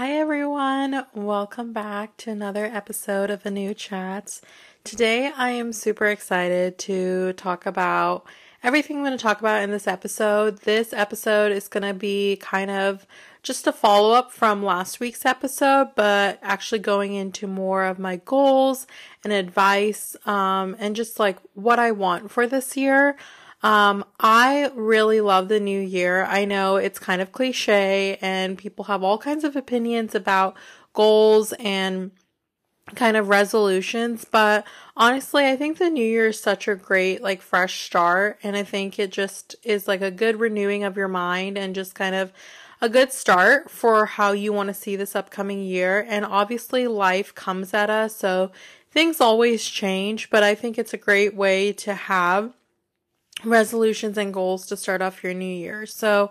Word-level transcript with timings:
Hi, 0.00 0.12
everyone. 0.12 1.04
Welcome 1.12 1.74
back 1.74 2.16
to 2.16 2.30
another 2.30 2.64
episode 2.64 3.28
of 3.28 3.44
A 3.44 3.50
New 3.50 3.74
Chats. 3.74 4.40
Today, 4.82 5.30
I 5.36 5.50
am 5.50 5.74
super 5.74 6.06
excited 6.06 6.78
to 6.78 7.34
talk 7.34 7.66
about 7.66 8.24
everything 8.62 8.96
I'm 8.96 9.04
going 9.04 9.18
to 9.18 9.22
talk 9.22 9.40
about 9.40 9.62
in 9.62 9.70
this 9.70 9.86
episode. 9.86 10.60
This 10.60 10.94
episode 10.94 11.52
is 11.52 11.68
going 11.68 11.82
to 11.82 11.92
be 11.92 12.36
kind 12.36 12.70
of 12.70 13.06
just 13.42 13.66
a 13.66 13.72
follow 13.72 14.14
up 14.14 14.32
from 14.32 14.64
last 14.64 15.00
week's 15.00 15.26
episode, 15.26 15.90
but 15.96 16.38
actually 16.40 16.78
going 16.78 17.12
into 17.12 17.46
more 17.46 17.84
of 17.84 17.98
my 17.98 18.16
goals 18.24 18.86
and 19.22 19.34
advice 19.34 20.16
um, 20.24 20.76
and 20.78 20.96
just 20.96 21.18
like 21.18 21.36
what 21.52 21.78
I 21.78 21.90
want 21.90 22.30
for 22.30 22.46
this 22.46 22.74
year. 22.74 23.18
Um, 23.62 24.04
I 24.18 24.70
really 24.74 25.20
love 25.20 25.48
the 25.48 25.60
new 25.60 25.80
year. 25.80 26.24
I 26.24 26.46
know 26.46 26.76
it's 26.76 26.98
kind 26.98 27.20
of 27.20 27.32
cliche 27.32 28.18
and 28.22 28.56
people 28.56 28.86
have 28.86 29.02
all 29.02 29.18
kinds 29.18 29.44
of 29.44 29.54
opinions 29.54 30.14
about 30.14 30.56
goals 30.94 31.52
and 31.58 32.10
kind 32.94 33.16
of 33.16 33.28
resolutions, 33.28 34.24
but 34.24 34.66
honestly, 34.96 35.46
I 35.46 35.56
think 35.56 35.78
the 35.78 35.90
new 35.90 36.04
year 36.04 36.28
is 36.28 36.40
such 36.40 36.66
a 36.66 36.74
great, 36.74 37.22
like, 37.22 37.42
fresh 37.42 37.84
start. 37.84 38.38
And 38.42 38.56
I 38.56 38.62
think 38.62 38.98
it 38.98 39.12
just 39.12 39.54
is 39.62 39.86
like 39.86 40.00
a 40.00 40.10
good 40.10 40.40
renewing 40.40 40.82
of 40.82 40.96
your 40.96 41.08
mind 41.08 41.56
and 41.56 41.74
just 41.74 41.94
kind 41.94 42.14
of 42.14 42.32
a 42.80 42.88
good 42.88 43.12
start 43.12 43.70
for 43.70 44.06
how 44.06 44.32
you 44.32 44.52
want 44.52 44.68
to 44.68 44.74
see 44.74 44.96
this 44.96 45.14
upcoming 45.14 45.62
year. 45.62 46.04
And 46.08 46.24
obviously, 46.24 46.88
life 46.88 47.34
comes 47.34 47.74
at 47.74 47.90
us, 47.90 48.16
so 48.16 48.50
things 48.90 49.20
always 49.20 49.64
change, 49.64 50.30
but 50.30 50.42
I 50.42 50.54
think 50.54 50.78
it's 50.78 50.94
a 50.94 50.98
great 50.98 51.34
way 51.34 51.72
to 51.74 51.94
have 51.94 52.54
resolutions 53.44 54.18
and 54.18 54.32
goals 54.32 54.66
to 54.66 54.76
start 54.76 55.02
off 55.02 55.22
your 55.22 55.34
new 55.34 55.44
year. 55.44 55.86
So, 55.86 56.30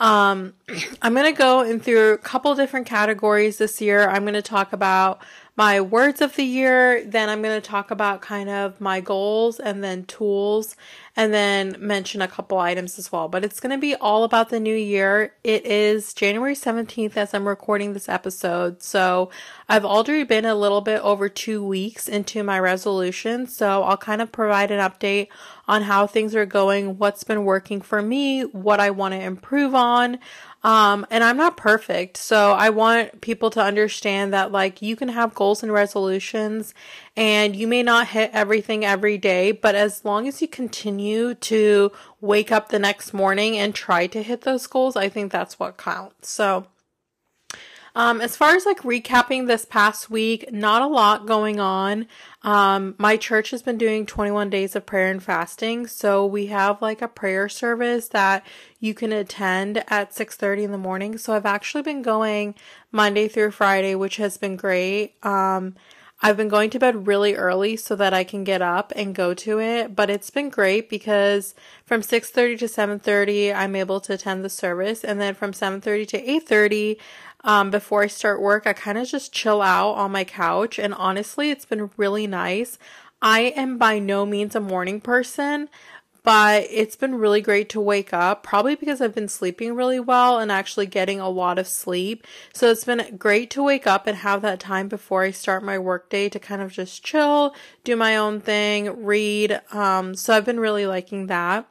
um, 0.00 0.54
I'm 1.02 1.14
going 1.14 1.32
to 1.32 1.38
go 1.38 1.62
in 1.62 1.80
through 1.80 2.14
a 2.14 2.18
couple 2.18 2.54
different 2.54 2.86
categories 2.86 3.58
this 3.58 3.80
year. 3.80 4.08
I'm 4.08 4.22
going 4.22 4.34
to 4.34 4.42
talk 4.42 4.72
about 4.72 5.22
my 5.56 5.80
words 5.80 6.20
of 6.20 6.34
the 6.34 6.42
year, 6.42 7.04
then 7.04 7.28
I'm 7.28 7.40
going 7.40 7.60
to 7.60 7.66
talk 7.66 7.92
about 7.92 8.20
kind 8.20 8.50
of 8.50 8.80
my 8.80 9.00
goals 9.00 9.60
and 9.60 9.84
then 9.84 10.04
tools, 10.04 10.74
and 11.16 11.32
then 11.32 11.76
mention 11.78 12.20
a 12.20 12.26
couple 12.26 12.58
items 12.58 12.98
as 12.98 13.12
well. 13.12 13.28
But 13.28 13.44
it's 13.44 13.60
going 13.60 13.70
to 13.70 13.78
be 13.78 13.94
all 13.94 14.24
about 14.24 14.48
the 14.48 14.58
new 14.58 14.74
year. 14.74 15.32
It 15.44 15.64
is 15.64 16.12
January 16.12 16.56
17th 16.56 17.16
as 17.16 17.32
I'm 17.32 17.46
recording 17.46 17.92
this 17.92 18.08
episode. 18.08 18.82
So 18.82 19.30
I've 19.68 19.84
already 19.84 20.24
been 20.24 20.44
a 20.44 20.56
little 20.56 20.80
bit 20.80 21.00
over 21.02 21.28
two 21.28 21.64
weeks 21.64 22.08
into 22.08 22.42
my 22.42 22.58
resolution. 22.58 23.46
So 23.46 23.84
I'll 23.84 23.96
kind 23.96 24.20
of 24.20 24.32
provide 24.32 24.72
an 24.72 24.80
update 24.80 25.28
on 25.68 25.82
how 25.82 26.08
things 26.08 26.34
are 26.34 26.46
going, 26.46 26.98
what's 26.98 27.22
been 27.22 27.44
working 27.44 27.80
for 27.80 28.02
me, 28.02 28.42
what 28.42 28.80
I 28.80 28.90
want 28.90 29.14
to 29.14 29.20
improve 29.20 29.74
on. 29.74 30.18
Um, 30.64 31.06
and 31.10 31.22
I'm 31.22 31.36
not 31.36 31.58
perfect. 31.58 32.16
So 32.16 32.52
I 32.52 32.70
want 32.70 33.20
people 33.20 33.50
to 33.50 33.60
understand 33.60 34.32
that 34.32 34.50
like 34.50 34.80
you 34.80 34.96
can 34.96 35.10
have 35.10 35.34
goals 35.34 35.62
and 35.62 35.70
resolutions 35.70 36.72
and 37.14 37.54
you 37.54 37.68
may 37.68 37.82
not 37.82 38.08
hit 38.08 38.30
everything 38.32 38.82
every 38.82 39.18
day, 39.18 39.52
but 39.52 39.74
as 39.74 40.06
long 40.06 40.26
as 40.26 40.40
you 40.40 40.48
continue 40.48 41.34
to 41.34 41.92
wake 42.22 42.50
up 42.50 42.70
the 42.70 42.78
next 42.78 43.12
morning 43.12 43.58
and 43.58 43.74
try 43.74 44.06
to 44.06 44.22
hit 44.22 44.40
those 44.40 44.66
goals, 44.66 44.96
I 44.96 45.10
think 45.10 45.30
that's 45.30 45.58
what 45.58 45.76
counts. 45.76 46.30
So 46.30 46.66
um, 47.94 48.20
as 48.20 48.36
far 48.36 48.56
as 48.56 48.66
like 48.66 48.80
recapping 48.80 49.46
this 49.46 49.64
past 49.64 50.10
week, 50.10 50.52
not 50.52 50.82
a 50.82 50.86
lot 50.86 51.26
going 51.26 51.60
on. 51.60 52.06
Um, 52.42 52.96
my 52.98 53.16
church 53.16 53.50
has 53.50 53.62
been 53.62 53.78
doing 53.78 54.04
21 54.04 54.50
days 54.50 54.74
of 54.74 54.84
prayer 54.84 55.10
and 55.10 55.22
fasting. 55.22 55.86
So 55.86 56.26
we 56.26 56.46
have 56.46 56.82
like 56.82 57.02
a 57.02 57.08
prayer 57.08 57.48
service 57.48 58.08
that 58.08 58.44
you 58.80 58.94
can 58.94 59.12
attend 59.12 59.84
at 59.88 60.12
6:30 60.12 60.64
in 60.64 60.72
the 60.72 60.78
morning. 60.78 61.18
So 61.18 61.34
I've 61.34 61.46
actually 61.46 61.82
been 61.82 62.02
going 62.02 62.54
Monday 62.90 63.28
through 63.28 63.52
Friday, 63.52 63.94
which 63.94 64.16
has 64.16 64.36
been 64.36 64.56
great. 64.56 65.14
Um, 65.24 65.76
I've 66.22 66.36
been 66.36 66.48
going 66.48 66.70
to 66.70 66.78
bed 66.78 67.06
really 67.06 67.34
early 67.34 67.76
so 67.76 67.94
that 67.96 68.14
I 68.14 68.24
can 68.24 68.44
get 68.44 68.62
up 68.62 68.92
and 68.96 69.14
go 69.14 69.34
to 69.34 69.60
it, 69.60 69.94
but 69.94 70.08
it's 70.08 70.30
been 70.30 70.48
great 70.48 70.88
because 70.88 71.54
from 71.84 72.02
6:30 72.02 72.58
to 72.58 72.68
7:30 72.68 73.52
I'm 73.52 73.76
able 73.76 74.00
to 74.00 74.14
attend 74.14 74.42
the 74.44 74.48
service 74.48 75.04
and 75.04 75.20
then 75.20 75.34
from 75.34 75.52
7:30 75.52 76.06
to 76.06 76.18
8:30 76.18 76.96
um, 77.44 77.70
before 77.70 78.02
I 78.02 78.06
start 78.08 78.40
work, 78.40 78.66
I 78.66 78.72
kind 78.72 78.98
of 78.98 79.06
just 79.06 79.32
chill 79.32 79.62
out 79.62 79.92
on 79.92 80.10
my 80.10 80.24
couch. 80.24 80.78
And 80.78 80.94
honestly, 80.94 81.50
it's 81.50 81.66
been 81.66 81.90
really 81.96 82.26
nice. 82.26 82.78
I 83.20 83.52
am 83.56 83.78
by 83.78 83.98
no 83.98 84.26
means 84.26 84.56
a 84.56 84.60
morning 84.60 85.00
person, 85.00 85.68
but 86.22 86.66
it's 86.70 86.96
been 86.96 87.16
really 87.16 87.42
great 87.42 87.68
to 87.70 87.80
wake 87.80 88.14
up, 88.14 88.42
probably 88.42 88.74
because 88.74 89.02
I've 89.02 89.14
been 89.14 89.28
sleeping 89.28 89.74
really 89.74 90.00
well 90.00 90.38
and 90.38 90.50
actually 90.50 90.86
getting 90.86 91.20
a 91.20 91.28
lot 91.28 91.58
of 91.58 91.68
sleep. 91.68 92.26
So 92.54 92.70
it's 92.70 92.84
been 92.84 93.16
great 93.18 93.50
to 93.50 93.62
wake 93.62 93.86
up 93.86 94.06
and 94.06 94.16
have 94.16 94.40
that 94.40 94.58
time 94.58 94.88
before 94.88 95.22
I 95.22 95.30
start 95.30 95.62
my 95.62 95.78
workday 95.78 96.30
to 96.30 96.38
kind 96.38 96.62
of 96.62 96.72
just 96.72 97.04
chill, 97.04 97.54
do 97.84 97.94
my 97.94 98.16
own 98.16 98.40
thing, 98.40 99.04
read. 99.04 99.60
Um, 99.70 100.14
so 100.14 100.34
I've 100.34 100.46
been 100.46 100.60
really 100.60 100.86
liking 100.86 101.26
that. 101.26 101.68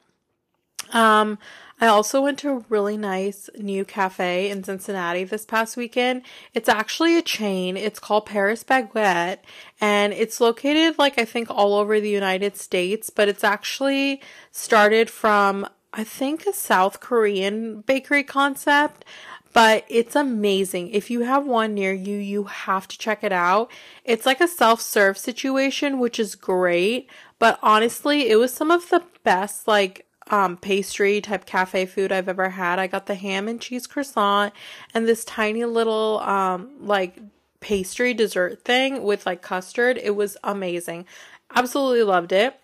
Um, 0.91 1.39
I 1.81 1.88
also 1.88 2.22
went 2.22 2.39
to 2.39 2.50
a 2.50 2.66
really 2.69 2.97
nice 2.97 3.50
new 3.57 3.84
cafe 3.84 4.50
in 4.50 4.63
Cincinnati 4.63 5.23
this 5.23 5.45
past 5.45 5.75
weekend. 5.75 6.22
It's 6.53 6.69
actually 6.69 7.17
a 7.17 7.22
chain. 7.22 7.75
It's 7.75 8.00
called 8.00 8.25
Paris 8.25 8.63
Baguette 8.63 9.39
and 9.81 10.13
it's 10.13 10.39
located 10.39 10.97
like 10.97 11.19
I 11.19 11.25
think 11.25 11.50
all 11.50 11.75
over 11.75 12.00
the 12.00 12.09
United 12.09 12.56
States, 12.56 13.09
but 13.09 13.28
it's 13.28 13.44
actually 13.44 14.22
started 14.51 15.09
from 15.09 15.67
I 15.91 16.03
think 16.03 16.45
a 16.45 16.53
South 16.53 17.00
Korean 17.00 17.81
bakery 17.81 18.23
concept 18.23 19.06
but 19.53 19.85
it's 19.88 20.16
amazing. 20.16 20.89
If 20.89 21.12
you 21.12 21.22
have 21.22 21.45
one 21.45 21.75
near 21.75 21.94
you, 21.94 22.17
you 22.17 22.45
have 22.45 22.88
to 22.88 22.97
check 22.97 23.23
it 23.23 23.31
out. 23.31 23.72
It's 24.03 24.25
like 24.25 24.41
a 24.41 24.47
self 24.47 24.81
serve 24.81 25.17
situation, 25.17 26.00
which 26.00 26.19
is 26.19 26.35
great. 26.35 27.07
But 27.38 27.59
honestly, 27.62 28.29
it 28.29 28.38
was 28.38 28.51
some 28.51 28.72
of 28.72 28.89
the 28.89 29.03
best, 29.23 29.67
like, 29.67 30.07
um, 30.29 30.57
pastry 30.57 31.22
type 31.22 31.45
cafe 31.45 31.85
food 31.85 32.11
I've 32.11 32.29
ever 32.29 32.50
had. 32.50 32.79
I 32.79 32.88
got 32.88 33.06
the 33.06 33.16
ham 33.16 33.47
and 33.47 33.59
cheese 33.59 33.88
croissant 33.88 34.53
and 34.94 35.07
this 35.07 35.25
tiny 35.25 35.66
little 35.66 36.19
um, 36.19 36.72
like 36.79 37.19
pastry 37.59 38.13
dessert 38.13 38.63
thing 38.63 39.03
with 39.03 39.25
like 39.25 39.41
custard. 39.41 39.97
It 39.97 40.16
was 40.16 40.38
amazing. 40.44 41.06
Absolutely 41.56 42.03
loved 42.03 42.31
it. 42.31 42.59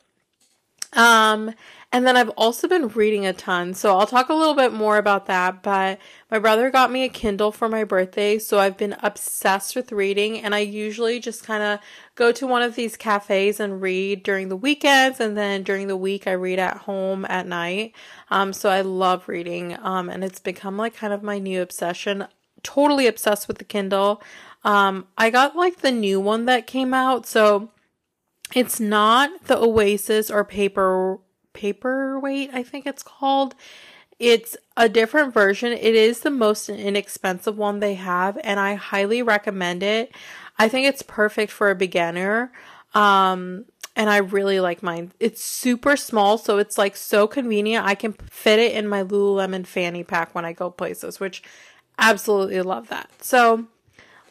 Um, 0.94 1.53
and 1.91 2.05
then 2.05 2.16
I've 2.16 2.29
also 2.29 2.67
been 2.67 2.88
reading 2.89 3.25
a 3.25 3.33
ton. 3.33 3.73
So 3.73 3.97
I'll 3.97 4.05
talk 4.05 4.29
a 4.29 4.33
little 4.35 4.53
bit 4.53 4.72
more 4.72 4.97
about 4.97 5.25
that. 5.25 5.63
But 5.63 5.97
my 6.29 6.38
brother 6.38 6.69
got 6.69 6.91
me 6.91 7.03
a 7.03 7.09
Kindle 7.09 7.51
for 7.51 7.67
my 7.67 7.83
birthday. 7.83 8.38
So 8.38 8.59
I've 8.59 8.77
been 8.77 8.95
obsessed 9.01 9.75
with 9.75 9.91
reading. 9.91 10.39
And 10.39 10.53
I 10.53 10.59
usually 10.59 11.19
just 11.19 11.44
kind 11.44 11.63
of 11.63 11.79
go 12.13 12.31
to 12.31 12.45
one 12.45 12.61
of 12.61 12.75
these 12.75 12.95
cafes 12.95 13.59
and 13.59 13.81
read 13.81 14.22
during 14.22 14.50
the 14.50 14.55
weekends. 14.55 15.19
And 15.19 15.35
then 15.35 15.63
during 15.63 15.88
the 15.88 15.97
week, 15.97 16.27
I 16.27 16.33
read 16.33 16.59
at 16.59 16.77
home 16.77 17.25
at 17.27 17.47
night. 17.47 17.95
Um, 18.29 18.53
so 18.53 18.69
I 18.69 18.81
love 18.81 19.27
reading. 19.27 19.75
Um, 19.81 20.09
and 20.09 20.23
it's 20.23 20.39
become 20.39 20.77
like 20.77 20.95
kind 20.95 21.11
of 21.11 21.23
my 21.23 21.39
new 21.39 21.59
obsession. 21.59 22.27
Totally 22.61 23.07
obsessed 23.07 23.47
with 23.47 23.57
the 23.57 23.63
Kindle. 23.63 24.21
Um, 24.63 25.07
I 25.17 25.31
got 25.31 25.56
like 25.56 25.77
the 25.77 25.91
new 25.91 26.19
one 26.19 26.45
that 26.45 26.67
came 26.67 26.94
out. 26.94 27.25
So 27.25 27.71
it's 28.53 28.79
not 28.79 29.45
the 29.45 29.57
Oasis 29.57 30.29
or 30.29 30.45
paper 30.45 31.19
Paperwhite, 31.59 32.53
I 32.53 32.64
think 32.64 32.86
it's 32.86 33.03
called. 33.03 33.56
It's 34.18 34.58
a 34.75 34.90
different 34.90 35.34
version. 35.34 35.72
It 35.72 35.96
is 35.96 36.22
the 36.22 36.30
most 36.30 36.70
inexpensive 36.70 37.58
one 37.58 37.80
they 37.80 37.96
have, 37.96 38.38
and 38.44 38.59
I 38.59 38.75
highly 38.75 39.22
recommend 39.22 39.81
it. 39.81 40.14
I 40.58 40.68
think 40.68 40.88
it's 40.88 41.02
perfect 41.02 41.52
for 41.52 41.69
a 41.69 41.75
beginner. 41.75 42.52
Um, 42.94 43.66
and 43.96 44.09
I 44.09 44.18
really 44.18 44.59
like 44.59 44.81
mine. 44.84 45.12
It's 45.19 45.44
super 45.44 45.98
small, 45.98 46.38
so 46.38 46.57
it's 46.57 46.78
like 46.78 46.95
so 46.95 47.28
convenient. 47.28 47.86
I 47.86 47.95
can 47.95 48.13
fit 48.13 48.60
it 48.60 48.74
in 48.74 48.88
my 48.88 49.04
Lululemon 49.04 49.66
fanny 49.66 50.04
pack 50.04 50.33
when 50.33 50.45
I 50.45 50.54
go 50.54 50.69
places, 50.69 51.19
which 51.19 51.44
absolutely 51.98 52.62
love 52.62 52.88
that. 52.89 53.10
So 53.22 53.68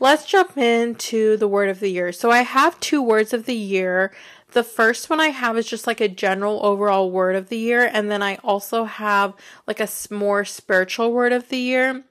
let's 0.00 0.24
jump 0.24 0.56
into 0.56 1.36
the 1.36 1.48
word 1.48 1.68
of 1.68 1.80
the 1.80 1.90
year. 1.90 2.12
So 2.12 2.30
I 2.30 2.42
have 2.42 2.80
two 2.80 3.02
words 3.02 3.32
of 3.32 3.46
the 3.46 3.54
year 3.54 4.12
the 4.52 4.64
first 4.64 5.10
one 5.10 5.20
I 5.20 5.28
have 5.28 5.58
is 5.58 5.66
just 5.66 5.86
like 5.86 6.00
a 6.00 6.08
general 6.08 6.64
overall 6.64 7.10
word 7.10 7.36
of 7.36 7.48
the 7.48 7.58
year, 7.58 7.88
and 7.92 8.10
then 8.10 8.22
I 8.22 8.36
also 8.36 8.84
have 8.84 9.34
like 9.66 9.80
a 9.80 9.88
more 10.10 10.44
spiritual 10.44 11.12
word 11.12 11.32
of 11.32 11.48
the 11.48 11.58
year. 11.58 12.04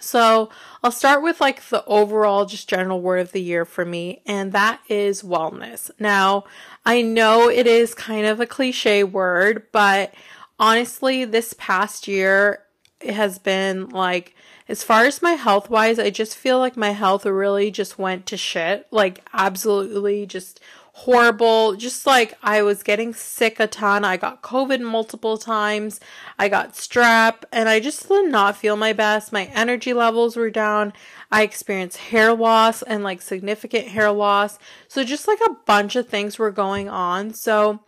So 0.00 0.50
I'll 0.82 0.90
start 0.90 1.22
with 1.22 1.40
like 1.40 1.68
the 1.68 1.84
overall, 1.86 2.46
just 2.46 2.68
general 2.68 3.00
word 3.00 3.20
of 3.20 3.32
the 3.32 3.42
year 3.42 3.64
for 3.64 3.84
me, 3.84 4.22
and 4.26 4.52
that 4.52 4.80
is 4.88 5.22
wellness. 5.22 5.90
Now, 5.98 6.44
I 6.84 7.00
know 7.00 7.48
it 7.48 7.66
is 7.66 7.94
kind 7.94 8.26
of 8.26 8.40
a 8.40 8.46
cliche 8.46 9.04
word, 9.04 9.66
but 9.72 10.12
honestly, 10.58 11.24
this 11.24 11.54
past 11.56 12.08
year 12.08 12.64
it 13.00 13.14
has 13.14 13.38
been 13.38 13.88
like, 13.90 14.34
as 14.68 14.82
far 14.82 15.04
as 15.04 15.22
my 15.22 15.32
health 15.32 15.68
wise, 15.68 15.98
I 15.98 16.10
just 16.10 16.36
feel 16.36 16.58
like 16.58 16.76
my 16.76 16.90
health 16.90 17.26
really 17.26 17.70
just 17.70 17.98
went 17.98 18.26
to 18.26 18.36
shit. 18.36 18.86
Like, 18.90 19.22
absolutely 19.32 20.24
just 20.26 20.58
horrible. 20.96 21.74
Just 21.74 22.06
like 22.06 22.34
I 22.40 22.62
was 22.62 22.84
getting 22.84 23.14
sick 23.14 23.58
a 23.58 23.66
ton. 23.66 24.04
I 24.04 24.16
got 24.16 24.42
COVID 24.42 24.80
multiple 24.80 25.36
times. 25.36 25.98
I 26.38 26.48
got 26.48 26.74
strep 26.74 27.42
and 27.52 27.68
I 27.68 27.80
just 27.80 28.08
did 28.08 28.30
not 28.30 28.56
feel 28.56 28.76
my 28.76 28.92
best. 28.92 29.32
My 29.32 29.46
energy 29.46 29.92
levels 29.92 30.36
were 30.36 30.50
down. 30.50 30.92
I 31.32 31.42
experienced 31.42 31.96
hair 31.96 32.32
loss 32.32 32.82
and 32.82 33.02
like 33.02 33.22
significant 33.22 33.88
hair 33.88 34.12
loss. 34.12 34.56
So 34.86 35.02
just 35.02 35.26
like 35.26 35.40
a 35.44 35.56
bunch 35.66 35.96
of 35.96 36.08
things 36.08 36.38
were 36.38 36.52
going 36.52 36.88
on. 36.88 37.34
So 37.34 37.80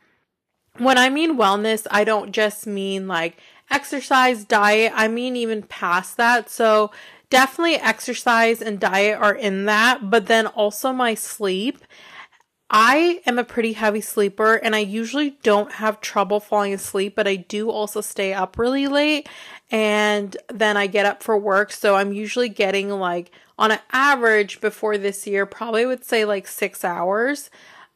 when 0.78 0.98
I 0.98 1.08
mean 1.08 1.38
wellness, 1.38 1.86
I 1.88 2.02
don't 2.02 2.32
just 2.32 2.66
mean 2.66 3.06
like 3.06 3.38
exercise, 3.70 4.44
diet. 4.44 4.92
I 4.96 5.06
mean 5.06 5.36
even 5.36 5.62
past 5.62 6.16
that. 6.16 6.50
So 6.50 6.90
definitely 7.30 7.76
exercise 7.76 8.60
and 8.60 8.80
diet 8.80 9.16
are 9.20 9.34
in 9.34 9.66
that, 9.66 10.10
but 10.10 10.26
then 10.26 10.48
also 10.48 10.92
my 10.92 11.14
sleep. 11.14 11.78
I 12.68 13.22
am 13.26 13.38
a 13.38 13.44
pretty 13.44 13.74
heavy 13.74 14.00
sleeper 14.00 14.54
and 14.56 14.74
I 14.74 14.80
usually 14.80 15.30
don't 15.42 15.72
have 15.72 16.00
trouble 16.00 16.40
falling 16.40 16.74
asleep, 16.74 17.14
but 17.14 17.28
I 17.28 17.36
do 17.36 17.70
also 17.70 18.00
stay 18.00 18.34
up 18.34 18.58
really 18.58 18.88
late 18.88 19.28
and 19.70 20.36
then 20.48 20.76
I 20.76 20.88
get 20.88 21.06
up 21.06 21.22
for 21.22 21.38
work. 21.38 21.70
So 21.70 21.94
I'm 21.94 22.12
usually 22.12 22.48
getting 22.48 22.90
like 22.90 23.30
on 23.58 23.70
an 23.70 23.78
average 23.92 24.60
before 24.60 24.98
this 24.98 25.26
year, 25.26 25.46
probably 25.46 25.86
would 25.86 26.04
say 26.04 26.24
like 26.24 26.48
six 26.48 26.84
hours. 26.84 27.50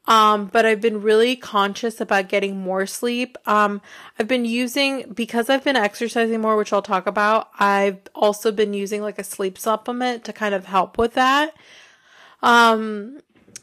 Um, 0.07 0.47
but 0.47 0.65
I've 0.65 0.81
been 0.81 1.03
really 1.03 1.37
conscious 1.37 2.01
about 2.01 2.29
getting 2.29 2.59
more 2.59 2.87
sleep. 2.87 3.37
Um, 3.47 3.83
I've 4.19 4.27
been 4.27 4.45
using, 4.45 5.13
because 5.13 5.51
I've 5.51 5.63
been 5.63 5.77
exercising 5.77 6.41
more, 6.41 6.57
which 6.57 6.73
I'll 6.73 6.81
talk 6.81 7.07
about, 7.07 7.51
I've 7.59 7.99
also 8.15 8.51
been 8.51 8.73
using 8.73 9.03
like 9.03 9.19
a 9.19 9.25
sleep 9.25 9.59
supplement 9.59 10.25
to 10.25 10.33
kind 10.33 10.55
of 10.55 10.65
help 10.65 10.97
with 10.97 11.15
that. 11.15 11.55
Um, 12.43 13.21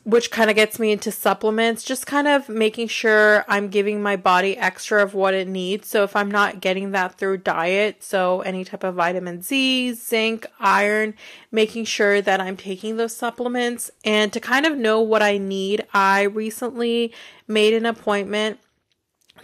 which 0.07 0.31
kind 0.31 0.49
of 0.49 0.55
gets 0.55 0.79
me 0.79 0.93
into 0.93 1.11
supplements, 1.11 1.83
just 1.83 2.07
kind 2.07 2.29
of 2.29 2.47
making 2.47 2.87
sure 2.87 3.43
I'm 3.49 3.67
giving 3.67 4.01
my 4.01 4.15
body 4.15 4.55
extra 4.55 5.03
of 5.03 5.13
what 5.13 5.33
it 5.33 5.49
needs. 5.49 5.89
So 5.89 6.05
if 6.05 6.15
I'm 6.15 6.31
not 6.31 6.61
getting 6.61 6.91
that 6.91 7.15
through 7.17 7.39
diet, 7.39 8.01
so 8.01 8.39
any 8.39 8.63
type 8.63 8.85
of 8.85 8.95
vitamin 8.95 9.41
D, 9.41 9.91
zinc, 9.91 10.45
iron, 10.61 11.13
making 11.51 11.83
sure 11.83 12.21
that 12.21 12.39
I'm 12.39 12.55
taking 12.55 12.95
those 12.95 13.17
supplements 13.17 13.91
and 14.05 14.31
to 14.31 14.39
kind 14.39 14.65
of 14.65 14.77
know 14.77 15.01
what 15.01 15.21
I 15.21 15.37
need, 15.37 15.85
I 15.93 16.21
recently 16.21 17.13
made 17.45 17.73
an 17.73 17.85
appointment 17.85 18.59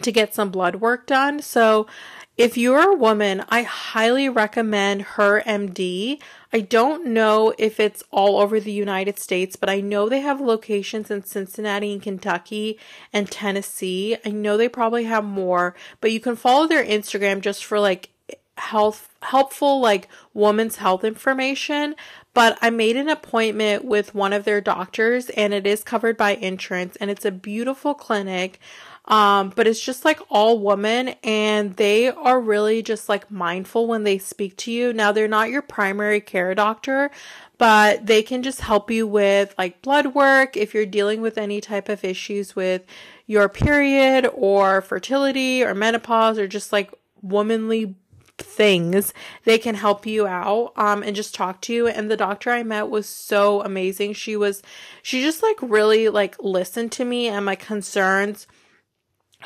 to 0.00 0.10
get 0.10 0.34
some 0.34 0.48
blood 0.48 0.76
work 0.76 1.06
done. 1.06 1.42
So 1.42 1.86
if 2.36 2.56
you're 2.56 2.92
a 2.92 2.96
woman, 2.96 3.44
I 3.48 3.62
highly 3.62 4.28
recommend 4.28 5.04
HerMD. 5.04 6.20
I 6.52 6.60
don't 6.60 7.06
know 7.06 7.54
if 7.58 7.78
it's 7.78 8.02
all 8.10 8.40
over 8.40 8.58
the 8.58 8.72
United 8.72 9.20
States, 9.20 9.54
but 9.54 9.70
I 9.70 9.80
know 9.80 10.08
they 10.08 10.20
have 10.20 10.40
locations 10.40 11.12
in 11.12 11.24
Cincinnati 11.24 11.92
and 11.92 12.02
Kentucky 12.02 12.78
and 13.12 13.30
Tennessee. 13.30 14.16
I 14.24 14.30
know 14.30 14.56
they 14.56 14.68
probably 14.68 15.04
have 15.04 15.24
more, 15.24 15.76
but 16.00 16.10
you 16.10 16.18
can 16.18 16.34
follow 16.34 16.66
their 16.66 16.84
Instagram 16.84 17.40
just 17.40 17.64
for 17.64 17.78
like 17.78 18.10
health 18.56 19.08
helpful 19.20 19.80
like 19.80 20.08
woman's 20.32 20.76
health 20.76 21.02
information 21.02 21.96
but 22.34 22.56
I 22.62 22.70
made 22.70 22.96
an 22.96 23.08
appointment 23.08 23.84
with 23.84 24.14
one 24.14 24.32
of 24.32 24.44
their 24.44 24.60
doctors 24.60 25.28
and 25.30 25.52
it 25.52 25.66
is 25.66 25.82
covered 25.82 26.16
by 26.16 26.36
insurance 26.36 26.94
and 26.96 27.10
it's 27.10 27.24
a 27.24 27.32
beautiful 27.32 27.94
clinic 27.94 28.60
um, 29.06 29.52
but 29.54 29.66
it's 29.66 29.80
just 29.80 30.04
like 30.04 30.20
all 30.30 30.58
women 30.58 31.14
and 31.22 31.76
they 31.76 32.08
are 32.08 32.40
really 32.40 32.82
just 32.82 33.08
like 33.08 33.30
mindful 33.30 33.86
when 33.86 34.04
they 34.04 34.16
speak 34.16 34.56
to 34.58 34.72
you. 34.72 34.92
Now 34.92 35.12
they're 35.12 35.28
not 35.28 35.50
your 35.50 35.60
primary 35.60 36.20
care 36.20 36.54
doctor, 36.54 37.10
but 37.58 38.06
they 38.06 38.22
can 38.22 38.42
just 38.42 38.62
help 38.62 38.90
you 38.90 39.06
with 39.06 39.54
like 39.58 39.82
blood 39.82 40.14
work 40.14 40.56
if 40.56 40.72
you're 40.72 40.86
dealing 40.86 41.20
with 41.20 41.36
any 41.36 41.60
type 41.60 41.90
of 41.90 42.02
issues 42.02 42.56
with 42.56 42.82
your 43.26 43.48
period 43.48 44.28
or 44.32 44.80
fertility 44.80 45.62
or 45.62 45.74
menopause 45.74 46.38
or 46.38 46.48
just 46.48 46.72
like 46.72 46.90
womanly 47.20 47.94
things 48.36 49.14
they 49.44 49.58
can 49.58 49.76
help 49.76 50.04
you 50.04 50.26
out 50.26 50.72
um 50.76 51.04
and 51.04 51.14
just 51.14 51.36
talk 51.36 51.60
to 51.60 51.72
you 51.72 51.86
and 51.86 52.10
the 52.10 52.16
doctor 52.16 52.50
i 52.50 52.64
met 52.64 52.90
was 52.90 53.08
so 53.08 53.62
amazing 53.62 54.12
she 54.12 54.34
was 54.34 54.60
she 55.04 55.22
just 55.22 55.40
like 55.40 55.56
really 55.62 56.08
like 56.08 56.34
listened 56.42 56.90
to 56.90 57.04
me 57.04 57.28
and 57.28 57.46
my 57.46 57.54
concerns 57.54 58.48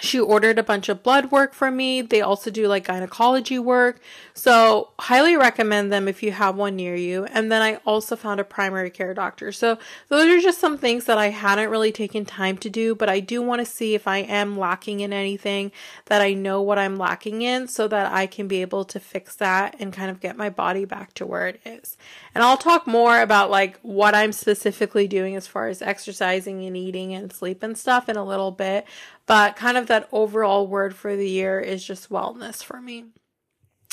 she 0.00 0.20
ordered 0.20 0.58
a 0.58 0.62
bunch 0.62 0.88
of 0.88 1.02
blood 1.02 1.30
work 1.30 1.54
for 1.54 1.70
me. 1.70 2.02
They 2.02 2.20
also 2.20 2.50
do 2.50 2.66
like 2.68 2.86
gynecology 2.86 3.58
work. 3.58 4.00
So, 4.34 4.90
highly 5.00 5.36
recommend 5.36 5.92
them 5.92 6.06
if 6.06 6.22
you 6.22 6.32
have 6.32 6.56
one 6.56 6.76
near 6.76 6.94
you. 6.94 7.24
And 7.24 7.50
then 7.50 7.62
I 7.62 7.76
also 7.86 8.14
found 8.14 8.40
a 8.40 8.44
primary 8.44 8.90
care 8.90 9.14
doctor. 9.14 9.50
So, 9.52 9.78
those 10.08 10.26
are 10.26 10.40
just 10.40 10.60
some 10.60 10.78
things 10.78 11.06
that 11.06 11.18
I 11.18 11.30
hadn't 11.30 11.70
really 11.70 11.92
taken 11.92 12.24
time 12.24 12.56
to 12.58 12.70
do, 12.70 12.94
but 12.94 13.08
I 13.08 13.20
do 13.20 13.42
want 13.42 13.60
to 13.60 13.66
see 13.66 13.94
if 13.94 14.06
I 14.06 14.18
am 14.18 14.58
lacking 14.58 15.00
in 15.00 15.12
anything 15.12 15.72
that 16.06 16.22
I 16.22 16.34
know 16.34 16.62
what 16.62 16.78
I'm 16.78 16.96
lacking 16.96 17.42
in 17.42 17.66
so 17.68 17.88
that 17.88 18.12
I 18.12 18.26
can 18.26 18.46
be 18.48 18.62
able 18.62 18.84
to 18.86 19.00
fix 19.00 19.34
that 19.36 19.76
and 19.78 19.92
kind 19.92 20.10
of 20.10 20.20
get 20.20 20.36
my 20.36 20.50
body 20.50 20.84
back 20.84 21.14
to 21.14 21.26
where 21.26 21.48
it 21.48 21.60
is. 21.64 21.96
And 22.34 22.44
I'll 22.44 22.56
talk 22.56 22.86
more 22.86 23.20
about 23.20 23.50
like 23.50 23.78
what 23.80 24.14
I'm 24.14 24.32
specifically 24.32 25.08
doing 25.08 25.34
as 25.34 25.46
far 25.46 25.68
as 25.68 25.82
exercising 25.82 26.64
and 26.64 26.76
eating 26.76 27.12
and 27.14 27.32
sleep 27.32 27.62
and 27.62 27.76
stuff 27.76 28.08
in 28.08 28.16
a 28.16 28.24
little 28.24 28.52
bit. 28.52 28.86
But 29.28 29.54
kind 29.54 29.76
of 29.76 29.86
that 29.86 30.08
overall 30.10 30.66
word 30.66 30.96
for 30.96 31.14
the 31.14 31.28
year 31.28 31.60
is 31.60 31.84
just 31.84 32.08
wellness 32.10 32.64
for 32.64 32.80
me. 32.80 33.04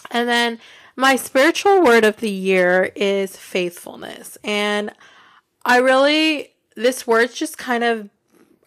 And 0.09 0.27
then 0.29 0.59
my 0.95 1.17
spiritual 1.17 1.83
word 1.83 2.05
of 2.05 2.17
the 2.17 2.29
year 2.29 2.91
is 2.95 3.35
faithfulness. 3.35 4.37
And 4.43 4.91
I 5.65 5.77
really, 5.77 6.53
this 6.75 7.05
word's 7.05 7.33
just 7.33 7.57
kind 7.57 7.83
of, 7.83 8.09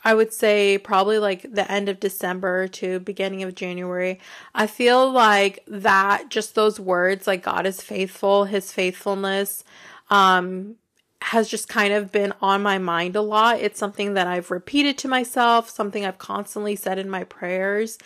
I 0.04 0.14
would 0.14 0.32
say 0.32 0.76
probably 0.78 1.18
like 1.18 1.52
the 1.52 1.70
end 1.70 1.88
of 1.88 2.00
December 2.00 2.68
to 2.68 3.00
beginning 3.00 3.42
of 3.42 3.54
January. 3.54 4.20
I 4.54 4.66
feel 4.66 5.10
like 5.10 5.64
that, 5.66 6.28
just 6.28 6.54
those 6.54 6.78
words, 6.78 7.26
like 7.26 7.42
God 7.42 7.66
is 7.66 7.80
faithful, 7.80 8.44
his 8.44 8.72
faithfulness, 8.72 9.64
um, 10.10 10.76
has 11.20 11.48
just 11.48 11.68
kind 11.68 11.92
of 11.92 12.12
been 12.12 12.32
on 12.40 12.62
my 12.62 12.78
mind 12.78 13.16
a 13.16 13.20
lot. 13.20 13.58
It's 13.58 13.78
something 13.78 14.14
that 14.14 14.26
I've 14.26 14.50
repeated 14.50 14.96
to 14.98 15.08
myself, 15.08 15.68
something 15.68 16.04
I've 16.04 16.18
constantly 16.18 16.76
said 16.76 16.98
in 16.98 17.10
my 17.10 17.24
prayers. 17.24 17.98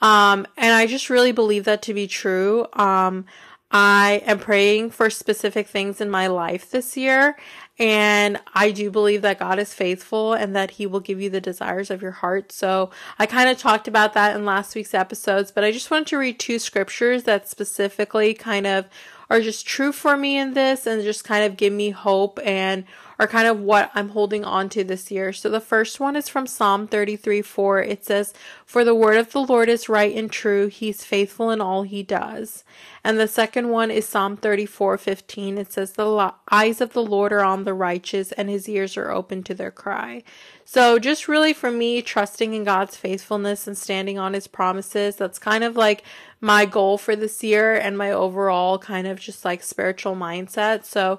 Um, 0.00 0.46
and 0.56 0.72
I 0.72 0.86
just 0.86 1.10
really 1.10 1.32
believe 1.32 1.64
that 1.64 1.82
to 1.82 1.94
be 1.94 2.06
true. 2.06 2.66
Um, 2.72 3.26
I 3.72 4.22
am 4.26 4.38
praying 4.38 4.90
for 4.90 5.10
specific 5.10 5.68
things 5.68 6.00
in 6.00 6.10
my 6.10 6.26
life 6.26 6.70
this 6.70 6.96
year. 6.96 7.36
And 7.78 8.38
I 8.52 8.72
do 8.72 8.90
believe 8.90 9.22
that 9.22 9.38
God 9.38 9.58
is 9.58 9.72
faithful 9.72 10.34
and 10.34 10.54
that 10.56 10.72
He 10.72 10.86
will 10.86 11.00
give 11.00 11.20
you 11.20 11.30
the 11.30 11.40
desires 11.40 11.90
of 11.90 12.02
your 12.02 12.10
heart. 12.10 12.52
So 12.52 12.90
I 13.18 13.26
kind 13.26 13.48
of 13.48 13.58
talked 13.58 13.88
about 13.88 14.12
that 14.14 14.34
in 14.36 14.44
last 14.44 14.74
week's 14.74 14.92
episodes, 14.92 15.50
but 15.50 15.64
I 15.64 15.70
just 15.70 15.90
wanted 15.90 16.08
to 16.08 16.18
read 16.18 16.38
two 16.38 16.58
scriptures 16.58 17.22
that 17.24 17.48
specifically 17.48 18.34
kind 18.34 18.66
of 18.66 18.86
are 19.30 19.40
just 19.40 19.64
true 19.64 19.92
for 19.92 20.16
me 20.16 20.36
in 20.36 20.54
this 20.54 20.86
and 20.86 21.02
just 21.04 21.22
kind 21.22 21.44
of 21.44 21.56
give 21.56 21.72
me 21.72 21.90
hope 21.90 22.40
and 22.44 22.84
are 23.20 23.28
kind 23.28 23.46
of 23.46 23.60
what 23.60 23.90
I'm 23.94 24.08
holding 24.08 24.44
on 24.44 24.68
to 24.70 24.82
this 24.82 25.10
year. 25.10 25.32
So 25.32 25.48
the 25.48 25.60
first 25.60 26.00
one 26.00 26.16
is 26.16 26.28
from 26.28 26.46
Psalm 26.46 26.88
33 26.88 27.42
4. 27.42 27.82
It 27.82 28.04
says, 28.04 28.34
For 28.66 28.84
the 28.84 28.94
word 28.94 29.18
of 29.18 29.30
the 29.30 29.42
Lord 29.42 29.68
is 29.68 29.88
right 29.88 30.16
and 30.16 30.30
true. 30.32 30.66
He's 30.66 31.04
faithful 31.04 31.50
in 31.50 31.60
all 31.60 31.84
he 31.84 32.02
does. 32.02 32.64
And 33.04 33.20
the 33.20 33.28
second 33.28 33.68
one 33.68 33.90
is 33.90 34.08
Psalm 34.08 34.36
34 34.36 34.98
15. 34.98 35.58
It 35.58 35.72
says, 35.72 35.92
The 35.92 36.34
eyes 36.50 36.80
of 36.80 36.92
the 36.92 37.04
Lord 37.04 37.32
are 37.32 37.44
on 37.44 37.64
the 37.64 37.74
righteous, 37.74 38.32
and 38.32 38.48
his 38.48 38.68
ears 38.68 38.96
are 38.96 39.12
open 39.12 39.42
to 39.44 39.54
their 39.54 39.70
cry. 39.70 40.24
So, 40.72 41.00
just 41.00 41.26
really 41.26 41.52
for 41.52 41.72
me, 41.72 42.00
trusting 42.00 42.54
in 42.54 42.62
God's 42.62 42.96
faithfulness 42.96 43.66
and 43.66 43.76
standing 43.76 44.20
on 44.20 44.34
his 44.34 44.46
promises, 44.46 45.16
that's 45.16 45.36
kind 45.36 45.64
of 45.64 45.74
like 45.74 46.04
my 46.40 46.64
goal 46.64 46.96
for 46.96 47.16
this 47.16 47.42
year 47.42 47.74
and 47.74 47.98
my 47.98 48.12
overall 48.12 48.78
kind 48.78 49.08
of 49.08 49.18
just 49.18 49.44
like 49.44 49.64
spiritual 49.64 50.14
mindset. 50.14 50.84
So, 50.84 51.18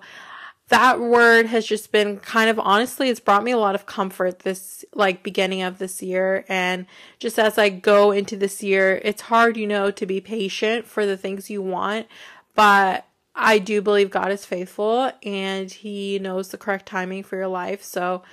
that 0.70 1.02
word 1.02 1.48
has 1.48 1.66
just 1.66 1.92
been 1.92 2.18
kind 2.20 2.50
of 2.50 2.60
honestly 2.60 3.10
it's 3.10 3.20
brought 3.20 3.44
me 3.44 3.52
a 3.52 3.58
lot 3.58 3.76
of 3.76 3.86
comfort 3.86 4.40
this 4.40 4.86
like 4.94 5.22
beginning 5.22 5.64
of 5.64 5.80
this 5.80 6.02
year 6.02 6.46
and 6.48 6.86
just 7.20 7.38
as 7.38 7.58
I 7.58 7.68
go 7.68 8.12
into 8.12 8.38
this 8.38 8.64
year 8.64 9.02
it's 9.04 9.24
hard 9.24 9.58
you 9.58 9.68
know 9.68 9.92
to 9.92 10.06
be 10.06 10.22
patient 10.22 10.86
for 10.86 11.06
the 11.06 11.18
things 11.18 11.50
you 11.50 11.62
want 11.62 12.08
but 12.56 13.06
I 13.36 13.60
do 13.60 13.82
believe 13.82 14.12
God 14.12 14.32
is 14.32 14.46
faithful 14.46 15.12
and 15.24 15.70
he 15.70 16.20
knows 16.20 16.48
the 16.48 16.58
correct 16.58 16.86
timing 16.86 17.24
for 17.24 17.36
your 17.36 17.50
life 17.50 17.84
so 17.84 18.24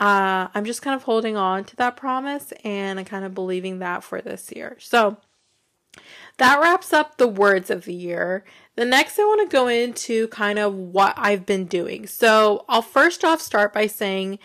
uh, 0.00 0.48
I'm 0.54 0.64
just 0.64 0.82
kind 0.82 0.96
of 0.96 1.04
holding 1.04 1.36
on 1.36 1.64
to 1.64 1.76
that 1.76 1.96
promise 1.96 2.52
and 2.64 2.98
I'm 2.98 3.04
kind 3.04 3.24
of 3.24 3.34
believing 3.34 3.78
that 3.78 4.02
for 4.02 4.20
this 4.20 4.50
year 4.52 4.76
so 4.80 5.18
that 6.38 6.60
wraps 6.60 6.92
up 6.92 7.16
the 7.16 7.28
words 7.28 7.70
of 7.70 7.84
the 7.84 7.94
year. 7.94 8.44
The 8.76 8.84
next, 8.84 9.18
I 9.18 9.22
want 9.22 9.48
to 9.48 9.54
go 9.54 9.68
into 9.68 10.26
kind 10.28 10.58
of 10.58 10.74
what 10.74 11.14
I've 11.16 11.46
been 11.46 11.66
doing. 11.66 12.06
So, 12.06 12.64
I'll 12.68 12.82
first 12.82 13.24
off 13.24 13.40
start 13.40 13.72
by 13.72 13.86
saying 13.86 14.40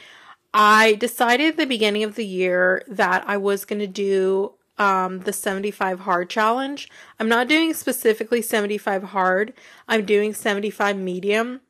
I 0.54 0.94
decided 0.94 1.48
at 1.48 1.58
the 1.58 1.66
beginning 1.66 2.04
of 2.04 2.16
the 2.16 2.26
year 2.26 2.84
that 2.88 3.24
I 3.28 3.38
was 3.38 3.66
going 3.66 3.80
to 3.80 3.88
do 3.88 4.54
um, 4.78 5.22
the 5.22 5.34
75 5.34 6.02
hard 6.02 6.30
challenge. 6.30 6.90
I'm 7.20 7.28
not 7.28 7.48
doing 7.48 7.74
specifically 7.74 8.42
75 8.42 9.04
hard, 9.04 9.54
I'm 9.88 10.06
doing 10.06 10.34
75 10.34 10.98
medium. 10.98 11.62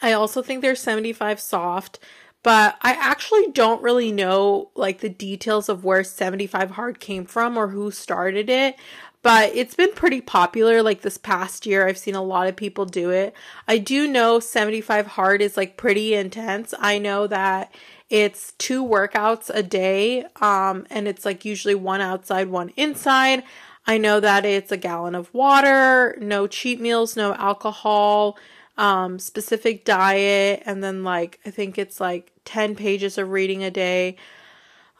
I 0.00 0.12
also 0.12 0.42
think 0.42 0.62
there's 0.62 0.80
75 0.80 1.38
soft, 1.38 2.00
but 2.42 2.76
I 2.82 2.92
actually 2.92 3.48
don't 3.52 3.82
really 3.82 4.10
know 4.10 4.70
like 4.74 5.00
the 5.00 5.08
details 5.08 5.68
of 5.68 5.84
where 5.84 6.02
75 6.02 6.72
hard 6.72 6.98
came 6.98 7.24
from 7.24 7.56
or 7.56 7.68
who 7.68 7.90
started 7.90 8.50
it. 8.50 8.76
But 9.22 9.54
it's 9.54 9.76
been 9.76 9.92
pretty 9.92 10.20
popular 10.20 10.82
like 10.82 11.02
this 11.02 11.16
past 11.16 11.64
year. 11.64 11.86
I've 11.86 11.98
seen 11.98 12.16
a 12.16 12.22
lot 12.22 12.48
of 12.48 12.56
people 12.56 12.84
do 12.84 13.10
it. 13.10 13.34
I 13.68 13.78
do 13.78 14.08
know 14.08 14.40
75 14.40 15.06
hard 15.06 15.40
is 15.40 15.56
like 15.56 15.76
pretty 15.76 16.14
intense. 16.14 16.74
I 16.80 16.98
know 16.98 17.28
that 17.28 17.72
it's 18.10 18.52
two 18.58 18.84
workouts 18.84 19.50
a 19.54 19.62
day 19.62 20.24
um 20.40 20.86
and 20.90 21.08
it's 21.08 21.24
like 21.24 21.44
usually 21.44 21.76
one 21.76 22.00
outside, 22.00 22.48
one 22.48 22.70
inside. 22.76 23.44
I 23.86 23.98
know 23.98 24.20
that 24.20 24.44
it's 24.44 24.72
a 24.72 24.76
gallon 24.76 25.14
of 25.14 25.32
water, 25.32 26.16
no 26.20 26.46
cheat 26.46 26.80
meals, 26.80 27.16
no 27.16 27.34
alcohol, 27.34 28.36
um, 28.76 29.18
specific 29.18 29.84
diet, 29.84 30.62
and 30.66 30.82
then 30.82 31.04
like 31.04 31.38
I 31.44 31.50
think 31.50 31.78
it's 31.78 32.00
like 32.00 32.32
10 32.44 32.74
pages 32.74 33.18
of 33.18 33.30
reading 33.30 33.62
a 33.62 33.70
day. 33.70 34.16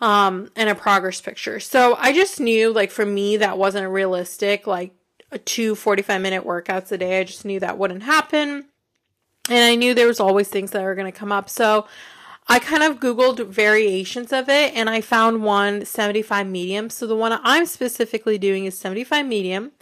Um, 0.00 0.50
and 0.56 0.68
a 0.68 0.74
progress 0.74 1.20
picture. 1.20 1.60
So 1.60 1.94
I 1.94 2.12
just 2.12 2.40
knew 2.40 2.72
like 2.72 2.90
for 2.90 3.06
me 3.06 3.36
that 3.36 3.56
wasn't 3.56 3.88
realistic, 3.88 4.66
like 4.66 4.92
two 5.38 5.76
45 5.76 6.20
minute 6.20 6.44
workouts 6.44 6.90
a 6.90 6.98
day. 6.98 7.20
I 7.20 7.24
just 7.24 7.44
knew 7.44 7.60
that 7.60 7.78
wouldn't 7.78 8.02
happen. 8.02 8.66
And 9.48 9.64
I 9.64 9.74
knew 9.74 9.94
there 9.94 10.06
was 10.06 10.20
always 10.20 10.48
things 10.48 10.70
that 10.72 10.82
were 10.82 10.94
going 10.94 11.10
to 11.10 11.16
come 11.16 11.32
up. 11.32 11.48
So 11.48 11.86
I 12.48 12.58
kind 12.58 12.82
of 12.82 13.00
Googled 13.00 13.46
variations 13.48 14.32
of 14.32 14.48
it 14.48 14.74
and 14.74 14.90
I 14.90 15.00
found 15.00 15.42
one 15.42 15.84
75 15.84 16.46
medium. 16.46 16.90
So 16.90 17.06
the 17.06 17.16
one 17.16 17.38
I'm 17.42 17.66
specifically 17.66 18.38
doing 18.38 18.64
is 18.64 18.78
75 18.78 19.26
medium. 19.26 19.72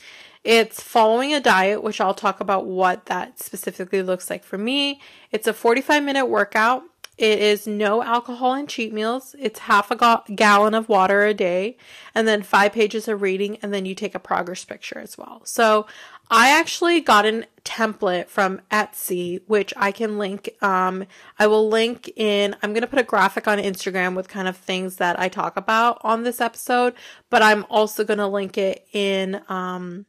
It's 0.42 0.82
following 0.82 1.34
a 1.34 1.40
diet, 1.40 1.82
which 1.82 2.00
I'll 2.00 2.14
talk 2.14 2.40
about 2.40 2.66
what 2.66 3.06
that 3.06 3.38
specifically 3.38 4.02
looks 4.02 4.30
like 4.30 4.42
for 4.42 4.56
me. 4.56 5.00
It's 5.30 5.46
a 5.46 5.52
45 5.52 6.02
minute 6.02 6.26
workout. 6.26 6.82
It 7.18 7.38
is 7.40 7.66
no 7.66 8.02
alcohol 8.02 8.54
and 8.54 8.66
cheat 8.66 8.94
meals. 8.94 9.36
It's 9.38 9.58
half 9.60 9.90
a 9.90 9.96
ga- 9.96 10.22
gallon 10.34 10.72
of 10.72 10.88
water 10.88 11.26
a 11.26 11.34
day 11.34 11.76
and 12.14 12.26
then 12.26 12.42
five 12.42 12.72
pages 12.72 13.08
of 13.08 13.20
reading 13.20 13.58
and 13.60 13.74
then 13.74 13.84
you 13.84 13.94
take 13.94 14.14
a 14.14 14.18
progress 14.18 14.64
picture 14.64 14.98
as 14.98 15.18
well. 15.18 15.42
So 15.44 15.86
I 16.30 16.48
actually 16.48 17.02
got 17.02 17.26
a 17.26 17.44
template 17.62 18.28
from 18.28 18.62
Etsy, 18.70 19.42
which 19.46 19.74
I 19.76 19.92
can 19.92 20.16
link. 20.16 20.48
Um, 20.62 21.04
I 21.38 21.46
will 21.46 21.68
link 21.68 22.10
in, 22.16 22.56
I'm 22.62 22.72
going 22.72 22.80
to 22.80 22.86
put 22.86 23.00
a 23.00 23.04
graphic 23.04 23.46
on 23.46 23.58
Instagram 23.58 24.16
with 24.16 24.28
kind 24.28 24.48
of 24.48 24.56
things 24.56 24.96
that 24.96 25.20
I 25.20 25.28
talk 25.28 25.58
about 25.58 26.00
on 26.02 26.22
this 26.22 26.40
episode, 26.40 26.94
but 27.28 27.42
I'm 27.42 27.66
also 27.68 28.02
going 28.02 28.18
to 28.18 28.26
link 28.26 28.56
it 28.56 28.86
in, 28.94 29.42
um, 29.50 30.06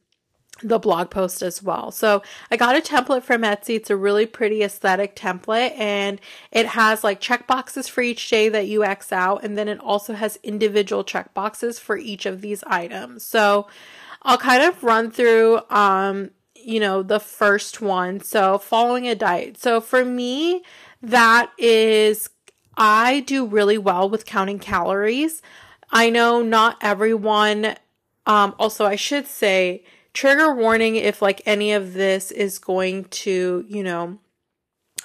the 0.63 0.79
blog 0.79 1.09
post 1.09 1.41
as 1.41 1.61
well. 1.61 1.91
So 1.91 2.21
I 2.49 2.57
got 2.57 2.75
a 2.75 2.81
template 2.81 3.23
from 3.23 3.41
Etsy. 3.41 3.75
It's 3.75 3.89
a 3.89 3.95
really 3.95 4.25
pretty 4.25 4.63
aesthetic 4.63 5.15
template 5.15 5.77
and 5.77 6.19
it 6.51 6.67
has 6.67 7.03
like 7.03 7.19
check 7.19 7.47
boxes 7.47 7.87
for 7.87 8.01
each 8.01 8.29
day 8.29 8.49
that 8.49 8.67
you 8.67 8.83
X 8.83 9.11
out. 9.11 9.43
And 9.43 9.57
then 9.57 9.67
it 9.67 9.79
also 9.79 10.13
has 10.13 10.39
individual 10.43 11.03
check 11.03 11.33
boxes 11.33 11.79
for 11.79 11.97
each 11.97 12.25
of 12.25 12.41
these 12.41 12.63
items. 12.65 13.25
So 13.25 13.67
I'll 14.23 14.37
kind 14.37 14.63
of 14.63 14.83
run 14.83 15.11
through, 15.11 15.61
um, 15.69 16.31
you 16.55 16.79
know, 16.79 17.01
the 17.01 17.19
first 17.19 17.81
one. 17.81 18.19
So, 18.19 18.57
following 18.57 19.07
a 19.07 19.15
diet. 19.15 19.57
So, 19.57 19.81
for 19.81 20.05
me, 20.05 20.63
that 21.01 21.51
is, 21.57 22.29
I 22.77 23.21
do 23.21 23.45
really 23.45 23.77
well 23.77 24.09
with 24.09 24.25
counting 24.25 24.59
calories. 24.59 25.41
I 25.91 26.09
know 26.09 26.41
not 26.41 26.77
everyone, 26.81 27.75
um, 28.25 28.55
also, 28.59 28.85
I 28.85 28.95
should 28.95 29.27
say, 29.27 29.83
trigger 30.13 30.53
warning 30.53 30.95
if 30.95 31.21
like 31.21 31.41
any 31.45 31.73
of 31.73 31.93
this 31.93 32.31
is 32.31 32.59
going 32.59 33.05
to, 33.05 33.65
you 33.67 33.83
know, 33.83 34.17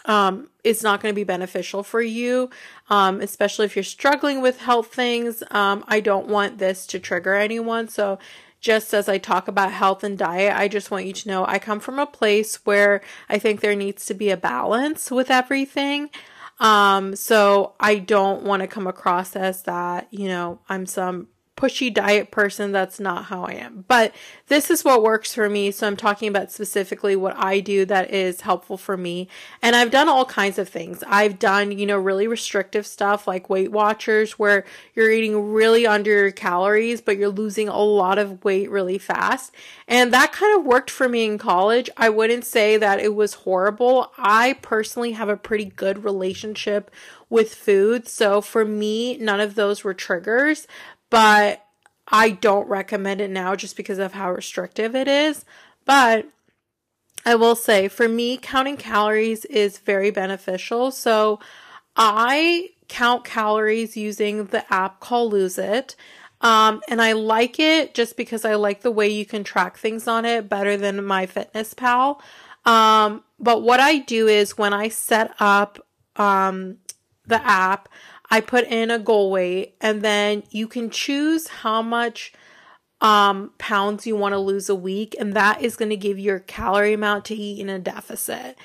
um, 0.04 0.50
it's 0.62 0.82
not 0.82 1.00
going 1.00 1.12
to 1.12 1.16
be 1.16 1.24
beneficial 1.24 1.82
for 1.82 2.00
you, 2.00 2.50
um, 2.90 3.20
especially 3.20 3.66
if 3.66 3.76
you're 3.76 3.82
struggling 3.82 4.40
with 4.40 4.60
health 4.60 4.94
things. 4.94 5.42
Um, 5.50 5.84
I 5.88 6.00
don't 6.00 6.28
want 6.28 6.58
this 6.58 6.86
to 6.88 7.00
trigger 7.00 7.34
anyone. 7.34 7.88
So 7.88 8.18
just 8.60 8.94
as 8.94 9.08
I 9.08 9.18
talk 9.18 9.48
about 9.48 9.72
health 9.72 10.02
and 10.02 10.16
diet, 10.16 10.56
I 10.56 10.68
just 10.68 10.90
want 10.90 11.06
you 11.06 11.12
to 11.12 11.28
know 11.28 11.44
I 11.46 11.58
come 11.58 11.80
from 11.80 11.98
a 11.98 12.06
place 12.06 12.64
where 12.64 13.00
I 13.28 13.38
think 13.38 13.60
there 13.60 13.76
needs 13.76 14.06
to 14.06 14.14
be 14.14 14.30
a 14.30 14.36
balance 14.36 15.10
with 15.10 15.30
everything. 15.30 16.10
Um, 16.58 17.16
so 17.16 17.74
I 17.78 17.96
don't 17.98 18.42
want 18.42 18.62
to 18.62 18.68
come 18.68 18.86
across 18.86 19.36
as 19.36 19.64
that, 19.64 20.08
you 20.10 20.28
know, 20.28 20.60
I'm 20.68 20.86
some 20.86 21.28
pushy 21.56 21.92
diet 21.92 22.30
person. 22.30 22.70
That's 22.70 23.00
not 23.00 23.24
how 23.24 23.44
I 23.44 23.52
am. 23.52 23.84
But 23.88 24.14
this 24.48 24.70
is 24.70 24.84
what 24.84 25.02
works 25.02 25.34
for 25.34 25.48
me. 25.48 25.70
So 25.70 25.86
I'm 25.86 25.96
talking 25.96 26.28
about 26.28 26.52
specifically 26.52 27.16
what 27.16 27.34
I 27.36 27.60
do 27.60 27.84
that 27.86 28.10
is 28.12 28.42
helpful 28.42 28.76
for 28.76 28.96
me. 28.96 29.28
And 29.62 29.74
I've 29.74 29.90
done 29.90 30.08
all 30.08 30.26
kinds 30.26 30.58
of 30.58 30.68
things. 30.68 31.02
I've 31.06 31.38
done, 31.38 31.76
you 31.76 31.86
know, 31.86 31.96
really 31.96 32.28
restrictive 32.28 32.86
stuff 32.86 33.26
like 33.26 33.48
Weight 33.48 33.72
Watchers 33.72 34.38
where 34.38 34.64
you're 34.94 35.10
eating 35.10 35.52
really 35.52 35.86
under 35.86 36.10
your 36.10 36.30
calories, 36.30 37.00
but 37.00 37.16
you're 37.16 37.30
losing 37.30 37.68
a 37.68 37.78
lot 37.78 38.18
of 38.18 38.44
weight 38.44 38.70
really 38.70 38.98
fast. 38.98 39.52
And 39.88 40.12
that 40.12 40.32
kind 40.32 40.58
of 40.58 40.66
worked 40.66 40.90
for 40.90 41.08
me 41.08 41.24
in 41.24 41.38
college. 41.38 41.88
I 41.96 42.10
wouldn't 42.10 42.44
say 42.44 42.76
that 42.76 43.00
it 43.00 43.14
was 43.14 43.34
horrible. 43.34 44.12
I 44.18 44.58
personally 44.60 45.12
have 45.12 45.28
a 45.28 45.36
pretty 45.36 45.64
good 45.64 46.04
relationship 46.04 46.90
with 47.28 47.54
food. 47.54 48.06
So 48.06 48.40
for 48.40 48.64
me, 48.64 49.16
none 49.18 49.40
of 49.40 49.54
those 49.54 49.82
were 49.82 49.94
triggers, 49.94 50.66
but 51.10 51.64
I 52.08 52.30
don't 52.30 52.68
recommend 52.68 53.20
it 53.20 53.30
now 53.30 53.56
just 53.56 53.76
because 53.76 53.98
of 53.98 54.12
how 54.12 54.32
restrictive 54.32 54.94
it 54.94 55.08
is. 55.08 55.44
But 55.84 56.26
I 57.24 57.34
will 57.34 57.56
say 57.56 57.88
for 57.88 58.08
me, 58.08 58.36
counting 58.36 58.76
calories 58.76 59.44
is 59.46 59.78
very 59.78 60.10
beneficial. 60.10 60.90
So 60.90 61.40
I 61.96 62.70
count 62.88 63.24
calories 63.24 63.96
using 63.96 64.46
the 64.46 64.72
app 64.72 65.00
called 65.00 65.32
Lose 65.32 65.58
It. 65.58 65.96
Um, 66.40 66.82
and 66.88 67.00
I 67.00 67.12
like 67.12 67.58
it 67.58 67.94
just 67.94 68.16
because 68.16 68.44
I 68.44 68.54
like 68.54 68.82
the 68.82 68.90
way 68.90 69.08
you 69.08 69.24
can 69.24 69.42
track 69.42 69.78
things 69.78 70.06
on 70.06 70.24
it 70.24 70.48
better 70.48 70.76
than 70.76 71.04
my 71.04 71.26
MyFitnessPal. 71.26 72.20
Um, 72.64 73.24
but 73.40 73.62
what 73.62 73.80
I 73.80 73.98
do 73.98 74.26
is 74.28 74.58
when 74.58 74.72
I 74.72 74.88
set 74.88 75.34
up 75.40 75.84
um, 76.16 76.78
the 77.26 77.44
app, 77.44 77.88
I 78.30 78.40
put 78.40 78.64
in 78.64 78.90
a 78.90 78.98
goal 78.98 79.30
weight 79.30 79.76
and 79.80 80.02
then 80.02 80.42
you 80.50 80.68
can 80.68 80.90
choose 80.90 81.48
how 81.48 81.82
much 81.82 82.32
um, 83.00 83.52
pounds 83.58 84.06
you 84.06 84.16
want 84.16 84.32
to 84.32 84.38
lose 84.38 84.68
a 84.68 84.74
week, 84.74 85.14
and 85.18 85.34
that 85.34 85.60
is 85.60 85.76
going 85.76 85.90
to 85.90 85.96
give 85.96 86.18
your 86.18 86.40
calorie 86.40 86.94
amount 86.94 87.26
to 87.26 87.34
eat 87.34 87.60
in 87.60 87.68
a 87.68 87.78
deficit. 87.78 88.56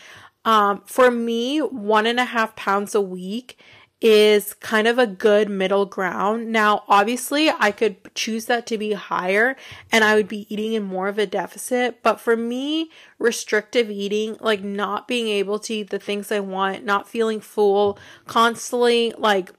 Um, 0.46 0.82
for 0.86 1.12
me, 1.12 1.60
one 1.60 2.08
and 2.08 2.20
a 2.20 2.26
half 2.26 2.56
pounds 2.56 2.96
a 2.96 3.02
week 3.02 3.60
is 4.02 4.56
kind 4.56 4.88
of 4.88 4.98
a 4.98 5.06
good 5.06 5.48
middle 5.48 5.86
ground. 5.86 6.52
Now, 6.52 6.84
obviously, 6.88 7.52
I 7.52 7.72
could 7.72 7.98
choose 8.16 8.46
that 8.46 8.66
to 8.68 8.78
be 8.78 8.94
higher 8.94 9.56
and 9.92 10.04
I 10.04 10.16
would 10.16 10.28
be 10.28 10.52
eating 10.52 10.74
in 10.74 10.84
more 10.84 11.08
of 11.08 11.20
a 11.20 11.28
deficit. 11.28 12.02
But 12.02 12.20
for 12.20 12.36
me, 12.36 12.90
restrictive 13.20 13.92
eating, 13.92 14.38
like 14.40 14.64
not 14.64 15.08
being 15.08 15.28
able 15.28 15.60
to 15.60 15.74
eat 15.76 15.92
the 15.92 16.00
things 16.00 16.32
I 16.32 16.40
want, 16.40 16.84
not 16.84 17.08
feeling 17.08 17.40
full, 17.40 18.00
constantly 18.26 19.14
like 19.18 19.52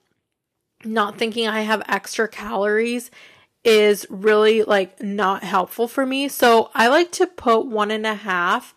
not 0.84 1.16
thinking 1.16 1.46
I 1.46 1.60
have 1.60 1.82
extra 1.88 2.26
calories 2.26 3.12
is 3.62 4.04
really 4.10 4.64
like 4.64 5.00
not 5.00 5.44
helpful 5.44 5.86
for 5.86 6.04
me. 6.04 6.26
So 6.26 6.72
I 6.74 6.88
like 6.88 7.12
to 7.12 7.28
put 7.28 7.66
one 7.66 7.92
and 7.92 8.04
a 8.04 8.14
half 8.14 8.74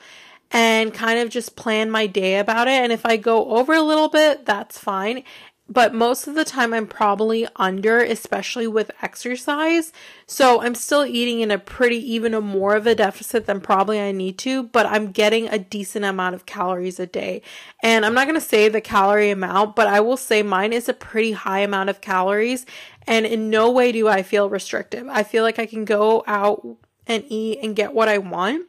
and 0.52 0.94
kind 0.94 1.18
of 1.18 1.32
just 1.32 1.56
plan 1.56 1.90
my 1.90 2.06
day 2.06 2.38
about 2.38 2.68
it. 2.68 2.74
And 2.74 2.92
if 2.92 3.04
I 3.04 3.18
go 3.18 3.50
over 3.58 3.74
a 3.74 3.82
little 3.82 4.10
bit, 4.10 4.46
that's 4.46 4.78
fine 4.78 5.24
but 5.68 5.96
most 5.96 6.28
of 6.28 6.36
the 6.36 6.46
time 6.46 6.74
I'm 6.74 6.86
probably 6.86 7.48
under, 7.56 8.00
especially 8.00 8.68
with 8.68 8.92
exercise. 9.02 9.92
So 10.28 10.62
I'm 10.62 10.76
still 10.76 11.06
eating 11.06 11.40
in 11.40 11.50
a 11.50 11.58
pretty, 11.58 11.98
even 12.14 12.36
a 12.36 12.42
more 12.42 12.76
of 12.76 12.86
a 12.86 12.94
deficit 12.94 13.48
than 13.48 13.62
probably 13.62 14.00
I 14.00 14.12
need 14.12 14.38
to, 14.40 14.64
but 14.64 14.86
I'm 14.86 15.12
getting 15.12 15.48
a 15.48 15.58
decent 15.58 16.06
amount 16.06 16.36
of 16.36 16.46
calories 16.46 17.00
a 17.00 17.08
day. 17.08 17.42
And 17.82 18.06
I'm 18.06 18.14
not 18.14 18.28
going 18.28 18.40
to 18.40 18.46
say 18.46 18.70
the 18.70 18.80
calorie 18.80 19.32
amount, 19.32 19.76
but 19.76 19.88
I 19.88 20.02
will 20.02 20.18
say 20.18 20.44
mine 20.44 20.72
is 20.72 20.88
a 20.88 20.94
pretty 20.94 21.32
high 21.32 21.60
amount 21.60 21.90
of 21.90 22.00
calories. 22.00 22.68
And 23.08 23.26
in 23.26 23.50
no 23.50 23.72
way 23.72 23.92
do 23.92 24.08
I 24.08 24.22
feel 24.22 24.50
restrictive. 24.50 25.08
I 25.10 25.24
feel 25.24 25.44
like 25.44 25.58
I 25.58 25.66
can 25.66 25.84
go 25.84 26.24
out 26.28 26.66
and 27.08 27.24
eat 27.28 27.60
and 27.64 27.76
get 27.76 27.94
what 27.94 28.08
I 28.08 28.20
want. 28.20 28.68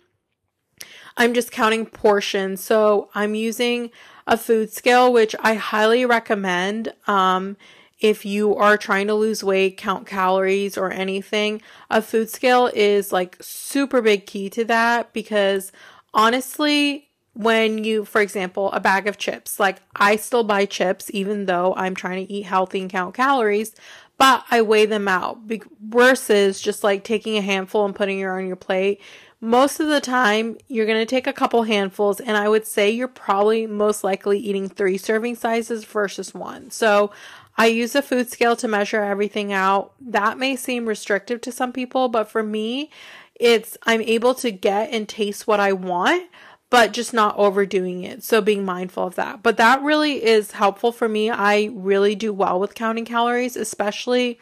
I'm 1.17 1.35
just 1.35 1.51
counting 1.51 1.87
portions. 1.87 2.63
So 2.63 3.11
I'm 3.15 3.35
using 3.35 3.91
a 4.27 4.37
food 4.37 4.73
scale, 4.73 5.13
which 5.13 5.35
I 5.41 5.55
highly 5.55 6.05
recommend. 6.05 6.93
Um, 7.07 7.57
if 8.01 8.27
you 8.27 8.55
are 8.57 8.77
trying 8.77 9.07
to 9.07 9.15
lose 9.15 9.43
weight, 9.43 9.79
count 9.79 10.07
calories 10.07 10.77
or 10.77 10.91
anything, 10.91 11.63
a 11.91 12.03
food 12.03 12.29
scale 12.29 12.71
is 12.75 13.13
like 13.13 13.37
super 13.41 14.03
big 14.03 14.27
key 14.27 14.51
to 14.51 14.65
that 14.67 15.13
because 15.15 15.73
honestly, 16.13 17.09
when 17.33 17.85
you, 17.85 18.05
for 18.05 18.21
example, 18.21 18.71
a 18.73 18.81
bag 18.81 19.07
of 19.07 19.19
chips, 19.19 19.59
like 19.59 19.79
I 19.95 20.17
still 20.17 20.45
buy 20.45 20.67
chips 20.67 21.11
even 21.13 21.47
though 21.47 21.75
I'm 21.77 21.95
trying 21.95 22.27
to 22.27 22.33
eat 22.33 22.47
healthy 22.47 22.81
and 22.81 22.91
count 22.91 23.15
calories, 23.15 23.75
but 24.19 24.45
I 24.51 24.63
weigh 24.63 24.87
them 24.87 25.09
out 25.09 25.39
versus 25.81 26.61
just 26.61 26.83
like 26.83 27.05
taking 27.05 27.37
a 27.37 27.43
handful 27.43 27.85
and 27.85 27.95
putting 27.95 28.21
it 28.21 28.25
on 28.25 28.47
your 28.47 28.57
plate 28.57 29.01
most 29.41 29.81
of 29.81 29.89
the 29.89 30.01
time 30.01 30.57
you're 30.67 30.87
going 30.87 31.01
to 31.01 31.07
take 31.07 31.27
a 31.27 31.33
couple 31.33 31.65
handfuls 31.65 32.21
and 32.21 32.37
I 32.37 32.49
would 32.49 32.67
say 32.67 32.91
you're 32.91 33.09
probably 33.09 33.67
most 33.67 34.03
likely 34.03 34.39
eating 34.39 34.69
3 34.69 34.97
serving 34.97 35.37
sizes 35.37 35.85
versus 35.85 36.33
1. 36.35 36.71
So 36.71 37.11
I 37.59 37.67
use 37.67 37.95
a 37.95 38.03
food 38.03 38.31
scale 38.31 38.57
to 38.57 38.69
measure 38.69 39.03
everything 39.03 39.53
out. 39.53 39.93
That 40.01 40.39
may 40.39 40.57
seem 40.57 40.87
restrictive 40.87 41.41
to 41.43 41.53
some 41.53 41.73
people, 41.73 42.09
but 42.09 42.31
for 42.31 42.43
me, 42.43 42.91
it's 43.35 43.77
I'm 43.85 44.01
able 44.03 44.35
to 44.37 44.51
get 44.51 44.91
and 44.91 45.09
taste 45.09 45.47
what 45.47 45.61
I 45.61 45.73
want, 45.73 46.31
but 46.71 46.93
just 46.93 47.13
not 47.15 47.37
overdoing 47.37 48.03
it. 48.03 48.25
So 48.25 48.41
being 48.41 48.65
mindful 48.65 49.07
of 49.07 49.15
that. 49.17 49.43
But 49.43 49.59
that 49.59 49.83
really 49.83 50.25
is 50.25 50.53
helpful 50.53 50.93
for 50.93 51.09
me. 51.09 51.31
I 51.31 51.71
really 51.73 52.15
do 52.15 52.33
well 52.33 52.59
with 52.59 52.75
counting 52.75 53.05
calories, 53.05 53.57
especially 53.57 54.39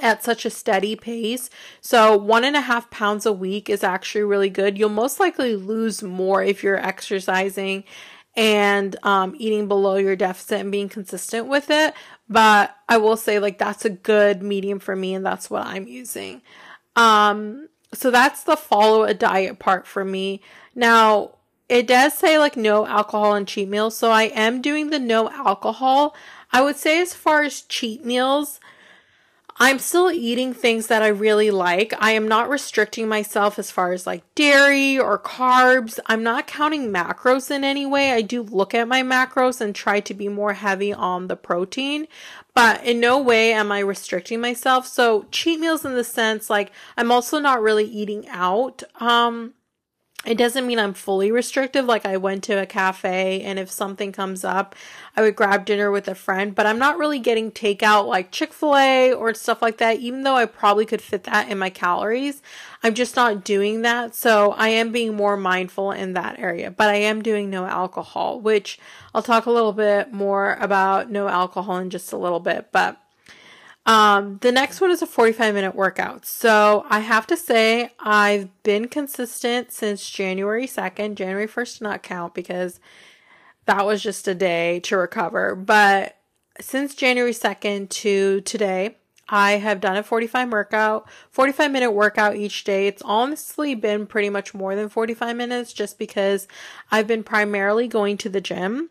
at 0.00 0.22
such 0.22 0.44
a 0.44 0.50
steady 0.50 0.96
pace. 0.96 1.50
So, 1.80 2.16
one 2.16 2.44
and 2.44 2.56
a 2.56 2.60
half 2.60 2.90
pounds 2.90 3.26
a 3.26 3.32
week 3.32 3.68
is 3.68 3.84
actually 3.84 4.24
really 4.24 4.50
good. 4.50 4.78
You'll 4.78 4.88
most 4.88 5.20
likely 5.20 5.56
lose 5.56 6.02
more 6.02 6.42
if 6.42 6.62
you're 6.62 6.78
exercising 6.78 7.84
and 8.36 8.96
um, 9.04 9.34
eating 9.38 9.68
below 9.68 9.96
your 9.96 10.16
deficit 10.16 10.60
and 10.60 10.72
being 10.72 10.88
consistent 10.88 11.46
with 11.46 11.70
it. 11.70 11.94
But 12.28 12.74
I 12.88 12.96
will 12.96 13.16
say, 13.16 13.38
like, 13.38 13.58
that's 13.58 13.84
a 13.84 13.90
good 13.90 14.42
medium 14.42 14.78
for 14.78 14.96
me, 14.96 15.14
and 15.14 15.24
that's 15.24 15.50
what 15.50 15.66
I'm 15.66 15.86
using. 15.86 16.42
Um, 16.96 17.68
so, 17.92 18.10
that's 18.10 18.44
the 18.44 18.56
follow 18.56 19.04
a 19.04 19.14
diet 19.14 19.58
part 19.58 19.86
for 19.86 20.04
me. 20.04 20.40
Now, 20.74 21.36
it 21.68 21.86
does 21.86 22.12
say 22.12 22.38
like 22.38 22.56
no 22.58 22.86
alcohol 22.86 23.34
and 23.34 23.48
cheat 23.48 23.68
meals. 23.68 23.96
So, 23.96 24.10
I 24.10 24.24
am 24.24 24.60
doing 24.60 24.90
the 24.90 24.98
no 24.98 25.30
alcohol. 25.30 26.14
I 26.52 26.62
would 26.62 26.76
say, 26.76 27.00
as 27.00 27.14
far 27.14 27.42
as 27.42 27.62
cheat 27.62 28.04
meals, 28.04 28.60
I'm 29.56 29.78
still 29.78 30.10
eating 30.10 30.52
things 30.52 30.88
that 30.88 31.02
I 31.02 31.08
really 31.08 31.52
like. 31.52 31.94
I 31.98 32.10
am 32.10 32.26
not 32.26 32.48
restricting 32.48 33.06
myself 33.06 33.56
as 33.58 33.70
far 33.70 33.92
as 33.92 34.06
like 34.06 34.22
dairy 34.34 34.98
or 34.98 35.16
carbs. 35.16 36.00
I'm 36.06 36.24
not 36.24 36.48
counting 36.48 36.92
macros 36.92 37.52
in 37.52 37.62
any 37.62 37.86
way. 37.86 38.10
I 38.10 38.20
do 38.22 38.42
look 38.42 38.74
at 38.74 38.88
my 38.88 39.02
macros 39.02 39.60
and 39.60 39.72
try 39.72 40.00
to 40.00 40.14
be 40.14 40.28
more 40.28 40.54
heavy 40.54 40.92
on 40.92 41.28
the 41.28 41.36
protein, 41.36 42.08
but 42.52 42.82
in 42.84 42.98
no 42.98 43.20
way 43.20 43.52
am 43.52 43.70
I 43.70 43.78
restricting 43.78 44.40
myself. 44.40 44.88
So 44.88 45.26
cheat 45.30 45.60
meals 45.60 45.84
in 45.84 45.94
the 45.94 46.04
sense 46.04 46.50
like 46.50 46.72
I'm 46.96 47.12
also 47.12 47.38
not 47.38 47.62
really 47.62 47.84
eating 47.84 48.28
out. 48.28 48.82
Um 49.00 49.54
it 50.26 50.38
doesn't 50.38 50.66
mean 50.66 50.78
I'm 50.78 50.94
fully 50.94 51.30
restrictive. 51.30 51.84
Like 51.84 52.06
I 52.06 52.16
went 52.16 52.44
to 52.44 52.60
a 52.60 52.66
cafe 52.66 53.42
and 53.42 53.58
if 53.58 53.70
something 53.70 54.12
comes 54.12 54.44
up, 54.44 54.74
I 55.16 55.22
would 55.22 55.36
grab 55.36 55.64
dinner 55.64 55.90
with 55.90 56.08
a 56.08 56.14
friend, 56.14 56.54
but 56.54 56.66
I'm 56.66 56.78
not 56.78 56.98
really 56.98 57.18
getting 57.18 57.50
takeout 57.50 58.06
like 58.06 58.30
Chick-fil-A 58.30 59.12
or 59.12 59.34
stuff 59.34 59.62
like 59.62 59.78
that, 59.78 59.98
even 59.98 60.22
though 60.22 60.34
I 60.34 60.46
probably 60.46 60.86
could 60.86 61.02
fit 61.02 61.24
that 61.24 61.48
in 61.48 61.58
my 61.58 61.70
calories. 61.70 62.42
I'm 62.82 62.94
just 62.94 63.16
not 63.16 63.44
doing 63.44 63.82
that. 63.82 64.14
So 64.14 64.52
I 64.52 64.68
am 64.68 64.92
being 64.92 65.14
more 65.14 65.36
mindful 65.36 65.92
in 65.92 66.14
that 66.14 66.38
area, 66.38 66.70
but 66.70 66.88
I 66.88 66.96
am 66.96 67.22
doing 67.22 67.50
no 67.50 67.66
alcohol, 67.66 68.40
which 68.40 68.78
I'll 69.14 69.22
talk 69.22 69.46
a 69.46 69.50
little 69.50 69.72
bit 69.72 70.12
more 70.12 70.54
about 70.54 71.10
no 71.10 71.28
alcohol 71.28 71.78
in 71.78 71.90
just 71.90 72.12
a 72.12 72.18
little 72.18 72.40
bit, 72.40 72.68
but 72.72 73.00
um, 73.86 74.38
the 74.40 74.52
next 74.52 74.80
one 74.80 74.90
is 74.90 75.02
a 75.02 75.06
45 75.06 75.54
minute 75.54 75.74
workout. 75.74 76.24
So 76.24 76.86
I 76.88 77.00
have 77.00 77.26
to 77.28 77.36
say, 77.36 77.90
I've 78.00 78.48
been 78.62 78.88
consistent 78.88 79.72
since 79.72 80.08
January 80.08 80.66
2nd. 80.66 81.16
January 81.16 81.46
1st 81.46 81.82
not 81.82 82.02
count 82.02 82.34
because 82.34 82.80
that 83.66 83.84
was 83.84 84.02
just 84.02 84.26
a 84.26 84.34
day 84.34 84.80
to 84.80 84.96
recover. 84.96 85.54
But 85.54 86.16
since 86.60 86.94
January 86.94 87.32
2nd 87.32 87.90
to 87.90 88.40
today, 88.42 88.96
I 89.28 89.52
have 89.52 89.80
done 89.80 89.96
a 89.96 90.02
45 90.02 90.52
workout, 90.52 91.08
45 91.30 91.70
minute 91.70 91.92
workout 91.92 92.36
each 92.36 92.64
day. 92.64 92.86
It's 92.86 93.02
honestly 93.02 93.74
been 93.74 94.06
pretty 94.06 94.30
much 94.30 94.54
more 94.54 94.74
than 94.74 94.88
45 94.88 95.36
minutes 95.36 95.72
just 95.72 95.98
because 95.98 96.46
I've 96.90 97.06
been 97.06 97.24
primarily 97.24 97.88
going 97.88 98.16
to 98.18 98.28
the 98.28 98.40
gym. 98.40 98.90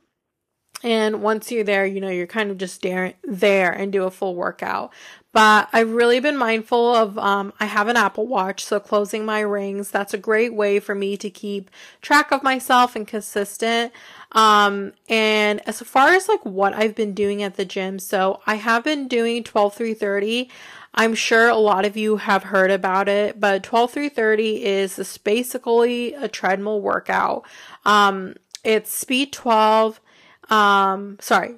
And 0.83 1.23
once 1.23 1.49
you're 1.51 1.63
there, 1.63 1.85
you 1.85 2.01
know, 2.01 2.09
you're 2.09 2.27
kind 2.27 2.51
of 2.51 2.57
just 2.57 2.81
there, 2.81 3.13
there 3.23 3.71
and 3.71 3.91
do 3.91 4.03
a 4.03 4.11
full 4.11 4.35
workout. 4.35 4.91
But 5.31 5.67
I've 5.73 5.91
really 5.91 6.19
been 6.19 6.37
mindful 6.37 6.93
of, 6.95 7.17
um, 7.17 7.53
I 7.59 7.65
have 7.65 7.87
an 7.87 7.97
Apple 7.97 8.27
Watch, 8.27 8.63
so 8.63 8.79
closing 8.79 9.25
my 9.25 9.39
rings, 9.39 9.89
that's 9.89 10.13
a 10.13 10.17
great 10.19 10.53
way 10.53 10.79
for 10.79 10.93
me 10.93 11.17
to 11.17 11.29
keep 11.29 11.71
track 12.03 12.31
of 12.31 12.43
myself 12.43 12.95
and 12.95 13.07
consistent. 13.07 13.91
Um, 14.33 14.93
and 15.09 15.67
as 15.67 15.79
far 15.81 16.09
as 16.09 16.27
like 16.27 16.45
what 16.45 16.75
I've 16.75 16.93
been 16.93 17.15
doing 17.15 17.41
at 17.41 17.55
the 17.55 17.65
gym, 17.65 17.97
so 17.97 18.41
I 18.45 18.55
have 18.55 18.83
been 18.83 19.07
doing 19.07 19.43
12 19.43 19.73
330. 19.73 20.51
I'm 20.93 21.15
sure 21.15 21.49
a 21.49 21.55
lot 21.55 21.85
of 21.85 21.97
you 21.97 22.17
have 22.17 22.43
heard 22.43 22.69
about 22.69 23.09
it, 23.09 23.39
but 23.39 23.63
12 23.63 23.91
330 23.91 24.63
is 24.63 25.17
basically 25.17 26.13
a 26.13 26.27
treadmill 26.27 26.79
workout. 26.79 27.43
Um, 27.85 28.35
it's 28.63 28.93
speed 28.93 29.33
12 29.33 29.99
um, 30.49 31.17
sorry, 31.21 31.55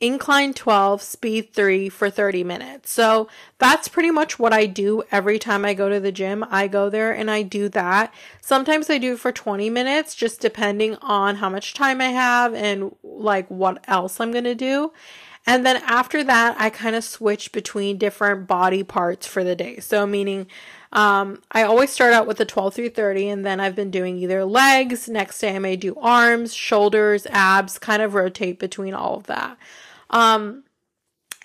incline 0.00 0.54
12, 0.54 1.02
speed 1.02 1.52
3 1.52 1.88
for 1.88 2.08
30 2.08 2.44
minutes. 2.44 2.90
So 2.90 3.28
that's 3.58 3.88
pretty 3.88 4.10
much 4.10 4.38
what 4.38 4.52
I 4.52 4.66
do 4.66 5.02
every 5.10 5.38
time 5.38 5.64
I 5.64 5.74
go 5.74 5.88
to 5.88 5.98
the 5.98 6.12
gym. 6.12 6.44
I 6.50 6.68
go 6.68 6.88
there 6.88 7.12
and 7.12 7.30
I 7.30 7.42
do 7.42 7.68
that. 7.70 8.14
Sometimes 8.40 8.88
I 8.88 8.98
do 8.98 9.16
for 9.16 9.32
20 9.32 9.68
minutes, 9.70 10.14
just 10.14 10.40
depending 10.40 10.96
on 10.96 11.36
how 11.36 11.48
much 11.48 11.74
time 11.74 12.00
I 12.00 12.10
have 12.10 12.54
and 12.54 12.94
like 13.02 13.48
what 13.48 13.84
else 13.88 14.20
I'm 14.20 14.30
going 14.30 14.44
to 14.44 14.54
do. 14.54 14.92
And 15.46 15.64
then 15.64 15.76
after 15.78 16.22
that, 16.24 16.56
I 16.60 16.70
kind 16.70 16.94
of 16.94 17.02
switch 17.02 17.52
between 17.52 17.96
different 17.96 18.46
body 18.46 18.82
parts 18.82 19.26
for 19.26 19.42
the 19.42 19.56
day. 19.56 19.80
So, 19.80 20.06
meaning 20.06 20.46
um, 20.92 21.42
I 21.52 21.62
always 21.62 21.90
start 21.90 22.12
out 22.12 22.26
with 22.26 22.38
the 22.38 22.44
12 22.44 22.74
through 22.74 22.90
30, 22.90 23.28
and 23.28 23.46
then 23.46 23.60
I've 23.60 23.76
been 23.76 23.90
doing 23.90 24.18
either 24.18 24.44
legs. 24.44 25.08
Next 25.08 25.38
day, 25.40 25.54
I 25.54 25.58
may 25.58 25.76
do 25.76 25.96
arms, 26.00 26.54
shoulders, 26.54 27.26
abs, 27.26 27.78
kind 27.78 28.02
of 28.02 28.14
rotate 28.14 28.58
between 28.58 28.94
all 28.94 29.16
of 29.16 29.26
that. 29.26 29.58
Um, 30.10 30.64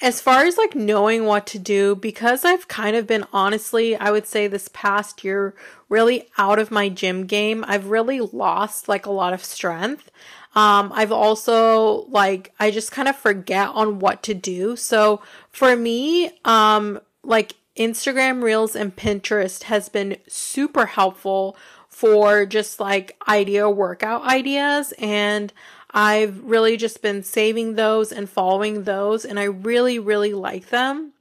as 0.02 0.22
far 0.22 0.44
as 0.44 0.58
like 0.58 0.76
knowing 0.76 1.26
what 1.26 1.46
to 1.48 1.60
do, 1.60 1.96
because 1.96 2.44
I've 2.44 2.68
kind 2.68 2.96
of 2.96 3.06
been 3.06 3.26
honestly, 3.32 3.96
I 3.96 4.12
would 4.12 4.26
say 4.26 4.48
this 4.48 4.70
past 4.74 5.24
year 5.24 5.54
really 5.88 6.28
out 6.38 6.60
of 6.60 6.72
my 6.72 6.90
gym 6.90 7.26
game, 7.26 7.64
I've 7.68 7.88
really 7.88 8.20
lost 8.20 8.90
like 8.90 9.06
a 9.06 9.12
lot 9.12 9.34
of 9.34 9.44
strength. 9.44 10.10
Um, 10.56 10.92
I've 10.94 11.12
also 11.12 12.06
like, 12.10 12.54
I 12.60 12.72
just 12.72 12.92
kind 12.92 13.08
of 13.08 13.16
forget 13.16 13.70
on 13.70 14.00
what 14.00 14.24
to 14.24 14.34
do. 14.34 14.76
So 14.76 15.22
for 15.52 15.76
me, 15.76 16.32
um, 16.46 17.00
like 17.24 17.56
Instagram 17.78 18.44
Reels 18.44 18.76
and 18.76 18.96
Pinterest 18.96 19.64
has 19.64 19.90
been 19.90 20.18
super 20.28 20.86
helpful 20.86 21.58
for 21.88 22.46
just 22.46 22.80
like 22.80 23.18
idea 23.28 23.70
workout 23.70 24.24
ideas. 24.24 24.94
And 24.98 25.54
I've 25.92 26.44
really 26.44 26.78
just 26.78 27.02
been 27.02 27.24
saving 27.24 27.76
those 27.76 28.12
and 28.12 28.30
following 28.30 28.84
those. 28.84 29.26
And 29.26 29.40
I 29.40 29.44
really, 29.44 30.00
really 30.00 30.34
like 30.34 30.70
them. 30.70 31.14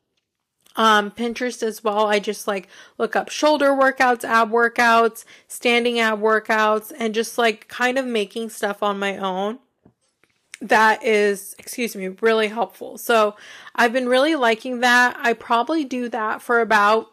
Um, 0.74 1.10
Pinterest 1.10 1.62
as 1.62 1.84
well. 1.84 2.06
I 2.06 2.18
just 2.18 2.46
like 2.46 2.68
look 2.96 3.14
up 3.14 3.28
shoulder 3.28 3.70
workouts, 3.70 4.24
ab 4.24 4.50
workouts, 4.50 5.24
standing 5.46 6.00
ab 6.00 6.20
workouts, 6.20 6.92
and 6.98 7.14
just 7.14 7.36
like 7.36 7.68
kind 7.68 7.98
of 7.98 8.06
making 8.06 8.48
stuff 8.48 8.82
on 8.82 8.98
my 8.98 9.18
own 9.18 9.58
that 10.62 11.05
is, 11.05 11.55
excuse 11.59 11.96
me, 11.96 12.09
really 12.20 12.48
helpful. 12.48 12.96
So 12.96 13.37
I've 13.75 13.92
been 13.92 14.09
really 14.09 14.37
liking 14.37 14.81
that. 14.81 15.16
I 15.18 15.33
probably 15.33 15.85
do 15.85 16.09
that 16.09 16.40
for 16.40 16.61
about 16.61 17.09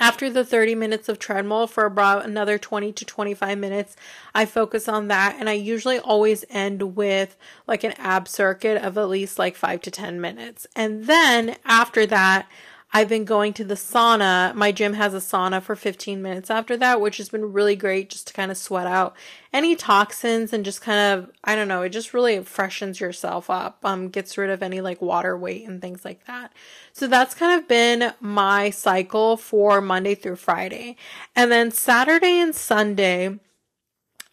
after 0.00 0.28
the 0.28 0.44
30 0.44 0.74
minutes 0.74 1.08
of 1.08 1.18
treadmill 1.18 1.66
for 1.66 1.84
about 1.84 2.24
another 2.24 2.58
20 2.58 2.92
to 2.92 3.04
25 3.04 3.56
minutes 3.56 3.94
i 4.34 4.44
focus 4.44 4.88
on 4.88 5.06
that 5.06 5.36
and 5.38 5.48
i 5.48 5.52
usually 5.52 6.00
always 6.00 6.44
end 6.50 6.96
with 6.96 7.36
like 7.68 7.84
an 7.84 7.92
ab 7.98 8.26
circuit 8.26 8.82
of 8.82 8.98
at 8.98 9.08
least 9.08 9.38
like 9.38 9.54
5 9.54 9.80
to 9.82 9.90
10 9.92 10.20
minutes 10.20 10.66
and 10.74 11.04
then 11.04 11.56
after 11.64 12.06
that 12.06 12.48
I've 12.96 13.08
been 13.08 13.24
going 13.24 13.52
to 13.54 13.64
the 13.64 13.74
sauna. 13.74 14.54
My 14.54 14.70
gym 14.70 14.92
has 14.92 15.14
a 15.14 15.18
sauna 15.18 15.60
for 15.60 15.74
15 15.74 16.22
minutes 16.22 16.48
after 16.48 16.76
that, 16.76 17.00
which 17.00 17.16
has 17.16 17.28
been 17.28 17.52
really 17.52 17.74
great 17.74 18.08
just 18.08 18.28
to 18.28 18.32
kind 18.32 18.52
of 18.52 18.56
sweat 18.56 18.86
out 18.86 19.16
any 19.52 19.74
toxins 19.74 20.52
and 20.52 20.64
just 20.64 20.80
kind 20.80 21.18
of, 21.18 21.32
I 21.42 21.56
don't 21.56 21.66
know, 21.66 21.82
it 21.82 21.88
just 21.88 22.14
really 22.14 22.40
freshens 22.44 23.00
yourself 23.00 23.50
up, 23.50 23.78
um, 23.82 24.10
gets 24.10 24.38
rid 24.38 24.48
of 24.48 24.62
any 24.62 24.80
like 24.80 25.02
water 25.02 25.36
weight 25.36 25.66
and 25.66 25.82
things 25.82 26.04
like 26.04 26.24
that. 26.26 26.52
So 26.92 27.08
that's 27.08 27.34
kind 27.34 27.60
of 27.60 27.66
been 27.66 28.12
my 28.20 28.70
cycle 28.70 29.36
for 29.36 29.80
Monday 29.80 30.14
through 30.14 30.36
Friday. 30.36 30.96
And 31.34 31.50
then 31.50 31.72
Saturday 31.72 32.38
and 32.38 32.54
Sunday, 32.54 33.40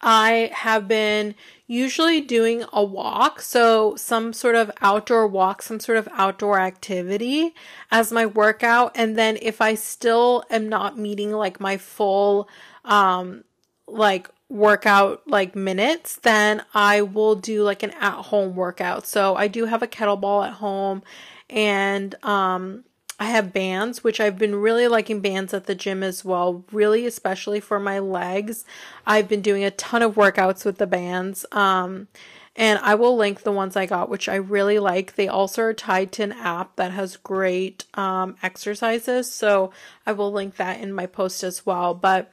I 0.02 0.50
have 0.52 0.88
been 0.88 1.34
usually 1.66 2.20
doing 2.20 2.64
a 2.72 2.82
walk, 2.82 3.40
so 3.40 3.94
some 3.96 4.32
sort 4.32 4.54
of 4.56 4.70
outdoor 4.80 5.26
walk, 5.26 5.62
some 5.62 5.80
sort 5.80 5.96
of 5.96 6.08
outdoor 6.12 6.58
activity 6.58 7.54
as 7.90 8.12
my 8.12 8.26
workout. 8.26 8.92
And 8.94 9.16
then 9.16 9.38
if 9.40 9.60
I 9.60 9.74
still 9.74 10.44
am 10.50 10.68
not 10.68 10.98
meeting 10.98 11.30
like 11.30 11.60
my 11.60 11.76
full, 11.76 12.48
um, 12.84 13.44
like 13.86 14.28
workout 14.48 15.22
like 15.26 15.54
minutes, 15.54 16.16
then 16.16 16.62
I 16.74 17.00
will 17.00 17.36
do 17.36 17.62
like 17.62 17.82
an 17.82 17.92
at 17.92 18.22
home 18.24 18.54
workout. 18.56 19.06
So 19.06 19.36
I 19.36 19.48
do 19.48 19.66
have 19.66 19.82
a 19.82 19.86
kettlebell 19.86 20.46
at 20.46 20.54
home 20.54 21.02
and, 21.48 22.14
um, 22.24 22.84
I 23.18 23.26
have 23.26 23.52
bands, 23.52 24.02
which 24.02 24.20
I've 24.20 24.38
been 24.38 24.56
really 24.56 24.88
liking 24.88 25.20
bands 25.20 25.54
at 25.54 25.66
the 25.66 25.74
gym 25.74 26.02
as 26.02 26.24
well, 26.24 26.64
really, 26.72 27.06
especially 27.06 27.60
for 27.60 27.78
my 27.78 27.98
legs. 27.98 28.64
I've 29.06 29.28
been 29.28 29.42
doing 29.42 29.62
a 29.62 29.70
ton 29.70 30.02
of 30.02 30.16
workouts 30.16 30.64
with 30.64 30.78
the 30.78 30.86
bands. 30.86 31.46
Um, 31.52 32.08
and 32.54 32.78
I 32.80 32.94
will 32.96 33.16
link 33.16 33.42
the 33.42 33.52
ones 33.52 33.76
I 33.76 33.86
got, 33.86 34.10
which 34.10 34.28
I 34.28 34.34
really 34.34 34.78
like. 34.78 35.14
They 35.14 35.28
also 35.28 35.62
are 35.62 35.72
tied 35.72 36.12
to 36.12 36.22
an 36.24 36.32
app 36.32 36.76
that 36.76 36.90
has 36.90 37.16
great 37.16 37.86
um, 37.94 38.36
exercises. 38.42 39.32
So 39.32 39.72
I 40.04 40.12
will 40.12 40.30
link 40.30 40.56
that 40.56 40.80
in 40.80 40.92
my 40.92 41.06
post 41.06 41.42
as 41.42 41.64
well. 41.64 41.94
But 41.94 42.30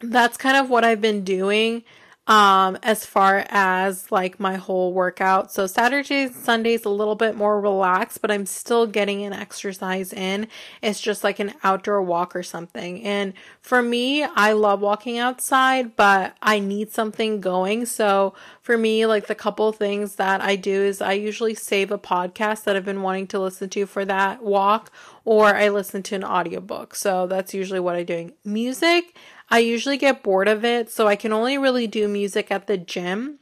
that's 0.00 0.36
kind 0.36 0.56
of 0.56 0.68
what 0.68 0.84
I've 0.84 1.00
been 1.00 1.24
doing 1.24 1.84
um 2.28 2.78
as 2.84 3.04
far 3.04 3.44
as 3.48 4.12
like 4.12 4.38
my 4.38 4.54
whole 4.54 4.92
workout. 4.92 5.50
So 5.52 5.66
saturdays 5.66 6.36
sundays 6.36 6.84
a 6.84 6.88
little 6.88 7.16
bit 7.16 7.34
more 7.34 7.60
relaxed 7.60 8.22
but 8.22 8.30
i'm 8.30 8.46
still 8.46 8.86
getting 8.86 9.24
an 9.24 9.32
exercise 9.32 10.12
in. 10.12 10.46
It's 10.82 11.00
just 11.00 11.24
like 11.24 11.40
an 11.40 11.54
outdoor 11.64 12.00
walk 12.02 12.36
or 12.36 12.44
something. 12.44 13.02
And 13.02 13.32
for 13.60 13.82
me 13.82 14.22
i 14.22 14.52
love 14.52 14.80
walking 14.80 15.18
outside 15.18 15.96
but 15.96 16.36
i 16.40 16.60
need 16.60 16.92
something 16.92 17.40
going. 17.40 17.86
So 17.86 18.34
for 18.60 18.78
me 18.78 19.04
like 19.04 19.26
the 19.26 19.34
couple 19.34 19.72
things 19.72 20.14
that 20.14 20.40
i 20.40 20.54
do 20.54 20.80
is 20.82 21.00
i 21.00 21.12
usually 21.12 21.54
save 21.54 21.90
a 21.90 21.98
podcast 21.98 22.62
that 22.64 22.76
i've 22.76 22.84
been 22.84 23.02
wanting 23.02 23.26
to 23.28 23.40
listen 23.40 23.68
to 23.70 23.84
for 23.86 24.04
that 24.04 24.44
walk 24.44 24.92
or 25.24 25.56
i 25.56 25.68
listen 25.68 26.04
to 26.04 26.14
an 26.14 26.24
audiobook. 26.24 26.94
So 26.94 27.26
that's 27.26 27.52
usually 27.52 27.80
what 27.80 27.96
i'm 27.96 28.04
doing. 28.04 28.32
Music 28.44 29.16
I 29.50 29.58
usually 29.58 29.96
get 29.96 30.22
bored 30.22 30.48
of 30.48 30.64
it, 30.64 30.90
so 30.90 31.06
I 31.06 31.16
can 31.16 31.32
only 31.32 31.58
really 31.58 31.86
do 31.86 32.08
music 32.08 32.50
at 32.50 32.66
the 32.66 32.78
gym. 32.78 33.38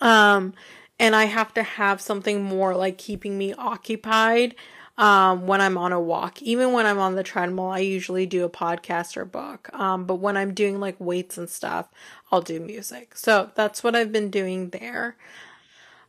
Um, 0.00 0.54
and 0.98 1.14
I 1.14 1.24
have 1.24 1.54
to 1.54 1.62
have 1.62 2.00
something 2.00 2.42
more 2.42 2.74
like 2.74 2.98
keeping 2.98 3.36
me 3.38 3.52
occupied 3.54 4.54
um, 4.98 5.46
when 5.46 5.60
I'm 5.60 5.76
on 5.76 5.92
a 5.92 6.00
walk. 6.00 6.40
Even 6.42 6.72
when 6.72 6.86
I'm 6.86 6.98
on 6.98 7.14
the 7.14 7.22
treadmill, 7.22 7.68
I 7.68 7.80
usually 7.80 8.26
do 8.26 8.44
a 8.44 8.50
podcast 8.50 9.16
or 9.16 9.24
book. 9.24 9.68
Um, 9.74 10.04
but 10.04 10.16
when 10.16 10.36
I'm 10.36 10.54
doing 10.54 10.80
like 10.80 10.96
weights 10.98 11.36
and 11.36 11.48
stuff, 11.48 11.88
I'll 12.32 12.40
do 12.40 12.60
music. 12.60 13.16
So 13.16 13.50
that's 13.54 13.84
what 13.84 13.94
I've 13.94 14.12
been 14.12 14.30
doing 14.30 14.70
there. 14.70 15.16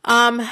Um, 0.04 0.46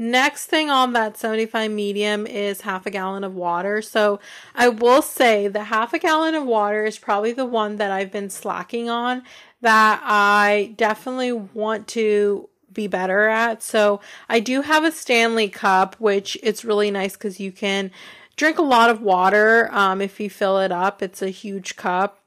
Next 0.00 0.46
thing 0.46 0.70
on 0.70 0.94
that 0.94 1.18
75 1.18 1.70
medium 1.70 2.26
is 2.26 2.62
half 2.62 2.86
a 2.86 2.90
gallon 2.90 3.22
of 3.22 3.34
water. 3.34 3.82
So 3.82 4.18
I 4.54 4.70
will 4.70 5.02
say 5.02 5.46
the 5.46 5.64
half 5.64 5.92
a 5.92 5.98
gallon 5.98 6.34
of 6.34 6.46
water 6.46 6.86
is 6.86 6.96
probably 6.96 7.32
the 7.32 7.44
one 7.44 7.76
that 7.76 7.90
I've 7.90 8.10
been 8.10 8.30
slacking 8.30 8.88
on 8.88 9.22
that 9.60 10.00
I 10.02 10.72
definitely 10.78 11.32
want 11.32 11.86
to 11.88 12.48
be 12.72 12.86
better 12.86 13.28
at. 13.28 13.62
So 13.62 14.00
I 14.26 14.40
do 14.40 14.62
have 14.62 14.84
a 14.84 14.90
Stanley 14.90 15.50
cup, 15.50 15.96
which 15.98 16.38
it's 16.42 16.64
really 16.64 16.90
nice 16.90 17.12
because 17.12 17.38
you 17.38 17.52
can 17.52 17.90
drink 18.36 18.58
a 18.58 18.62
lot 18.62 18.88
of 18.88 19.02
water 19.02 19.68
um, 19.70 20.00
if 20.00 20.18
you 20.18 20.30
fill 20.30 20.60
it 20.60 20.72
up. 20.72 21.02
It's 21.02 21.20
a 21.20 21.28
huge 21.28 21.76
cup. 21.76 22.20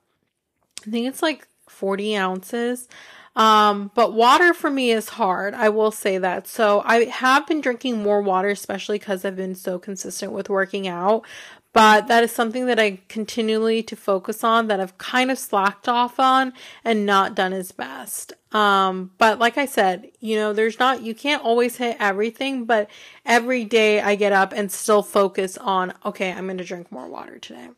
I 0.85 0.91
think 0.91 1.07
it's 1.07 1.23
like 1.23 1.47
40 1.67 2.15
ounces. 2.17 2.87
Um, 3.35 3.91
but 3.95 4.13
water 4.13 4.53
for 4.53 4.69
me 4.69 4.91
is 4.91 5.09
hard. 5.09 5.53
I 5.53 5.69
will 5.69 5.91
say 5.91 6.17
that. 6.19 6.47
So 6.47 6.83
I 6.85 7.05
have 7.05 7.47
been 7.47 7.61
drinking 7.61 8.03
more 8.03 8.21
water, 8.21 8.49
especially 8.49 8.99
because 8.99 9.25
I've 9.25 9.35
been 9.35 9.55
so 9.55 9.79
consistent 9.79 10.31
with 10.31 10.49
working 10.49 10.87
out. 10.87 11.25
But 11.73 12.07
that 12.07 12.23
is 12.23 12.31
something 12.31 12.67
that 12.67 12.79
I 12.79 13.01
continually 13.09 13.81
to 13.83 13.95
focus 13.95 14.43
on 14.43 14.67
that 14.67 14.79
I've 14.79 14.99
kind 14.99 15.31
of 15.31 15.39
slacked 15.39 15.89
off 15.89 16.19
on 16.19 16.53
and 16.85 17.03
not 17.03 17.33
done 17.33 17.51
as 17.51 17.71
best. 17.71 18.33
Um, 18.51 19.09
but 19.17 19.39
like 19.39 19.57
I 19.57 19.65
said, 19.65 20.11
you 20.19 20.35
know, 20.35 20.53
there's 20.53 20.77
not, 20.77 21.01
you 21.01 21.15
can't 21.15 21.43
always 21.43 21.77
hit 21.77 21.97
everything, 21.99 22.65
but 22.65 22.91
every 23.25 23.65
day 23.65 23.99
I 23.99 24.13
get 24.13 24.33
up 24.33 24.53
and 24.53 24.71
still 24.71 25.01
focus 25.01 25.57
on, 25.57 25.93
okay, 26.05 26.31
I'm 26.31 26.45
going 26.45 26.59
to 26.59 26.63
drink 26.63 26.91
more 26.91 27.07
water 27.07 27.39
today. 27.39 27.69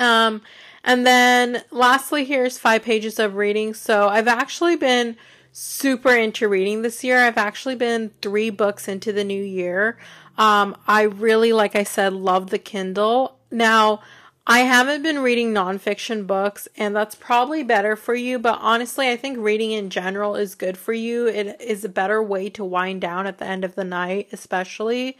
Um, 0.00 0.42
and 0.82 1.06
then 1.06 1.62
lastly, 1.70 2.24
here's 2.24 2.58
five 2.58 2.82
pages 2.82 3.18
of 3.18 3.36
reading. 3.36 3.74
So 3.74 4.08
I've 4.08 4.28
actually 4.28 4.76
been 4.76 5.16
super 5.52 6.14
into 6.14 6.48
reading 6.48 6.82
this 6.82 7.04
year. 7.04 7.18
I've 7.18 7.38
actually 7.38 7.76
been 7.76 8.10
three 8.22 8.50
books 8.50 8.88
into 8.88 9.12
the 9.12 9.24
new 9.24 9.42
year. 9.42 9.98
Um, 10.38 10.76
I 10.88 11.02
really, 11.02 11.52
like 11.52 11.76
I 11.76 11.84
said, 11.84 12.12
love 12.12 12.50
the 12.50 12.58
Kindle. 12.58 13.36
Now, 13.50 14.00
I 14.46 14.60
haven't 14.60 15.02
been 15.02 15.18
reading 15.18 15.52
nonfiction 15.52 16.26
books, 16.26 16.66
and 16.76 16.96
that's 16.96 17.14
probably 17.14 17.62
better 17.62 17.94
for 17.94 18.14
you, 18.14 18.38
but 18.38 18.58
honestly, 18.60 19.10
I 19.10 19.16
think 19.16 19.38
reading 19.38 19.70
in 19.72 19.90
general 19.90 20.34
is 20.34 20.54
good 20.54 20.78
for 20.78 20.92
you. 20.92 21.28
It 21.28 21.60
is 21.60 21.84
a 21.84 21.90
better 21.90 22.22
way 22.22 22.48
to 22.50 22.64
wind 22.64 23.00
down 23.02 23.26
at 23.26 23.38
the 23.38 23.44
end 23.44 23.64
of 23.64 23.74
the 23.74 23.84
night, 23.84 24.28
especially. 24.32 25.18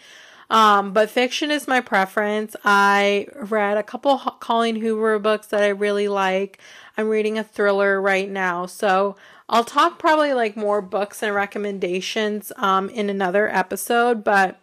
Um, 0.51 0.93
but 0.93 1.09
fiction 1.09 1.51
is 1.51 1.69
my 1.69 1.81
preference. 1.81 2.57
I 2.65 3.29
read 3.37 3.79
a 3.79 3.85
couple 3.85 4.19
Colleen 4.19 4.77
Hoover 4.77 5.19
books 5.21 5.47
that 5.49 5.63
I 5.63 5.69
really 5.69 6.09
like. 6.09 6.59
I'm 6.97 7.09
reading 7.09 7.39
a 7.39 7.45
thriller 7.45 8.01
right 8.01 8.29
now. 8.29 8.67
So 8.67 9.17
I'll 9.49 9.65
talk 9.65 9.99
probably 9.99 10.35
like 10.35 10.57
more 10.57 10.83
books 10.83 11.23
and 11.23 11.35
recommendations 11.35 12.53
um, 12.57 12.89
in 12.91 13.09
another 13.09 13.49
episode, 13.49 14.25
but 14.25 14.59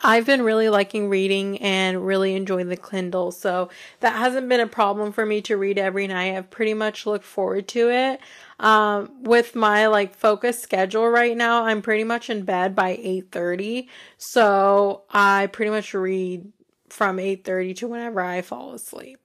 I've 0.00 0.26
been 0.26 0.42
really 0.42 0.68
liking 0.68 1.08
reading 1.08 1.58
and 1.58 2.06
really 2.06 2.34
enjoying 2.34 2.68
the 2.68 2.76
Kindle. 2.76 3.32
So 3.32 3.70
that 4.00 4.16
hasn't 4.16 4.48
been 4.48 4.60
a 4.60 4.66
problem 4.66 5.12
for 5.12 5.24
me 5.24 5.40
to 5.42 5.56
read 5.56 5.78
every 5.78 6.06
night. 6.06 6.36
I've 6.36 6.50
pretty 6.50 6.74
much 6.74 7.06
looked 7.06 7.24
forward 7.24 7.68
to 7.68 7.90
it. 7.90 8.20
Um, 8.60 9.10
with 9.22 9.54
my 9.54 9.86
like 9.86 10.14
focus 10.14 10.60
schedule 10.60 11.08
right 11.08 11.36
now, 11.36 11.64
I'm 11.64 11.82
pretty 11.82 12.04
much 12.04 12.30
in 12.30 12.44
bed 12.44 12.74
by 12.74 12.96
8:30. 12.96 13.88
So 14.18 15.02
I 15.10 15.46
pretty 15.48 15.70
much 15.70 15.94
read 15.94 16.52
from 16.88 17.18
8:30 17.18 17.74
to 17.76 17.88
whenever 17.88 18.20
I 18.20 18.42
fall 18.42 18.72
asleep. 18.74 19.18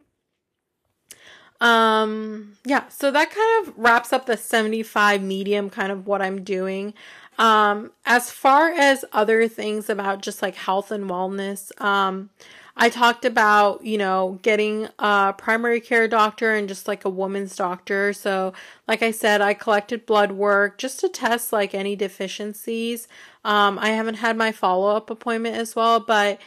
Um, 1.62 2.58
yeah, 2.66 2.88
so 2.90 3.12
that 3.12 3.30
kind 3.30 3.68
of 3.68 3.78
wraps 3.78 4.12
up 4.12 4.26
the 4.26 4.36
75 4.36 5.22
medium 5.22 5.70
kind 5.70 5.92
of 5.92 6.08
what 6.08 6.20
I'm 6.20 6.44
doing. 6.44 6.96
Um, 7.38 7.92
as 8.06 8.30
far 8.30 8.70
as 8.70 9.06
other 9.12 9.48
things 9.48 9.90
about 9.90 10.22
just 10.22 10.42
like 10.42 10.56
health 10.56 10.92
and 10.92 11.10
wellness, 11.10 11.72
um, 11.82 12.30
I 12.76 12.90
talked 12.90 13.26
about, 13.26 13.84
you 13.86 13.98
know, 13.98 14.40
getting 14.42 14.88
a 14.98 15.34
primary 15.38 15.82
care 15.82 16.08
doctor 16.08 16.54
and 16.54 16.68
just 16.68 16.88
like 16.88 17.04
a 17.04 17.10
woman's 17.10 17.56
doctor. 17.56 18.14
So, 18.14 18.54
like 18.88 19.02
I 19.04 19.12
said, 19.12 19.42
I 19.42 19.54
collected 19.54 20.06
blood 20.06 20.32
work 20.32 20.78
just 20.78 21.00
to 21.02 21.10
test 21.10 21.52
like 21.52 21.76
any 21.76 21.96
deficiencies. 21.96 23.08
Um, 23.44 23.78
I 23.78 23.90
haven't 23.90 24.16
had 24.16 24.38
my 24.38 24.52
follow 24.52 24.96
up 24.96 25.10
appointment 25.10 25.56
as 25.56 25.76
well, 25.76 26.00
but 26.00 26.40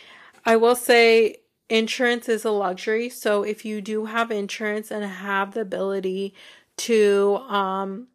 I 0.46 0.56
will 0.56 0.76
say 0.76 1.36
insurance 1.68 2.28
is 2.28 2.44
a 2.44 2.50
luxury. 2.50 3.10
So, 3.10 3.42
if 3.42 3.64
you 3.64 3.80
do 3.80 4.06
have 4.06 4.30
insurance 4.30 4.90
and 4.90 5.04
have 5.04 5.52
the 5.52 5.60
ability 5.60 6.34
to, 6.78 7.36
um, 7.48 8.08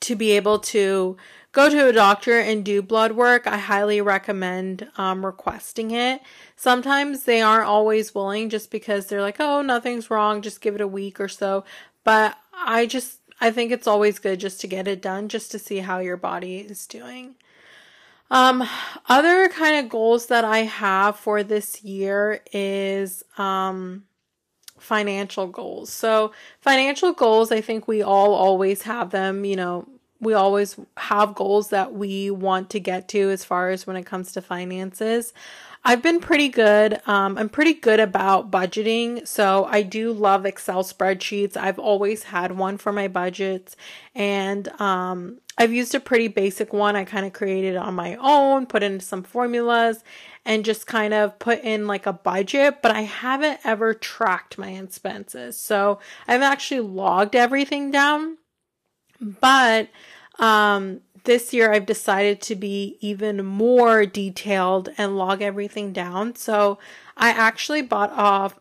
to 0.00 0.16
be 0.16 0.32
able 0.32 0.58
to 0.58 1.16
go 1.52 1.68
to 1.68 1.88
a 1.88 1.92
doctor 1.92 2.38
and 2.38 2.64
do 2.64 2.82
blood 2.82 3.12
work, 3.12 3.46
I 3.46 3.58
highly 3.58 4.00
recommend 4.00 4.88
um, 4.96 5.24
requesting 5.24 5.90
it. 5.90 6.22
Sometimes 6.56 7.24
they 7.24 7.40
aren't 7.40 7.68
always 7.68 8.14
willing 8.14 8.48
just 8.48 8.70
because 8.70 9.06
they're 9.06 9.20
like, 9.20 9.38
oh, 9.38 9.62
nothing's 9.62 10.10
wrong, 10.10 10.42
just 10.42 10.60
give 10.62 10.74
it 10.74 10.80
a 10.80 10.88
week 10.88 11.20
or 11.20 11.28
so. 11.28 11.64
But 12.04 12.36
I 12.54 12.86
just, 12.86 13.20
I 13.40 13.50
think 13.50 13.70
it's 13.70 13.86
always 13.86 14.18
good 14.18 14.40
just 14.40 14.60
to 14.62 14.66
get 14.66 14.88
it 14.88 15.02
done 15.02 15.28
just 15.28 15.50
to 15.52 15.58
see 15.58 15.78
how 15.78 15.98
your 15.98 16.16
body 16.16 16.58
is 16.58 16.86
doing. 16.86 17.34
Um, 18.30 18.66
other 19.10 19.50
kind 19.50 19.84
of 19.84 19.90
goals 19.90 20.26
that 20.26 20.44
I 20.44 20.60
have 20.60 21.18
for 21.18 21.42
this 21.42 21.84
year 21.84 22.40
is, 22.50 23.22
um, 23.36 24.04
financial 24.78 25.46
goals. 25.46 25.92
So 25.92 26.32
financial 26.60 27.12
goals, 27.12 27.52
I 27.52 27.60
think 27.60 27.86
we 27.86 28.02
all 28.02 28.34
always 28.34 28.82
have 28.82 29.10
them, 29.10 29.44
you 29.44 29.54
know, 29.54 29.86
we 30.22 30.32
always 30.32 30.76
have 30.96 31.34
goals 31.34 31.68
that 31.68 31.92
we 31.92 32.30
want 32.30 32.70
to 32.70 32.80
get 32.80 33.08
to 33.08 33.30
as 33.30 33.44
far 33.44 33.68
as 33.70 33.86
when 33.86 33.96
it 33.96 34.06
comes 34.06 34.32
to 34.32 34.40
finances. 34.40 35.34
I've 35.84 36.00
been 36.00 36.20
pretty 36.20 36.48
good. 36.48 37.00
Um, 37.08 37.36
I'm 37.36 37.48
pretty 37.48 37.74
good 37.74 37.98
about 37.98 38.52
budgeting. 38.52 39.26
So 39.26 39.64
I 39.64 39.82
do 39.82 40.12
love 40.12 40.46
Excel 40.46 40.84
spreadsheets. 40.84 41.56
I've 41.56 41.80
always 41.80 42.22
had 42.22 42.56
one 42.56 42.78
for 42.78 42.92
my 42.92 43.08
budgets 43.08 43.76
and, 44.14 44.68
um, 44.80 45.40
I've 45.58 45.72
used 45.72 45.94
a 45.94 46.00
pretty 46.00 46.28
basic 46.28 46.72
one. 46.72 46.96
I 46.96 47.04
kind 47.04 47.26
of 47.26 47.32
created 47.32 47.76
on 47.76 47.94
my 47.94 48.16
own, 48.16 48.64
put 48.66 48.82
in 48.82 49.00
some 49.00 49.22
formulas 49.22 50.02
and 50.46 50.64
just 50.64 50.86
kind 50.86 51.12
of 51.12 51.38
put 51.38 51.60
in 51.60 51.86
like 51.86 52.06
a 52.06 52.12
budget, 52.12 52.80
but 52.80 52.90
I 52.90 53.02
haven't 53.02 53.60
ever 53.64 53.92
tracked 53.92 54.56
my 54.56 54.70
expenses. 54.70 55.58
So 55.58 55.98
I've 56.26 56.42
actually 56.42 56.80
logged 56.80 57.36
everything 57.36 57.90
down, 57.90 58.38
but 59.20 59.88
um, 60.42 61.00
this 61.24 61.54
year 61.54 61.72
I've 61.72 61.86
decided 61.86 62.42
to 62.42 62.56
be 62.56 62.98
even 63.00 63.46
more 63.46 64.04
detailed 64.04 64.90
and 64.98 65.16
log 65.16 65.40
everything 65.40 65.92
down. 65.92 66.34
So 66.34 66.78
I 67.16 67.30
actually 67.30 67.82
bought 67.82 68.10
off 68.10 68.58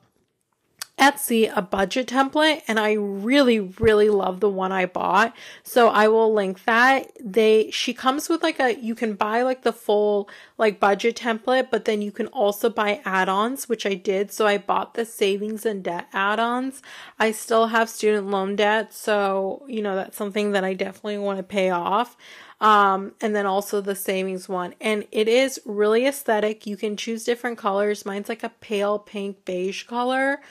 Etsy 1.00 1.52
a 1.56 1.64
budget 1.64 2.08
template 2.08 2.62
and 2.68 2.80
I 2.80 2.94
really 2.94 3.60
really 3.60 4.10
love 4.10 4.40
the 4.40 4.50
one 4.50 4.72
I 4.72 4.86
bought. 4.86 5.36
So 5.64 5.90
I 5.90 6.08
will 6.08 6.32
link 6.32 6.64
that. 6.66 7.12
They 7.20 7.72
she 7.72 7.96
comes 7.96 8.30
with 8.30 8.44
like 8.44 8.60
a 8.60 8.76
you 8.80 8.94
can 8.94 9.16
buy 9.16 9.42
like 9.42 9.64
the 9.64 9.74
full 9.74 10.30
like 10.62 10.80
budget 10.80 11.16
template, 11.16 11.70
but 11.72 11.86
then 11.86 12.04
you 12.04 12.12
can 12.12 12.28
also 12.28 12.70
buy 12.70 13.02
add-ons, 13.04 13.68
which 13.68 13.84
I 13.84 13.96
did. 13.96 14.32
So 14.32 14.46
I 14.46 14.60
bought 14.60 14.94
the 14.94 15.06
savings 15.06 15.66
and 15.66 15.84
debt 15.84 16.08
add-ons. 16.14 16.84
I 17.20 17.32
still 17.32 17.68
have 17.68 17.90
student 17.90 18.30
loan 18.30 18.56
debt, 18.56 18.94
so 18.94 19.66
you 19.68 19.82
know 19.82 19.96
that's 19.96 20.16
something 20.16 20.52
that 20.52 20.64
I 20.64 20.76
definitely 20.76 21.18
want 21.18 21.40
to 21.40 21.44
pay 21.44 21.72
off. 21.72 22.16
Um, 22.62 23.14
and 23.22 23.36
then 23.36 23.48
also 23.48 23.82
the 23.82 23.96
savings 23.96 24.48
one. 24.48 24.76
And 24.80 25.08
it 25.12 25.28
is 25.28 25.60
really 25.66 26.06
aesthetic. 26.06 26.68
You 26.68 26.78
can 26.78 26.96
choose 26.96 27.24
different 27.24 27.58
colors. 27.58 28.06
Mine's 28.06 28.30
like 28.30 28.44
a 28.44 28.50
pale 28.50 29.00
pink 29.00 29.44
beige 29.46 29.86
color. 29.86 30.42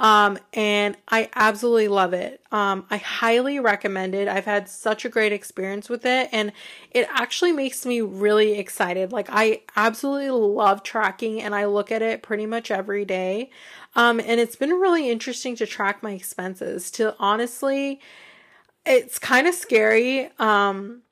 Um, 0.00 0.38
and 0.54 0.96
I 1.08 1.28
absolutely 1.34 1.88
love 1.88 2.14
it. 2.14 2.40
Um, 2.50 2.86
I 2.90 2.96
highly 2.96 3.60
recommend 3.60 4.14
it. 4.14 4.28
I've 4.28 4.46
had 4.46 4.66
such 4.66 5.04
a 5.04 5.10
great 5.10 5.30
experience 5.30 5.90
with 5.90 6.06
it 6.06 6.30
and 6.32 6.52
it 6.90 7.06
actually 7.12 7.52
makes 7.52 7.84
me 7.84 8.00
really 8.00 8.58
excited. 8.58 9.12
Like 9.12 9.28
I 9.30 9.59
absolutely 9.76 10.30
love 10.30 10.82
tracking 10.82 11.40
and 11.40 11.54
I 11.54 11.66
look 11.66 11.90
at 11.90 12.02
it 12.02 12.22
pretty 12.22 12.46
much 12.46 12.70
every 12.70 13.04
day. 13.04 13.50
Um, 13.94 14.20
and 14.20 14.40
it's 14.40 14.56
been 14.56 14.70
really 14.70 15.10
interesting 15.10 15.56
to 15.56 15.66
track 15.66 16.02
my 16.02 16.12
expenses 16.12 16.90
to 16.92 17.14
honestly, 17.18 18.00
it's 18.86 19.18
kind 19.18 19.46
of 19.46 19.54
scary. 19.54 20.30
Um, 20.38 21.02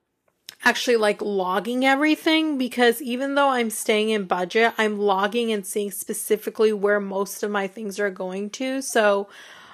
actually 0.64 0.96
like 0.96 1.22
logging 1.22 1.84
everything 1.84 2.58
because 2.58 3.00
even 3.00 3.34
though 3.34 3.48
I'm 3.48 3.70
staying 3.70 4.10
in 4.10 4.24
budget, 4.24 4.74
I'm 4.76 4.98
logging 4.98 5.52
and 5.52 5.64
seeing 5.64 5.90
specifically 5.90 6.72
where 6.72 7.00
most 7.00 7.42
of 7.42 7.50
my 7.50 7.66
things 7.66 8.00
are 8.00 8.10
going 8.10 8.50
to. 8.50 8.82
So, 8.82 9.28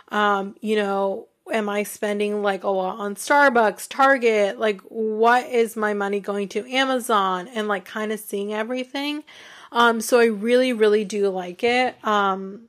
um, 0.08 0.56
you 0.60 0.76
know, 0.76 1.28
am 1.52 1.68
I 1.68 1.83
spending 1.83 2.42
like 2.42 2.64
a 2.64 2.70
lot 2.70 2.98
on 2.98 3.14
Starbucks, 3.14 3.88
Target? 3.88 4.59
Like, 4.59 4.80
what 4.83 5.46
is 5.46 5.76
my 5.76 5.94
money 5.94 6.20
going 6.20 6.48
to 6.50 6.66
Amazon 6.70 7.48
and 7.48 7.68
like 7.68 7.85
kind 7.85 8.12
of 8.12 8.20
seeing 8.20 8.54
everything? 8.54 9.24
Um, 9.72 10.00
so 10.00 10.20
I 10.20 10.26
really, 10.26 10.72
really 10.72 11.04
do 11.04 11.28
like 11.28 11.62
it. 11.62 12.02
Um, 12.04 12.68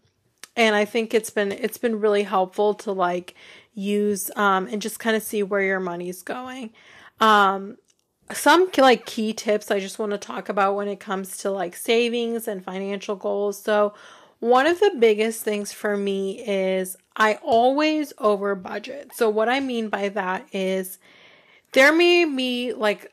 and 0.55 0.75
I 0.75 0.85
think 0.85 1.13
it's 1.13 1.29
been, 1.29 1.51
it's 1.51 1.77
been 1.77 1.99
really 1.99 2.23
helpful 2.23 2.73
to 2.75 2.91
like 2.91 3.35
use, 3.73 4.31
um, 4.35 4.67
and 4.67 4.81
just 4.81 4.99
kind 4.99 5.15
of 5.15 5.23
see 5.23 5.43
where 5.43 5.61
your 5.61 5.79
money's 5.79 6.21
going. 6.21 6.71
Um, 7.19 7.77
some 8.33 8.69
like 8.77 9.05
key 9.05 9.33
tips 9.33 9.69
I 9.69 9.79
just 9.79 9.99
want 9.99 10.11
to 10.11 10.17
talk 10.17 10.49
about 10.49 10.75
when 10.75 10.87
it 10.87 10.99
comes 10.99 11.37
to 11.37 11.51
like 11.51 11.75
savings 11.75 12.47
and 12.47 12.63
financial 12.63 13.15
goals. 13.15 13.61
So, 13.61 13.93
one 14.39 14.67
of 14.67 14.79
the 14.79 14.95
biggest 14.99 15.43
things 15.43 15.71
for 15.71 15.95
me 15.95 16.39
is 16.45 16.97
I 17.15 17.35
always 17.35 18.13
over 18.17 18.55
budget. 18.55 19.11
So, 19.13 19.29
what 19.29 19.49
I 19.49 19.59
mean 19.59 19.89
by 19.89 20.09
that 20.09 20.47
is 20.53 20.97
there 21.71 21.93
may 21.93 22.25
be 22.25 22.73
like 22.73 23.11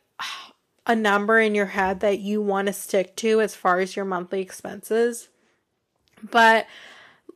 a 0.86 0.96
number 0.96 1.38
in 1.38 1.54
your 1.54 1.66
head 1.66 2.00
that 2.00 2.18
you 2.18 2.42
want 2.42 2.66
to 2.66 2.72
stick 2.72 3.14
to 3.16 3.40
as 3.40 3.54
far 3.54 3.78
as 3.78 3.94
your 3.94 4.04
monthly 4.04 4.40
expenses. 4.40 5.28
But 6.30 6.66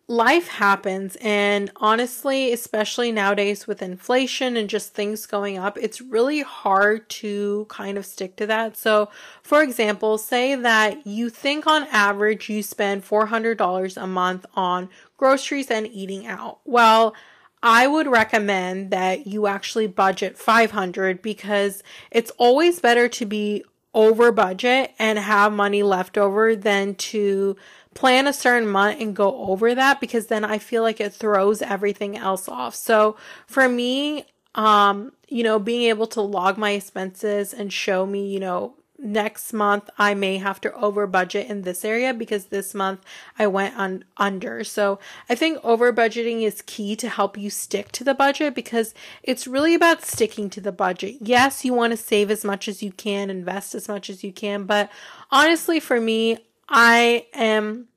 life 0.09 0.47
happens 0.47 1.16
and 1.21 1.69
honestly 1.77 2.53
especially 2.53 3.11
nowadays 3.11 3.66
with 3.66 3.83
inflation 3.83 4.57
and 4.57 4.71
just 4.71 4.95
things 4.95 5.27
going 5.27 5.59
up 5.59 5.77
it's 5.77 6.01
really 6.01 6.42
hard 6.42 7.09
to 7.09 7.66
kind 7.69 7.99
of 7.99 8.07
stick 8.07 8.37
to 8.37 8.47
that. 8.47 8.77
So 8.77 9.09
for 9.42 9.62
example 9.62 10.16
say 10.16 10.55
that 10.55 11.05
you 11.07 11.29
think 11.29 11.66
on 11.66 11.88
average 11.90 12.49
you 12.49 12.62
spend 12.62 13.05
$400 13.05 14.01
a 14.01 14.07
month 14.07 14.47
on 14.55 14.88
groceries 15.16 15.73
and 15.73 15.88
eating 15.88 16.25
out. 16.25 16.61
Well 16.64 17.12
I 17.61 17.88
would 17.88 18.07
recommend 18.07 18.92
that 18.92 19.27
you 19.27 19.49
actually 19.49 19.88
budget 19.88 20.38
500 20.38 21.21
because 21.21 21.83
it's 22.12 22.31
always 22.38 22.79
better 22.79 23.09
to 23.09 23.27
be 23.27 23.64
over 23.92 24.31
budget 24.31 24.92
and 25.01 25.19
have 25.19 25.53
money 25.53 25.83
left 25.83 26.16
over 26.16 26.55
than 26.55 26.95
to 26.95 27.57
plan 27.97 28.27
a 28.27 28.33
certain 28.33 28.69
month 28.69 29.01
and 29.01 29.17
go 29.17 29.35
over 29.49 29.75
that 29.75 30.01
because 30.01 30.27
then 30.27 30.45
I 30.45 30.59
feel 30.59 30.83
like 30.83 31.01
it 31.01 31.13
throws 31.13 31.63
everything 31.63 32.17
else 32.17 32.49
off. 32.49 32.75
So 32.75 33.17
for 33.47 33.69
me, 33.69 34.27
um, 34.55 35.13
you 35.29 35.43
know, 35.43 35.59
being 35.59 35.89
able 35.89 36.07
to 36.09 36.21
log 36.21 36.59
my 36.59 36.73
expenses 36.73 37.53
and 37.53 37.73
show 37.73 38.07
me, 38.07 38.29
you 38.29 38.39
know, 38.39 38.75
next 38.99 39.53
month 39.53 39.91
I 39.99 40.15
may 40.15 40.39
have 40.39 40.61
to 40.63 40.73
over 40.75 41.07
budget 41.07 41.49
in 41.49 41.63
this 41.63 41.85
area 41.85 42.15
because 42.15 42.47
this 42.47 42.75
month 42.75 43.01
I 43.39 43.47
went 43.47 43.77
on 43.77 44.05
under. 44.17 44.65
So 44.65 44.99
I 45.29 45.35
think 45.35 45.59
over 45.63 45.93
budgeting 45.93 46.43
is 46.43 46.63
key 46.63 46.97
to 46.97 47.09
help 47.09 47.37
you 47.37 47.51
stick 47.51 47.93
to 47.93 48.05
the 48.05 48.15
budget 48.15 48.55
because 48.55 48.95
it's 49.23 49.47
really 49.47 49.75
about 49.75 50.05
sticking 50.05 50.49
to 50.51 50.61
the 50.61 50.73
budget. 50.73 51.17
Yes, 51.21 51.65
you 51.65 51.75
want 51.75 51.93
to 51.93 51.97
save 51.97 52.31
as 52.31 52.45
much 52.45 52.69
as 52.69 52.83
you 52.83 52.93
can, 52.93 53.31
invest 53.31 53.75
as 53.75 53.89
much 53.89 54.09
as 54.09 54.25
you 54.25 54.33
can, 54.33 54.65
but 54.65 54.91
honestly 55.31 55.81
for 55.81 56.01
me, 56.01 56.39
I 56.68 57.26
am 57.33 57.88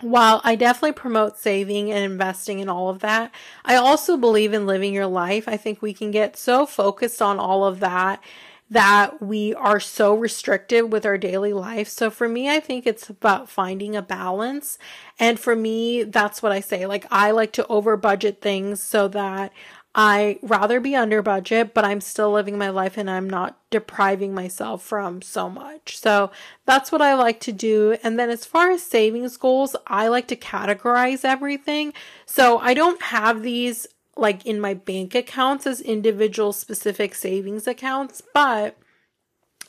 while 0.00 0.40
I 0.44 0.56
definitely 0.56 0.92
promote 0.92 1.38
saving 1.38 1.90
and 1.90 2.04
investing 2.04 2.60
and 2.60 2.68
all 2.68 2.90
of 2.90 2.98
that, 3.00 3.32
I 3.64 3.76
also 3.76 4.16
believe 4.16 4.52
in 4.52 4.66
living 4.66 4.92
your 4.92 5.06
life. 5.06 5.48
I 5.48 5.56
think 5.56 5.80
we 5.80 5.94
can 5.94 6.10
get 6.10 6.36
so 6.36 6.66
focused 6.66 7.22
on 7.22 7.38
all 7.38 7.64
of 7.64 7.80
that 7.80 8.22
that 8.68 9.22
we 9.22 9.54
are 9.54 9.78
so 9.78 10.12
restrictive 10.12 10.90
with 10.90 11.06
our 11.06 11.16
daily 11.16 11.52
life. 11.52 11.88
So 11.88 12.10
for 12.10 12.28
me, 12.28 12.50
I 12.50 12.58
think 12.58 12.84
it's 12.84 13.08
about 13.08 13.48
finding 13.48 13.94
a 13.94 14.02
balance. 14.02 14.76
And 15.20 15.38
for 15.38 15.54
me, 15.54 16.02
that's 16.02 16.42
what 16.42 16.50
I 16.50 16.58
say. 16.60 16.84
Like 16.84 17.06
I 17.10 17.30
like 17.30 17.52
to 17.52 17.66
over 17.68 17.96
budget 17.96 18.40
things 18.42 18.82
so 18.82 19.06
that 19.08 19.52
I 19.98 20.38
rather 20.42 20.78
be 20.78 20.94
under 20.94 21.22
budget, 21.22 21.72
but 21.72 21.86
I'm 21.86 22.02
still 22.02 22.30
living 22.30 22.58
my 22.58 22.68
life 22.68 22.98
and 22.98 23.10
I'm 23.10 23.30
not 23.30 23.58
depriving 23.70 24.34
myself 24.34 24.82
from 24.82 25.22
so 25.22 25.48
much. 25.48 25.96
So 25.98 26.30
that's 26.66 26.92
what 26.92 27.00
I 27.00 27.14
like 27.14 27.40
to 27.40 27.52
do. 27.52 27.96
And 28.02 28.18
then 28.18 28.28
as 28.28 28.44
far 28.44 28.70
as 28.70 28.82
savings 28.82 29.38
goals, 29.38 29.74
I 29.86 30.08
like 30.08 30.28
to 30.28 30.36
categorize 30.36 31.24
everything. 31.24 31.94
So 32.26 32.58
I 32.58 32.74
don't 32.74 33.00
have 33.04 33.42
these 33.42 33.86
like 34.18 34.44
in 34.44 34.60
my 34.60 34.74
bank 34.74 35.14
accounts 35.14 35.66
as 35.66 35.80
individual 35.80 36.52
specific 36.52 37.14
savings 37.14 37.66
accounts, 37.66 38.22
but 38.34 38.76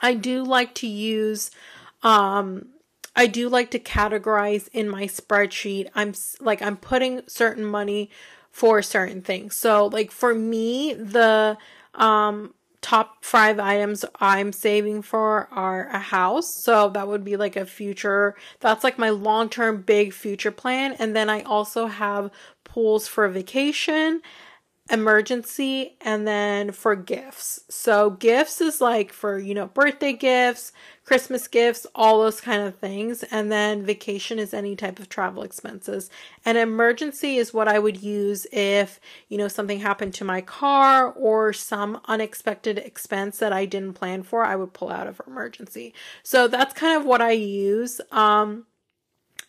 I 0.02 0.14
do 0.14 0.44
like 0.44 0.76
to 0.76 0.88
use 0.88 1.52
um 2.04 2.68
I 3.16 3.28
do 3.28 3.48
like 3.48 3.72
to 3.72 3.80
categorize 3.80 4.68
in 4.74 4.90
my 4.90 5.06
spreadsheet. 5.06 5.88
I'm 5.96 6.14
like 6.42 6.62
I'm 6.62 6.76
putting 6.76 7.22
certain 7.28 7.64
money 7.64 8.10
for 8.58 8.82
certain 8.82 9.22
things. 9.22 9.56
So 9.56 9.86
like 9.86 10.12
for 10.12 10.34
me, 10.34 10.96
the 10.96 11.60
um 11.94 12.56
top 12.82 13.24
five 13.24 13.60
items 13.60 14.04
I'm 14.20 14.52
saving 14.52 15.04
for 15.04 15.48
are 15.52 15.88
a 15.90 16.00
house. 16.00 16.56
So 16.56 16.90
that 16.90 17.08
would 17.08 17.24
be 17.24 17.38
like 17.38 17.56
a 17.56 17.68
future, 17.68 18.36
that's 18.60 18.84
like 18.84 18.98
my 18.98 19.12
long 19.12 19.50
term 19.50 19.84
big 19.84 20.12
future 20.12 20.50
plan. 20.52 20.96
And 20.98 21.16
then 21.16 21.30
I 21.30 21.42
also 21.44 21.86
have 21.86 22.32
pools 22.64 23.08
for 23.08 23.28
vacation 23.30 24.24
emergency 24.90 25.96
and 26.02 26.28
then 26.28 26.72
for 26.72 26.96
gifts. 26.96 27.62
So 27.70 28.12
gifts 28.12 28.62
is 28.62 28.80
like 28.80 29.12
for, 29.12 29.38
you 29.38 29.54
know, 29.54 29.68
birthday 29.68 30.14
gifts, 30.14 30.72
Christmas 31.04 31.48
gifts, 31.48 31.86
all 31.94 32.22
those 32.22 32.40
kind 32.40 32.62
of 32.64 32.76
things. 32.76 33.24
And 33.24 33.52
then 33.52 33.86
vacation 33.86 34.40
is 34.40 34.54
any 34.54 34.76
type 34.76 35.00
of 35.00 35.10
travel 35.10 35.44
expenses. 35.44 36.10
And 36.46 36.58
emergency 36.58 37.38
is 37.38 37.54
what 37.54 37.68
I 37.68 37.80
would 37.80 38.02
use 38.02 38.48
if, 38.52 39.00
you 39.28 39.38
know, 39.38 39.48
something 39.48 39.80
happened 39.80 40.14
to 40.16 40.26
my 40.26 40.42
car 40.42 41.12
or 41.12 41.52
some 41.54 42.00
unexpected 42.06 42.78
expense 42.78 43.40
that 43.40 43.54
I 43.54 43.66
didn't 43.66 43.94
plan 43.94 44.24
for, 44.24 44.44
I 44.44 44.56
would 44.56 44.74
pull 44.74 44.90
out 44.90 45.08
of 45.08 45.22
emergency. 45.28 45.94
So 46.24 46.48
that's 46.48 46.74
kind 46.74 46.98
of 46.98 47.06
what 47.06 47.22
I 47.22 47.32
use. 47.32 48.00
Um 48.12 48.66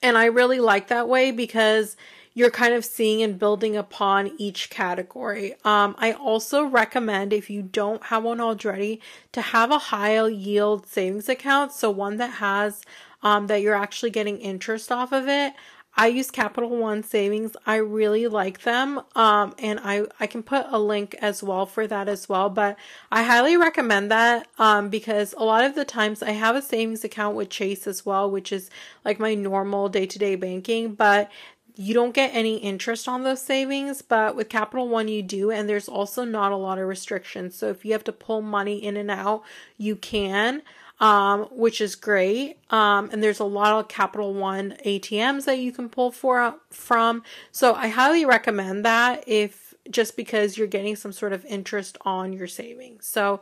and 0.01 0.17
I 0.17 0.27
really 0.27 0.61
like 0.61 0.89
that 0.89 1.09
way 1.09 1.33
because 1.33 1.97
you're 2.39 2.51
kind 2.51 2.73
of 2.73 2.85
seeing 2.85 3.21
and 3.21 3.37
building 3.37 3.77
upon 3.77 4.31
each 4.39 4.71
category. 4.71 5.55
Um, 5.65 5.97
I 5.99 6.13
also 6.13 6.63
recommend 6.63 7.33
if 7.33 7.51
you 7.51 7.63
don't 7.63 8.05
have 8.05 8.23
one 8.23 8.41
already 8.41 9.01
to 9.33 9.41
have 9.41 9.73
a 9.73 9.79
high 9.79 10.25
yield 10.29 10.87
savings 10.87 11.29
account. 11.29 11.73
So 11.73 11.91
one 11.91 12.17
that 12.19 12.35
has, 12.35 12.83
um, 13.25 13.49
that 13.49 13.61
you're 13.61 13.75
actually 13.75 14.11
getting 14.11 14.39
interest 14.39 14.93
off 14.93 15.11
of 15.11 15.27
it. 15.27 15.53
I 15.97 16.07
use 16.07 16.31
Capital 16.31 16.71
One 16.71 17.03
Savings. 17.03 17.57
I 17.67 17.77
really 17.77 18.29
like 18.29 18.63
them. 18.63 19.01
Um, 19.17 19.53
and 19.59 19.81
I, 19.83 20.05
I 20.21 20.29
can 20.29 20.45
put 20.45 20.67
a 20.69 20.79
link 20.79 21.17
as 21.21 21.43
well 21.43 21.67
for 21.67 21.89
that 21.89 22.09
as 22.09 22.29
well. 22.29 22.49
But 22.51 22.77
I 23.11 23.25
highly 23.25 23.57
recommend 23.57 24.13
that, 24.13 24.47
um, 24.61 24.91
because 24.91 25.35
a 25.37 25.43
lot 25.43 25.65
of 25.65 25.75
the 25.75 25.85
times 25.85 26.23
I 26.23 26.31
have 26.31 26.55
a 26.55 26.63
savings 26.63 27.03
account 27.03 27.35
with 27.35 27.51
Chase 27.51 27.89
as 27.89 28.07
well, 28.07 28.31
which 28.31 28.53
is 28.53 28.71
like 29.05 29.19
my 29.19 29.35
normal 29.35 29.89
day 29.89 30.07
to 30.07 30.19
day 30.21 30.37
banking. 30.37 30.95
But 30.95 31.33
you 31.79 31.95
don't 31.95 32.13
get 32.15 32.35
any 32.35 32.57
interest 32.59 33.07
on 33.09 33.23
those 33.23 33.41
savings, 33.41 34.03
but 34.03 34.35
with 34.37 34.49
Capital 34.49 34.89
One, 34.89 35.07
you 35.09 35.23
do. 35.23 35.51
And 35.53 35.69
there's 35.69 35.89
also 35.89 36.25
not 36.25 36.51
a 36.53 36.57
lot 36.57 36.79
of 36.79 36.89
restrictions. 36.89 37.55
So 37.57 37.69
if 37.69 37.85
you 37.85 37.93
have 37.93 38.05
to 38.05 38.13
pull 38.13 38.43
money 38.43 38.79
in 38.85 38.97
and 38.97 39.11
out, 39.11 39.43
you 39.79 39.95
can. 39.97 40.63
um, 41.01 41.43
which 41.53 41.81
is 41.81 41.95
great. 41.95 42.59
Um, 42.71 43.09
and 43.13 43.23
there's 43.23 43.39
a 43.41 43.45
lot 43.45 43.73
of 43.79 43.89
Capital 43.89 44.35
One 44.35 44.75
ATMs 44.85 45.45
that 45.45 45.59
you 45.59 45.71
can 45.73 45.89
pull 45.89 46.11
for 46.11 46.57
from. 46.71 47.23
So 47.53 47.75
I 47.75 47.89
highly 47.89 48.25
recommend 48.25 48.85
that 48.85 49.23
if 49.27 49.75
just 49.91 50.17
because 50.17 50.59
you're 50.59 50.67
getting 50.67 50.97
some 50.97 51.13
sort 51.13 51.33
of 51.33 51.45
interest 51.47 51.97
on 52.03 52.33
your 52.33 52.49
savings. 52.49 53.07
So 53.07 53.41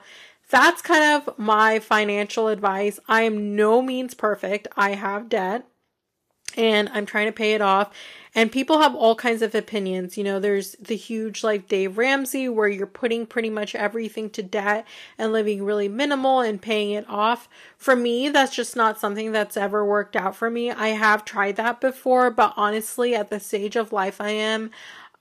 that's 0.50 0.82
kind 0.82 1.04
of 1.22 1.38
my 1.38 1.78
financial 1.78 2.48
advice. 2.48 3.00
I 3.08 3.22
am 3.22 3.56
no 3.56 3.80
means 3.82 4.14
perfect. 4.14 4.68
I 4.76 4.90
have 4.90 5.28
debt 5.30 5.66
and 6.56 6.88
I'm 6.90 7.06
trying 7.06 7.26
to 7.26 7.32
pay 7.32 7.54
it 7.54 7.60
off. 7.60 7.90
And 8.36 8.52
people 8.52 8.82
have 8.82 8.94
all 8.94 9.14
kinds 9.14 9.40
of 9.40 9.54
opinions. 9.54 10.18
You 10.18 10.22
know, 10.22 10.38
there's 10.38 10.72
the 10.72 10.94
huge 10.94 11.42
like 11.42 11.68
Dave 11.68 11.96
Ramsey 11.96 12.50
where 12.50 12.68
you're 12.68 12.86
putting 12.86 13.24
pretty 13.24 13.48
much 13.48 13.74
everything 13.74 14.28
to 14.30 14.42
debt 14.42 14.86
and 15.16 15.32
living 15.32 15.64
really 15.64 15.88
minimal 15.88 16.40
and 16.40 16.60
paying 16.60 16.90
it 16.90 17.08
off. 17.08 17.48
For 17.78 17.96
me, 17.96 18.28
that's 18.28 18.54
just 18.54 18.76
not 18.76 19.00
something 19.00 19.32
that's 19.32 19.56
ever 19.56 19.82
worked 19.82 20.16
out 20.16 20.36
for 20.36 20.50
me. 20.50 20.70
I 20.70 20.88
have 20.88 21.24
tried 21.24 21.56
that 21.56 21.80
before, 21.80 22.30
but 22.30 22.52
honestly, 22.58 23.14
at 23.14 23.30
the 23.30 23.40
stage 23.40 23.74
of 23.74 23.90
life 23.90 24.20
I 24.20 24.30
am, 24.30 24.70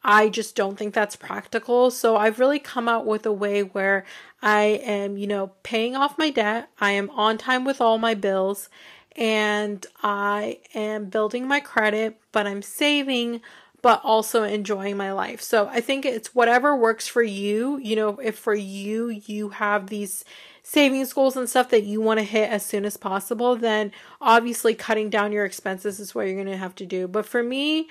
I 0.04 0.28
just 0.28 0.56
don't 0.56 0.78
think 0.78 0.93
that's 0.93 1.15
practical. 1.15 1.91
So 1.91 2.17
I've 2.17 2.38
really 2.38 2.60
come 2.60 2.89
out 2.89 3.06
with 3.06 3.25
a 3.25 3.32
way 3.32 3.63
where 3.63 4.06
I 4.41 4.80
am, 4.84 5.17
you 5.17 5.25
know, 5.25 5.54
paying 5.63 5.95
off 5.95 6.17
my 6.17 6.30
debt. 6.30 6.69
I 6.82 6.91
am 6.91 7.10
on 7.12 7.38
time 7.38 7.63
with 7.63 7.80
all 7.80 7.97
my 7.97 8.13
bills 8.13 8.69
and 9.15 9.86
I 10.04 10.60
am 10.73 11.06
building 11.06 11.47
my 11.47 11.60
credit, 11.60 12.19
but 12.32 12.45
I'm 12.45 12.62
saving, 12.62 13.41
but 13.82 14.01
also 14.04 14.43
enjoying 14.43 14.97
my 14.97 15.12
life. 15.12 15.41
So 15.41 15.67
I 15.67 15.80
think 15.80 16.06
it's 16.06 16.36
whatever 16.36 16.75
works 16.75 17.08
for 17.08 17.23
you. 17.23 17.78
You 17.78 17.95
know, 17.95 18.17
if 18.17 18.38
for 18.38 18.56
you, 18.56 19.10
you 19.10 19.49
have 19.49 19.88
these 19.88 20.25
savings 20.63 21.13
goals 21.13 21.38
and 21.38 21.47
stuff 21.47 21.69
that 21.69 21.84
you 21.84 22.01
want 22.01 22.19
to 22.19 22.23
hit 22.23 22.49
as 22.49 22.65
soon 22.65 22.86
as 22.86 22.97
possible, 22.97 23.56
then 23.56 23.91
obviously 24.19 24.73
cutting 24.73 25.10
down 25.10 25.32
your 25.32 25.45
expenses 25.45 25.99
is 25.99 26.15
what 26.15 26.25
you're 26.25 26.36
going 26.36 26.47
to 26.47 26.58
have 26.58 26.75
to 26.75 26.86
do. 26.86 27.08
But 27.08 27.25
for 27.25 27.43
me, 27.43 27.88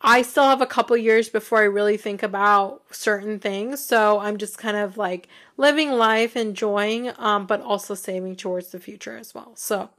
I 0.00 0.22
still 0.22 0.44
have 0.44 0.60
a 0.60 0.66
couple 0.66 0.96
years 0.96 1.28
before 1.28 1.58
I 1.58 1.64
really 1.64 1.96
think 1.96 2.22
about 2.22 2.82
certain 2.90 3.38
things. 3.38 3.84
So 3.84 4.18
I'm 4.18 4.38
just 4.38 4.58
kind 4.58 4.76
of 4.76 4.96
like 4.96 5.28
living 5.56 5.92
life, 5.92 6.36
enjoying, 6.36 7.12
um, 7.18 7.46
but 7.46 7.60
also 7.60 7.94
saving 7.94 8.36
towards 8.36 8.68
the 8.68 8.80
future 8.80 9.16
as 9.16 9.34
well. 9.34 9.52
So 9.54 9.90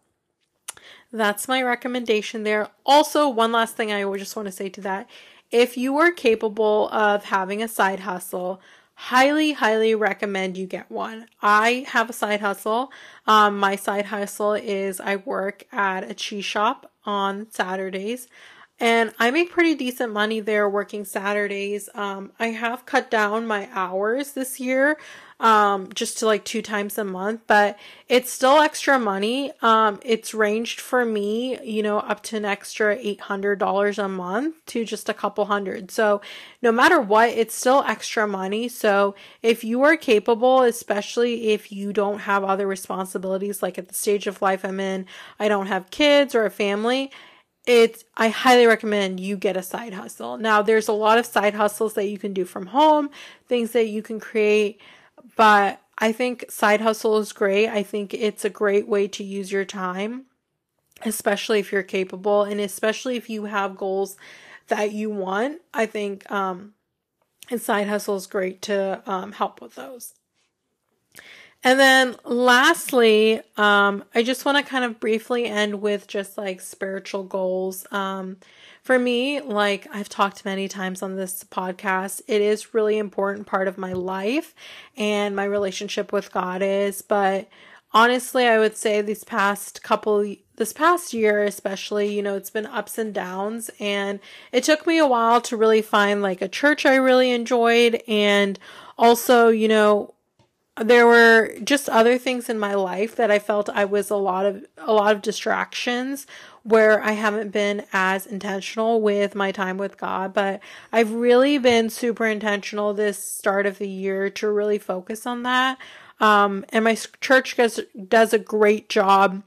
that's 1.17 1.47
my 1.47 1.61
recommendation 1.61 2.43
there. 2.43 2.69
Also, 2.85 3.27
one 3.29 3.51
last 3.51 3.75
thing 3.75 3.91
I 3.91 4.03
just 4.17 4.35
want 4.35 4.47
to 4.47 4.51
say 4.51 4.69
to 4.69 4.81
that. 4.81 5.09
If 5.51 5.77
you 5.77 5.97
are 5.97 6.11
capable 6.11 6.89
of 6.89 7.25
having 7.25 7.61
a 7.61 7.67
side 7.67 8.01
hustle, 8.01 8.61
highly, 8.95 9.53
highly 9.53 9.93
recommend 9.95 10.57
you 10.57 10.65
get 10.65 10.89
one. 10.89 11.27
I 11.41 11.85
have 11.89 12.09
a 12.09 12.13
side 12.13 12.41
hustle. 12.41 12.91
Um, 13.27 13.57
my 13.57 13.75
side 13.75 14.07
hustle 14.07 14.53
is 14.53 14.99
I 14.99 15.17
work 15.17 15.65
at 15.71 16.09
a 16.09 16.13
cheese 16.13 16.45
shop 16.45 16.91
on 17.05 17.47
Saturdays 17.51 18.27
and 18.79 19.13
I 19.19 19.31
make 19.31 19.51
pretty 19.51 19.73
decent 19.73 20.11
money 20.11 20.41
there 20.41 20.67
working 20.69 21.05
Saturdays. 21.05 21.87
Um, 21.95 22.33
I 22.39 22.47
have 22.47 22.85
cut 22.85 23.09
down 23.09 23.47
my 23.47 23.69
hours 23.71 24.33
this 24.33 24.59
year, 24.59 24.97
um, 25.39 25.87
just 25.93 26.17
to 26.19 26.25
like 26.25 26.43
two 26.43 26.61
times 26.61 26.97
a 26.97 27.05
month, 27.05 27.41
but 27.47 27.79
it's 28.09 28.33
still 28.33 28.59
extra 28.59 28.99
money. 28.99 29.53
Um, 29.61 30.01
it's 30.03 30.33
ranged 30.33 30.81
for 30.81 31.05
me, 31.05 31.57
you 31.63 31.83
know, 31.83 31.99
up 31.99 32.21
to 32.23 32.37
an 32.37 32.43
extra 32.43 32.97
$800 32.97 34.03
a 34.03 34.07
month 34.09 34.65
to 34.67 34.83
just 34.83 35.07
a 35.07 35.13
couple 35.13 35.45
hundred. 35.45 35.89
So 35.89 36.19
no 36.61 36.73
matter 36.73 36.99
what, 36.99 37.29
it's 37.29 37.55
still 37.55 37.81
extra 37.87 38.27
money. 38.27 38.67
So 38.67 39.15
if 39.41 39.63
you 39.63 39.83
are 39.83 39.95
capable, 39.95 40.63
especially 40.63 41.51
if 41.51 41.71
you 41.71 41.93
don't 41.93 42.19
have 42.19 42.43
other 42.43 42.67
responsibilities, 42.67 43.63
like 43.63 43.77
at 43.77 43.87
the 43.87 43.95
stage 43.95 44.27
of 44.27 44.41
life 44.41 44.65
I'm 44.65 44.81
in, 44.81 45.05
I 45.39 45.47
don't 45.47 45.67
have 45.67 45.91
kids 45.91 46.35
or 46.35 46.45
a 46.45 46.51
family 46.51 47.09
it's 47.65 48.03
I 48.15 48.29
highly 48.29 48.67
recommend 48.67 49.19
you 49.19 49.37
get 49.37 49.57
a 49.57 49.63
side 49.63 49.93
hustle. 49.93 50.37
Now 50.37 50.61
there's 50.61 50.87
a 50.87 50.93
lot 50.93 51.17
of 51.17 51.25
side 51.25 51.55
hustles 51.55 51.93
that 51.95 52.05
you 52.07 52.17
can 52.17 52.33
do 52.33 52.45
from 52.45 52.67
home, 52.67 53.09
things 53.47 53.71
that 53.71 53.87
you 53.87 54.01
can 54.01 54.19
create, 54.19 54.79
but 55.35 55.81
I 55.97 56.11
think 56.11 56.45
side 56.49 56.81
hustle 56.81 57.17
is 57.17 57.31
great. 57.31 57.69
I 57.69 57.81
think 57.83 58.13
it's 58.13 58.45
a 58.45 58.49
great 58.49 58.87
way 58.87 59.07
to 59.07 59.23
use 59.23 59.51
your 59.51 59.65
time, 59.65 60.25
especially 61.03 61.59
if 61.59 61.71
you're 61.71 61.83
capable 61.83 62.43
and 62.43 62.59
especially 62.59 63.15
if 63.15 63.29
you 63.29 63.45
have 63.45 63.77
goals 63.77 64.17
that 64.67 64.91
you 64.91 65.09
want. 65.09 65.61
I 65.73 65.85
think 65.85 66.29
um 66.31 66.73
a 67.51 67.59
side 67.59 67.87
hustle 67.87 68.15
is 68.15 68.27
great 68.27 68.61
to 68.63 69.03
um, 69.05 69.31
help 69.33 69.61
with 69.61 69.75
those. 69.75 70.13
And 71.65 71.79
then 71.79 72.15
lastly, 72.23 73.41
um, 73.57 74.03
I 74.13 74.21
just 74.21 74.45
want 74.45 74.59
to 74.59 74.63
kind 74.63 74.85
of 74.85 74.99
briefly 74.99 75.45
end 75.45 75.81
with 75.81 76.05
just 76.05 76.37
like 76.37 76.61
spiritual 76.61 77.23
goals. 77.23 77.87
Um, 77.91 78.37
for 78.83 78.99
me, 78.99 79.41
like 79.41 79.87
I've 79.91 80.07
talked 80.07 80.45
many 80.45 80.67
times 80.67 81.01
on 81.01 81.15
this 81.15 81.43
podcast, 81.43 82.21
it 82.27 82.39
is 82.39 82.75
really 82.75 82.99
important 82.99 83.47
part 83.47 83.67
of 83.67 83.79
my 83.79 83.93
life 83.93 84.53
and 84.95 85.35
my 85.35 85.45
relationship 85.45 86.13
with 86.13 86.31
God 86.31 86.61
is, 86.61 87.01
but 87.01 87.49
honestly, 87.93 88.45
I 88.45 88.59
would 88.59 88.77
say 88.77 89.01
these 89.01 89.23
past 89.23 89.81
couple 89.81 90.35
this 90.57 90.71
past 90.71 91.15
year 91.15 91.43
especially, 91.43 92.13
you 92.15 92.21
know, 92.21 92.35
it's 92.35 92.51
been 92.51 92.67
ups 92.67 92.99
and 92.99 93.11
downs 93.11 93.71
and 93.79 94.19
it 94.51 94.63
took 94.63 94.85
me 94.85 94.99
a 94.99 95.07
while 95.07 95.41
to 95.41 95.57
really 95.57 95.81
find 95.81 96.21
like 96.21 96.43
a 96.43 96.47
church 96.47 96.85
I 96.85 96.95
really 96.95 97.31
enjoyed 97.31 98.03
and 98.07 98.59
also, 98.99 99.47
you 99.47 99.67
know, 99.67 100.14
there 100.81 101.07
were 101.07 101.53
just 101.63 101.87
other 101.87 102.17
things 102.17 102.49
in 102.49 102.59
my 102.59 102.73
life 102.73 103.15
that 103.15 103.31
I 103.31 103.39
felt 103.39 103.69
I 103.69 103.85
was 103.85 104.09
a 104.09 104.15
lot 104.17 104.45
of 104.45 104.65
a 104.77 104.91
lot 104.91 105.15
of 105.15 105.21
distractions 105.21 106.27
where 106.63 107.01
I 107.01 107.11
haven't 107.11 107.51
been 107.51 107.85
as 107.93 108.25
intentional 108.25 109.01
with 109.01 109.35
my 109.35 109.51
time 109.51 109.77
with 109.77 109.97
God, 109.97 110.33
but 110.33 110.59
I've 110.91 111.13
really 111.13 111.57
been 111.57 111.89
super 111.89 112.25
intentional 112.25 112.93
this 112.93 113.17
start 113.17 113.65
of 113.65 113.77
the 113.77 113.87
year 113.87 114.29
to 114.31 114.51
really 114.51 114.77
focus 114.77 115.25
on 115.25 115.43
that. 115.43 115.77
Um, 116.19 116.65
and 116.69 116.83
my 116.83 116.97
church 117.21 117.55
does 117.55 117.79
does 118.07 118.33
a 118.33 118.39
great 118.39 118.89
job 118.89 119.43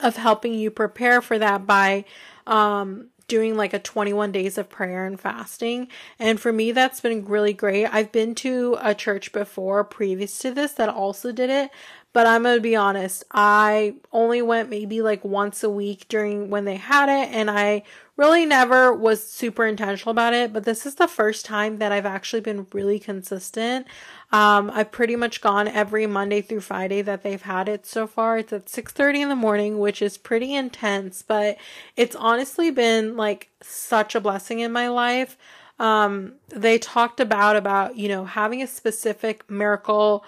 of 0.00 0.16
helping 0.16 0.54
you 0.54 0.70
prepare 0.72 1.22
for 1.22 1.38
that 1.38 1.66
by 1.66 2.04
um, 2.48 3.10
doing 3.32 3.56
like 3.56 3.72
a 3.72 3.78
21 3.78 4.30
days 4.30 4.58
of 4.58 4.68
prayer 4.68 5.06
and 5.06 5.18
fasting. 5.18 5.88
And 6.18 6.38
for 6.38 6.52
me, 6.52 6.70
that's 6.70 7.00
been 7.00 7.24
really 7.24 7.54
great. 7.54 7.86
I've 7.86 8.12
been 8.12 8.34
to 8.34 8.76
a 8.78 8.94
church 8.94 9.32
before 9.32 9.84
previous 9.84 10.38
to 10.40 10.50
this 10.50 10.72
that 10.72 10.90
also 10.90 11.32
did 11.32 11.48
it, 11.48 11.70
but 12.12 12.26
I'm 12.26 12.42
going 12.42 12.56
to 12.56 12.60
be 12.60 12.76
honest, 12.76 13.24
I 13.32 13.94
only 14.12 14.42
went 14.42 14.68
maybe 14.68 15.00
like 15.00 15.24
once 15.24 15.64
a 15.64 15.70
week 15.70 16.08
during 16.08 16.50
when 16.50 16.66
they 16.66 16.76
had 16.76 17.08
it, 17.08 17.34
and 17.34 17.50
I 17.50 17.84
really 18.16 18.44
never 18.44 18.92
was 18.92 19.26
super 19.26 19.66
intentional 19.66 20.10
about 20.10 20.34
it. 20.34 20.52
But 20.52 20.64
this 20.64 20.84
is 20.84 20.96
the 20.96 21.08
first 21.08 21.44
time 21.44 21.78
that 21.78 21.92
I've 21.92 22.06
actually 22.06 22.40
been 22.40 22.66
really 22.72 22.98
consistent. 22.98 23.86
Um, 24.30 24.70
I've 24.72 24.92
pretty 24.92 25.16
much 25.16 25.40
gone 25.40 25.68
every 25.68 26.06
Monday 26.06 26.40
through 26.42 26.60
Friday 26.60 27.02
that 27.02 27.22
they've 27.22 27.42
had 27.42 27.68
it 27.68 27.86
so 27.86 28.06
far. 28.06 28.38
It's 28.38 28.52
at 28.52 28.68
6:30 28.68 29.22
in 29.22 29.28
the 29.28 29.36
morning, 29.36 29.78
which 29.78 30.02
is 30.02 30.18
pretty 30.18 30.54
intense, 30.54 31.22
but 31.22 31.56
it's 31.96 32.16
honestly 32.16 32.70
been 32.70 33.16
like 33.16 33.48
such 33.62 34.14
a 34.14 34.20
blessing 34.20 34.60
in 34.60 34.72
my 34.72 34.88
life. 34.88 35.36
Um, 35.78 36.34
they 36.48 36.78
talked 36.78 37.18
about 37.18 37.56
about 37.56 37.96
you 37.96 38.08
know 38.08 38.24
having 38.24 38.62
a 38.62 38.66
specific 38.66 39.50
miracle 39.50 40.24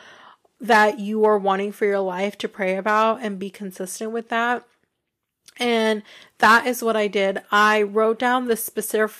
that 0.60 0.98
you 0.98 1.24
are 1.24 1.38
wanting 1.38 1.72
for 1.72 1.84
your 1.84 2.00
life 2.00 2.38
to 2.38 2.48
pray 2.48 2.76
about 2.76 3.20
and 3.20 3.38
be 3.38 3.50
consistent 3.50 4.12
with 4.12 4.30
that. 4.30 4.64
And 5.58 6.02
that 6.38 6.66
is 6.66 6.82
what 6.82 6.96
I 6.96 7.06
did. 7.06 7.42
I 7.50 7.82
wrote 7.82 8.18
down 8.18 8.46
the 8.46 8.56
specific 8.56 9.12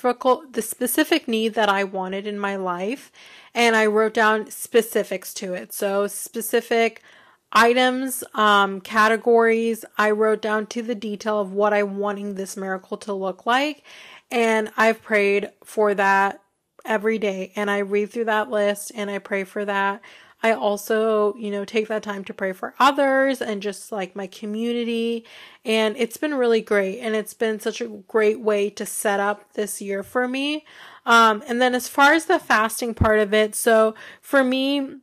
the 0.52 0.62
specific 0.62 1.28
need 1.28 1.54
that 1.54 1.68
I 1.68 1.84
wanted 1.84 2.26
in 2.26 2.38
my 2.38 2.56
life 2.56 3.12
and 3.54 3.76
I 3.76 3.86
wrote 3.86 4.14
down 4.14 4.50
specifics 4.50 5.32
to 5.34 5.54
it. 5.54 5.72
So 5.72 6.06
specific 6.08 7.02
items, 7.52 8.24
um, 8.34 8.80
categories. 8.80 9.84
I 9.96 10.10
wrote 10.10 10.42
down 10.42 10.66
to 10.68 10.82
the 10.82 10.96
detail 10.96 11.40
of 11.40 11.52
what 11.52 11.72
I'm 11.72 11.98
wanting 11.98 12.34
this 12.34 12.56
miracle 12.56 12.96
to 12.98 13.12
look 13.12 13.46
like. 13.46 13.84
And 14.30 14.70
I've 14.76 15.02
prayed 15.02 15.50
for 15.62 15.94
that 15.94 16.42
every 16.84 17.18
day. 17.18 17.52
And 17.54 17.70
I 17.70 17.78
read 17.78 18.10
through 18.10 18.24
that 18.24 18.50
list 18.50 18.90
and 18.94 19.08
I 19.08 19.18
pray 19.18 19.44
for 19.44 19.64
that. 19.64 20.00
I 20.44 20.52
also, 20.52 21.34
you 21.36 21.50
know, 21.50 21.64
take 21.64 21.88
that 21.88 22.02
time 22.02 22.22
to 22.24 22.34
pray 22.34 22.52
for 22.52 22.74
others 22.78 23.40
and 23.40 23.62
just 23.62 23.90
like 23.90 24.14
my 24.14 24.26
community. 24.26 25.24
And 25.64 25.96
it's 25.96 26.18
been 26.18 26.34
really 26.34 26.60
great. 26.60 27.00
And 27.00 27.16
it's 27.16 27.32
been 27.32 27.58
such 27.58 27.80
a 27.80 27.88
great 27.88 28.40
way 28.40 28.68
to 28.68 28.84
set 28.84 29.20
up 29.20 29.54
this 29.54 29.80
year 29.80 30.02
for 30.02 30.28
me. 30.28 30.66
Um, 31.06 31.42
and 31.48 31.62
then 31.62 31.74
as 31.74 31.88
far 31.88 32.12
as 32.12 32.26
the 32.26 32.38
fasting 32.38 32.92
part 32.92 33.20
of 33.20 33.32
it, 33.32 33.54
so 33.54 33.94
for 34.20 34.44
me, 34.44 34.96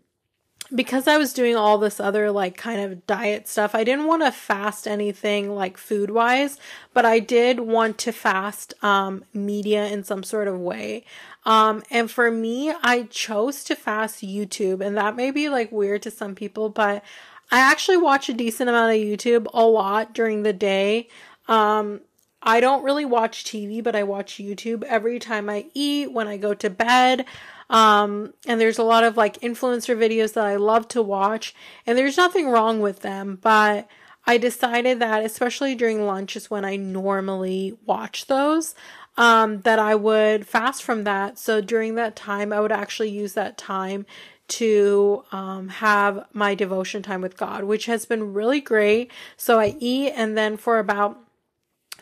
because 0.74 1.08
I 1.08 1.18
was 1.18 1.34
doing 1.34 1.56
all 1.56 1.78
this 1.78 2.00
other 2.00 2.32
like 2.32 2.58
kind 2.58 2.82
of 2.82 3.06
diet 3.06 3.48
stuff, 3.48 3.76
I 3.76 3.84
didn't 3.84 4.06
want 4.06 4.24
to 4.24 4.32
fast 4.32 4.88
anything 4.88 5.54
like 5.54 5.78
food 5.78 6.12
wise, 6.12 6.58
but 6.94 7.06
I 7.06 7.20
did 7.20 7.60
want 7.62 7.98
to 8.00 8.12
fast 8.12 8.74
um, 8.84 9.24
media 9.34 9.86
in 9.88 10.04
some 10.04 10.24
sort 10.24 10.48
of 10.48 10.60
way. 10.60 11.06
Um, 11.46 11.84
and 11.90 12.10
for 12.10 12.32
me, 12.32 12.72
I 12.84 13.04
chose 13.04 13.64
to 13.66 13.76
fast 13.76 14.24
YouTube, 14.24 14.86
and 14.86 14.96
that 14.98 15.16
may 15.16 15.32
be 15.32 15.50
like 15.50 15.72
weird 15.72 16.04
to 16.04 16.12
some 16.12 16.36
people, 16.36 16.70
but 16.70 17.04
I 17.52 17.60
actually 17.60 17.98
watch 17.98 18.30
a 18.30 18.34
decent 18.34 18.70
amount 18.70 18.96
of 18.96 19.02
YouTube 19.02 19.48
a 19.54 19.66
lot 19.66 20.14
during 20.14 20.44
the 20.44 20.54
day. 20.54 21.10
Um, 21.48 22.02
I 22.44 22.60
don't 22.60 22.84
really 22.84 23.06
watch 23.06 23.44
TV, 23.44 23.84
but 23.84 23.96
I 23.96 24.04
watch 24.04 24.36
YouTube 24.38 24.84
every 24.84 25.20
time 25.20 25.50
I 25.50 25.66
eat, 25.74 26.12
when 26.12 26.28
I 26.28 26.38
go 26.38 26.54
to 26.54 26.70
bed. 26.70 27.26
Um, 27.72 28.34
and 28.46 28.60
there's 28.60 28.78
a 28.78 28.84
lot 28.84 29.06
of 29.06 29.16
like 29.16 29.40
influencer 29.40 29.98
videos 29.98 30.34
that 30.34 30.46
I 30.46 30.58
love 30.58 30.88
to 30.90 31.02
watch, 31.02 31.56
and 31.88 31.98
there's 31.98 32.18
nothing 32.18 32.50
wrong 32.50 32.82
with 32.82 33.00
them, 33.00 33.40
but 33.42 33.88
I 34.28 34.38
decided 34.38 35.00
that, 35.00 35.24
especially 35.24 35.74
during 35.74 36.06
lunch, 36.06 36.36
is 36.36 36.52
when 36.52 36.66
I 36.66 36.76
normally 36.76 37.78
watch 37.86 38.28
those, 38.28 38.76
um, 39.18 39.62
that 39.62 39.80
I 39.80 39.96
would 39.96 40.46
fast 40.46 40.84
from 40.84 41.06
that. 41.06 41.40
So 41.40 41.62
during 41.62 41.96
that 41.96 42.16
time, 42.16 42.54
I 42.54 42.60
would 42.60 42.72
actually 42.74 43.10
use 43.10 43.34
that 43.34 43.58
time 43.58 44.06
to 44.50 45.24
um, 45.32 45.70
have 45.70 46.26
my 46.34 46.54
devotion 46.56 47.02
time 47.02 47.22
with 47.22 47.38
God, 47.38 47.64
which 47.64 47.86
has 47.86 48.06
been 48.06 48.34
really 48.34 48.60
great. 48.60 49.10
So 49.38 49.60
I 49.60 49.76
eat, 49.80 50.12
and 50.12 50.38
then 50.38 50.58
for 50.58 50.78
about 50.78 51.18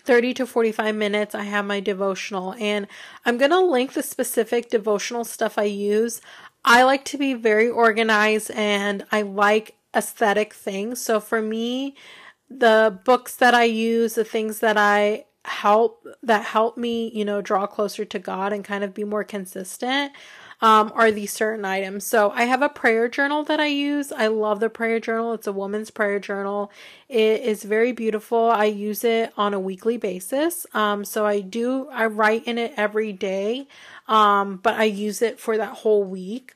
30 0.09 0.33
to 0.33 0.47
45 0.47 0.95
minutes, 0.95 1.35
I 1.35 1.43
have 1.43 1.65
my 1.65 1.79
devotional, 1.79 2.55
and 2.55 2.87
I'm 3.27 3.37
going 3.37 3.51
to 3.51 3.59
link 3.59 3.93
the 3.93 4.01
specific 4.01 4.67
devotional 4.67 5.23
stuff 5.23 5.59
I 5.59 5.65
use. 5.65 6.19
I 6.65 6.81
like 6.81 7.05
to 7.05 7.17
be 7.19 7.35
very 7.35 7.69
organized 7.69 8.49
and 8.49 9.05
I 9.11 9.21
like 9.21 9.75
aesthetic 9.95 10.55
things. 10.55 10.99
So 10.99 11.19
for 11.19 11.43
me, 11.43 11.95
the 12.49 12.99
books 13.05 13.35
that 13.35 13.53
I 13.53 13.65
use, 13.65 14.15
the 14.15 14.23
things 14.23 14.61
that 14.61 14.77
I 14.77 15.25
help 15.45 16.03
that 16.23 16.43
help 16.43 16.75
me, 16.75 17.11
you 17.13 17.23
know, 17.23 17.39
draw 17.39 17.67
closer 17.67 18.03
to 18.03 18.17
God 18.17 18.51
and 18.51 18.65
kind 18.65 18.83
of 18.83 18.95
be 18.95 19.03
more 19.03 19.23
consistent 19.23 20.11
um, 20.61 20.91
are 20.95 21.11
these 21.11 21.31
certain 21.31 21.65
items. 21.65 22.05
So 22.05 22.31
I 22.31 22.43
have 22.43 22.61
a 22.61 22.69
prayer 22.69 23.07
journal 23.07 23.43
that 23.45 23.59
I 23.59 23.67
use. 23.67 24.11
I 24.11 24.27
love 24.27 24.59
the 24.59 24.69
prayer 24.69 24.99
journal. 24.99 25.33
It's 25.33 25.47
a 25.47 25.53
woman's 25.53 25.91
prayer 25.91 26.19
journal. 26.19 26.71
It 27.07 27.41
is 27.41 27.63
very 27.63 27.91
beautiful. 27.91 28.49
I 28.49 28.65
use 28.65 29.03
it 29.03 29.33
on 29.37 29.53
a 29.53 29.59
weekly 29.59 29.97
basis. 29.97 30.65
Um, 30.73 31.05
so 31.05 31.25
I 31.25 31.41
do, 31.41 31.87
I 31.91 32.05
write 32.07 32.45
in 32.45 32.57
it 32.57 32.73
every 32.77 33.13
day, 33.13 33.67
um, 34.07 34.57
but 34.57 34.75
I 34.75 34.85
use 34.85 35.21
it 35.21 35.39
for 35.39 35.57
that 35.57 35.73
whole 35.77 36.03
week. 36.03 36.55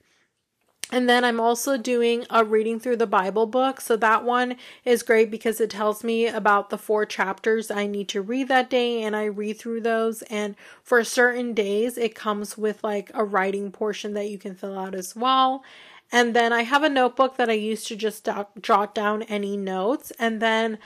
And 0.92 1.10
then 1.10 1.24
I'm 1.24 1.40
also 1.40 1.78
doing 1.78 2.26
a 2.30 2.44
reading 2.44 2.80
through 2.80 2.98
the 2.98 3.08
Bible 3.08 3.48
book. 3.48 3.82
So 3.82 3.96
that 3.98 4.24
one 4.24 4.58
is 4.86 5.02
great 5.02 5.32
because 5.32 5.60
it 5.60 5.72
tells 5.72 6.04
me 6.04 6.28
about 6.28 6.70
the 6.70 6.78
four 6.78 7.06
chapters 7.06 7.72
I 7.72 7.88
need 7.88 8.08
to 8.10 8.22
read 8.22 8.48
that 8.50 8.70
day 8.70 9.02
and 9.02 9.16
I 9.16 9.26
read 9.26 9.58
through 9.58 9.82
those. 9.82 10.22
And 10.24 10.56
for 10.84 11.04
certain 11.04 11.54
days, 11.54 11.98
it 11.98 12.14
comes 12.14 12.58
with 12.58 12.84
like 12.84 13.10
a 13.14 13.24
writing 13.24 13.72
portion 13.72 14.14
that 14.14 14.30
you 14.30 14.38
can 14.38 14.56
fill 14.56 14.78
out 14.78 14.94
as 14.94 15.16
well. 15.16 15.64
And 16.12 16.36
then 16.36 16.54
I 16.54 16.62
have 16.62 16.84
a 16.84 16.90
notebook 16.90 17.38
that 17.38 17.50
I 17.50 17.54
use 17.54 17.86
to 17.86 17.96
just 17.96 18.30
jot 18.62 18.94
down 18.94 19.24
any 19.24 19.58
notes. 19.58 20.12
And 20.20 20.40
then 20.40 20.78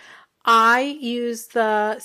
I 0.46 0.98
use 1.02 1.48
the 1.48 2.02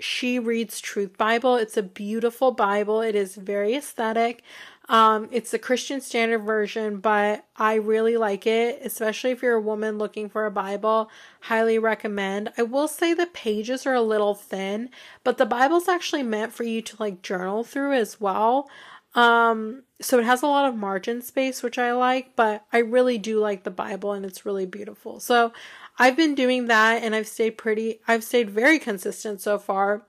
She 0.00 0.38
Reads 0.40 0.80
Truth 0.80 1.16
Bible. 1.16 1.54
It's 1.54 1.76
a 1.76 1.82
beautiful 1.84 2.50
Bible. 2.50 3.00
It 3.00 3.14
is 3.14 3.36
very 3.36 3.76
aesthetic. 3.76 4.42
Um, 4.88 5.28
it's 5.32 5.50
the 5.50 5.58
Christian 5.58 6.00
Standard 6.00 6.40
Version, 6.40 6.98
but 6.98 7.46
I 7.56 7.74
really 7.74 8.16
like 8.16 8.46
it, 8.46 8.80
especially 8.84 9.30
if 9.30 9.42
you're 9.42 9.54
a 9.54 9.60
woman 9.60 9.96
looking 9.96 10.28
for 10.28 10.44
a 10.44 10.50
Bible. 10.50 11.10
Highly 11.40 11.78
recommend. 11.78 12.52
I 12.58 12.62
will 12.62 12.88
say 12.88 13.14
the 13.14 13.26
pages 13.26 13.86
are 13.86 13.94
a 13.94 14.02
little 14.02 14.34
thin, 14.34 14.90
but 15.22 15.38
the 15.38 15.46
Bible's 15.46 15.88
actually 15.88 16.22
meant 16.22 16.52
for 16.52 16.64
you 16.64 16.82
to 16.82 16.96
like 17.00 17.22
journal 17.22 17.64
through 17.64 17.94
as 17.94 18.20
well. 18.20 18.68
Um, 19.14 19.84
so 20.00 20.18
it 20.18 20.24
has 20.24 20.42
a 20.42 20.48
lot 20.48 20.68
of 20.68 20.76
margin 20.76 21.22
space, 21.22 21.62
which 21.62 21.78
I 21.78 21.92
like, 21.92 22.36
but 22.36 22.66
I 22.72 22.78
really 22.78 23.16
do 23.16 23.38
like 23.38 23.62
the 23.62 23.70
Bible 23.70 24.12
and 24.12 24.26
it's 24.26 24.44
really 24.44 24.66
beautiful. 24.66 25.20
So 25.20 25.52
I've 25.98 26.16
been 26.16 26.34
doing 26.34 26.66
that 26.66 27.02
and 27.02 27.14
I've 27.14 27.28
stayed 27.28 27.56
pretty, 27.56 28.00
I've 28.08 28.24
stayed 28.24 28.50
very 28.50 28.78
consistent 28.78 29.40
so 29.40 29.58
far 29.58 30.04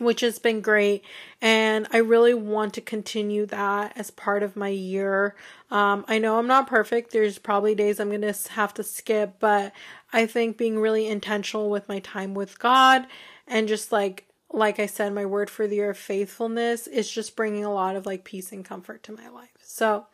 which 0.00 0.22
has 0.22 0.38
been 0.38 0.60
great. 0.60 1.04
And 1.40 1.86
I 1.92 1.98
really 1.98 2.34
want 2.34 2.74
to 2.74 2.80
continue 2.80 3.46
that 3.46 3.92
as 3.96 4.10
part 4.10 4.42
of 4.42 4.56
my 4.56 4.68
year. 4.68 5.36
Um, 5.70 6.04
I 6.08 6.18
know 6.18 6.38
I'm 6.38 6.46
not 6.46 6.66
perfect. 6.66 7.12
There's 7.12 7.38
probably 7.38 7.74
days 7.74 8.00
I'm 8.00 8.08
going 8.08 8.22
to 8.22 8.34
have 8.52 8.74
to 8.74 8.82
skip, 8.82 9.36
but 9.38 9.72
I 10.12 10.26
think 10.26 10.56
being 10.56 10.78
really 10.78 11.06
intentional 11.06 11.70
with 11.70 11.88
my 11.88 12.00
time 12.00 12.34
with 12.34 12.58
God 12.58 13.06
and 13.46 13.68
just 13.68 13.92
like, 13.92 14.26
like 14.52 14.80
I 14.80 14.86
said, 14.86 15.14
my 15.14 15.26
word 15.26 15.48
for 15.48 15.68
the 15.68 15.76
year 15.76 15.90
of 15.90 15.98
faithfulness 15.98 16.86
is 16.86 17.10
just 17.10 17.36
bringing 17.36 17.64
a 17.64 17.72
lot 17.72 17.94
of 17.94 18.06
like 18.06 18.24
peace 18.24 18.50
and 18.50 18.64
comfort 18.64 19.02
to 19.04 19.12
my 19.12 19.28
life. 19.28 19.50
So 19.62 20.06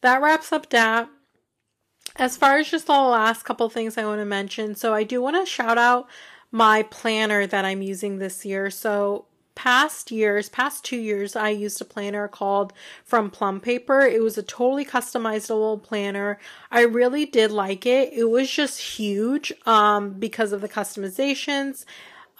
that 0.00 0.22
wraps 0.22 0.52
up 0.52 0.70
that. 0.70 1.08
As 2.16 2.36
far 2.36 2.58
as 2.58 2.70
just 2.70 2.86
the 2.86 2.92
last 2.92 3.44
couple 3.44 3.68
things 3.68 3.98
I 3.98 4.04
want 4.04 4.20
to 4.20 4.24
mention, 4.24 4.74
so 4.74 4.94
I 4.94 5.02
do 5.02 5.20
want 5.20 5.36
to 5.36 5.50
shout 5.50 5.78
out 5.78 6.06
my 6.54 6.84
planner 6.84 7.48
that 7.48 7.64
I'm 7.64 7.82
using 7.82 8.18
this 8.18 8.44
year. 8.44 8.70
So 8.70 9.24
past 9.56 10.12
years, 10.12 10.48
past 10.48 10.84
two 10.84 10.96
years, 10.96 11.34
I 11.34 11.48
used 11.48 11.80
a 11.80 11.84
planner 11.84 12.28
called 12.28 12.72
From 13.04 13.28
Plum 13.28 13.60
Paper. 13.60 14.02
It 14.02 14.22
was 14.22 14.38
a 14.38 14.42
totally 14.44 14.84
customizable 14.84 15.82
planner. 15.82 16.38
I 16.70 16.82
really 16.82 17.26
did 17.26 17.50
like 17.50 17.86
it. 17.86 18.12
It 18.12 18.26
was 18.26 18.48
just 18.48 18.80
huge 18.80 19.52
um, 19.66 20.12
because 20.12 20.52
of 20.52 20.60
the 20.60 20.68
customizations 20.68 21.84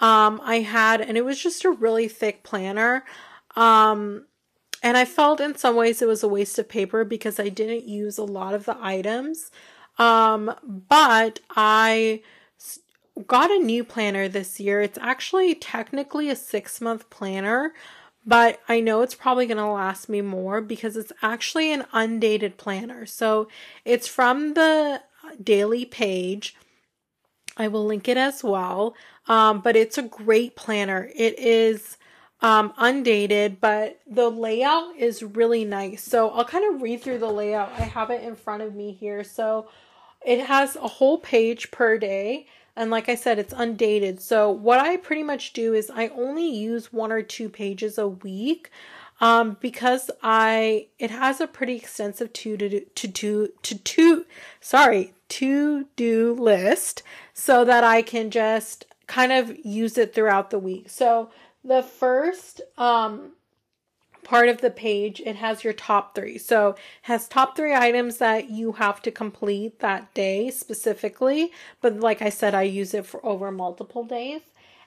um, 0.00 0.40
I 0.44 0.60
had, 0.60 1.00
and 1.00 1.18
it 1.18 1.24
was 1.24 1.42
just 1.42 1.64
a 1.64 1.72
really 1.72 2.06
thick 2.06 2.44
planner. 2.44 3.04
Um, 3.56 4.26
and 4.80 4.96
I 4.96 5.06
felt 5.06 5.40
in 5.40 5.56
some 5.56 5.74
ways 5.74 6.00
it 6.00 6.06
was 6.06 6.22
a 6.22 6.28
waste 6.28 6.56
of 6.60 6.68
paper 6.68 7.04
because 7.04 7.40
I 7.40 7.48
didn't 7.48 7.88
use 7.88 8.16
a 8.18 8.24
lot 8.24 8.54
of 8.54 8.64
the 8.64 8.76
items. 8.80 9.50
Um, 9.98 10.54
but 10.88 11.40
I 11.50 12.22
got 13.26 13.50
a 13.50 13.58
new 13.58 13.84
planner 13.84 14.28
this 14.28 14.58
year. 14.58 14.80
It's 14.80 14.98
actually 14.98 15.54
technically 15.54 16.28
a 16.28 16.36
six 16.36 16.80
month 16.80 17.08
planner, 17.10 17.72
but 18.26 18.60
I 18.68 18.80
know 18.80 19.02
it's 19.02 19.14
probably 19.14 19.46
going 19.46 19.58
to 19.58 19.66
last 19.66 20.08
me 20.08 20.20
more 20.20 20.60
because 20.60 20.96
it's 20.96 21.12
actually 21.22 21.72
an 21.72 21.84
undated 21.92 22.56
planner. 22.56 23.06
So 23.06 23.48
it's 23.84 24.08
from 24.08 24.54
the 24.54 25.02
daily 25.42 25.84
page. 25.84 26.56
I 27.56 27.68
will 27.68 27.84
link 27.84 28.08
it 28.08 28.16
as 28.16 28.42
well. 28.42 28.94
Um, 29.26 29.60
but 29.60 29.76
it's 29.76 29.96
a 29.96 30.02
great 30.02 30.56
planner. 30.56 31.10
It 31.14 31.38
is 31.38 31.96
um, 32.40 32.74
undated, 32.76 33.60
but 33.60 34.00
the 34.06 34.28
layout 34.28 34.96
is 34.98 35.22
really 35.22 35.64
nice. 35.64 36.02
So 36.02 36.30
I'll 36.30 36.44
kind 36.44 36.74
of 36.74 36.82
read 36.82 37.00
through 37.00 37.18
the 37.18 37.30
layout. 37.30 37.72
I 37.72 37.82
have 37.82 38.10
it 38.10 38.22
in 38.22 38.36
front 38.36 38.62
of 38.62 38.74
me 38.74 38.92
here. 38.92 39.24
So 39.24 39.68
it 40.26 40.44
has 40.46 40.76
a 40.76 40.88
whole 40.88 41.18
page 41.18 41.70
per 41.70 41.96
day. 41.96 42.46
And 42.76 42.90
like 42.90 43.08
I 43.08 43.14
said, 43.14 43.38
it's 43.38 43.54
undated. 43.56 44.20
So 44.20 44.50
what 44.50 44.80
I 44.80 44.96
pretty 44.96 45.22
much 45.22 45.52
do 45.52 45.74
is 45.74 45.90
I 45.94 46.08
only 46.08 46.48
use 46.48 46.92
one 46.92 47.12
or 47.12 47.22
two 47.22 47.48
pages 47.48 47.98
a 47.98 48.08
week 48.08 48.70
um, 49.20 49.56
because 49.60 50.10
I 50.22 50.88
it 50.98 51.10
has 51.10 51.40
a 51.40 51.46
pretty 51.46 51.76
extensive 51.76 52.32
to 52.32 52.56
to 52.56 52.80
to 52.80 53.08
to 53.08 53.52
to, 53.62 53.78
to 53.78 54.26
sorry 54.60 55.14
to 55.28 55.86
do 55.96 56.34
list 56.34 57.02
so 57.32 57.64
that 57.64 57.84
I 57.84 58.02
can 58.02 58.30
just 58.30 58.86
kind 59.06 59.32
of 59.32 59.56
use 59.64 59.96
it 59.96 60.14
throughout 60.14 60.50
the 60.50 60.58
week. 60.58 60.90
So 60.90 61.30
the 61.62 61.82
first 61.82 62.60
um 62.76 63.32
part 64.24 64.48
of 64.48 64.60
the 64.60 64.70
page, 64.70 65.20
it 65.24 65.36
has 65.36 65.62
your 65.62 65.72
top 65.72 66.14
three. 66.14 66.38
So 66.38 66.74
has 67.02 67.28
top 67.28 67.56
three 67.56 67.74
items 67.74 68.18
that 68.18 68.50
you 68.50 68.72
have 68.72 69.02
to 69.02 69.10
complete 69.10 69.80
that 69.80 70.12
day 70.14 70.50
specifically. 70.50 71.52
But 71.80 72.00
like 72.00 72.22
I 72.22 72.30
said, 72.30 72.54
I 72.54 72.62
use 72.62 72.94
it 72.94 73.06
for 73.06 73.24
over 73.24 73.52
multiple 73.52 74.04
days. 74.04 74.40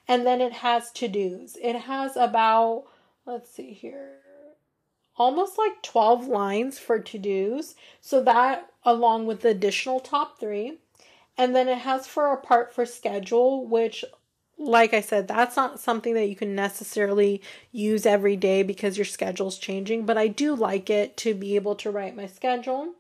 And 0.08 0.26
then 0.26 0.42
it 0.42 0.54
has 0.54 0.92
to-dos. 0.94 1.58
It 1.62 1.76
has 1.76 2.16
about, 2.16 2.86
let's 3.26 3.52
see 3.52 3.74
here, 3.74 4.20
almost 5.18 5.58
like 5.58 5.82
12 5.84 6.28
lines 6.28 6.80
for 6.80 7.00
to-dos. 7.00 7.76
So 8.02 8.24
that 8.24 8.72
along 8.84 9.26
with 9.26 9.42
the 9.42 9.50
additional 9.50 10.00
top 10.00 10.40
three. 10.40 10.78
And 11.38 11.56
then 11.56 11.68
it 11.68 11.80
has 11.80 12.08
for 12.08 12.32
a 12.32 12.38
part 12.38 12.74
for 12.74 12.86
schedule, 12.86 13.68
which 13.68 14.04
like 14.60 14.94
I 14.94 15.02
said, 15.02 15.28
that's 15.28 15.56
not 15.56 15.80
something 15.80 16.14
that 16.16 16.28
you 16.28 16.36
can 16.36 16.56
necessarily 16.56 17.42
use 17.72 18.06
every 18.06 18.36
day 18.36 18.64
because 18.64 18.98
your 18.98 19.06
schedule's 19.06 19.58
changing, 19.58 20.06
but 20.06 20.18
I 20.18 20.28
do 20.28 20.56
like 20.56 20.90
it 20.90 21.16
to 21.18 21.34
be 21.34 21.56
able 21.56 21.76
to 21.76 21.92
write 21.92 22.16
my 22.16 22.28
schedule. 22.28 22.94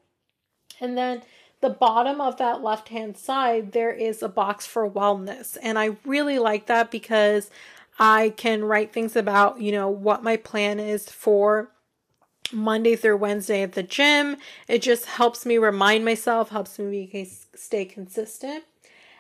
And 0.79 0.97
then 0.97 1.23
the 1.61 1.69
bottom 1.69 2.21
of 2.21 2.37
that 2.37 2.61
left 2.61 2.89
hand 2.89 3.17
side, 3.17 3.71
there 3.71 3.91
is 3.91 4.21
a 4.21 4.29
box 4.29 4.65
for 4.67 4.89
wellness. 4.89 5.57
And 5.61 5.79
I 5.79 5.97
really 6.05 6.37
like 6.37 6.67
that 6.67 6.91
because 6.91 7.49
I 7.97 8.33
can 8.37 8.63
write 8.63 8.93
things 8.93 9.15
about, 9.15 9.59
you 9.59 9.71
know, 9.71 9.89
what 9.89 10.23
my 10.23 10.37
plan 10.37 10.79
is 10.79 11.09
for 11.09 11.71
Monday 12.53 12.95
through 12.95 13.17
Wednesday 13.17 13.63
at 13.63 13.73
the 13.73 13.81
gym. 13.81 14.37
It 14.67 14.83
just 14.83 15.05
helps 15.05 15.45
me 15.45 15.57
remind 15.57 16.05
myself, 16.05 16.49
helps 16.49 16.77
me 16.77 17.27
stay 17.55 17.85
consistent. 17.85 18.63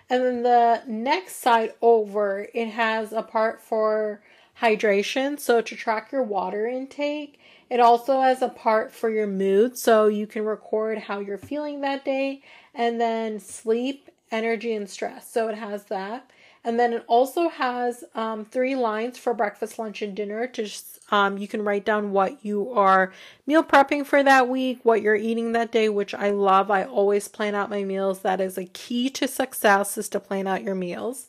And 0.09 0.23
then 0.23 0.43
the 0.43 0.83
next 0.87 1.37
side 1.37 1.73
over, 1.81 2.47
it 2.53 2.69
has 2.69 3.11
a 3.11 3.21
part 3.21 3.61
for 3.61 4.21
hydration, 4.61 5.39
so 5.39 5.61
to 5.61 5.75
track 5.75 6.11
your 6.11 6.23
water 6.23 6.65
intake. 6.65 7.39
It 7.69 7.79
also 7.79 8.21
has 8.21 8.41
a 8.41 8.49
part 8.49 8.93
for 8.93 9.09
your 9.09 9.27
mood, 9.27 9.77
so 9.77 10.07
you 10.07 10.25
can 10.25 10.45
record 10.45 10.97
how 10.97 11.19
you're 11.19 11.37
feeling 11.37 11.81
that 11.81 12.05
day, 12.05 12.41
and 12.73 12.99
then 12.99 13.39
sleep 13.39 14.09
energy 14.31 14.73
and 14.73 14.89
stress. 14.89 15.29
So 15.29 15.49
it 15.49 15.55
has 15.55 15.83
that. 15.85 16.29
And 16.67 16.77
then 16.77 16.91
it 16.91 17.05
also 17.07 17.47
has 17.47 18.03
um, 18.13 18.43
three 18.43 18.75
lines 18.75 19.17
for 19.17 19.33
breakfast, 19.33 19.79
lunch, 19.79 20.01
and 20.01 20.13
dinner. 20.13 20.47
To 20.47 20.69
um, 21.11 21.37
you 21.37 21.47
can 21.47 21.63
write 21.63 21.85
down 21.85 22.11
what 22.11 22.43
you 22.43 22.73
are 22.73 23.13
meal 23.45 23.63
prepping 23.63 24.05
for 24.05 24.21
that 24.21 24.49
week, 24.49 24.81
what 24.83 25.01
you're 25.01 25.15
eating 25.15 25.53
that 25.53 25.71
day, 25.71 25.87
which 25.87 26.13
I 26.13 26.31
love. 26.31 26.69
I 26.69 26.83
always 26.83 27.29
plan 27.29 27.55
out 27.55 27.69
my 27.69 27.85
meals. 27.85 28.19
That 28.19 28.41
is 28.41 28.57
a 28.57 28.65
key 28.65 29.09
to 29.11 29.29
success 29.29 29.97
is 29.97 30.09
to 30.09 30.19
plan 30.19 30.45
out 30.45 30.61
your 30.61 30.75
meals. 30.75 31.27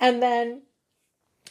And 0.00 0.22
then 0.22 0.62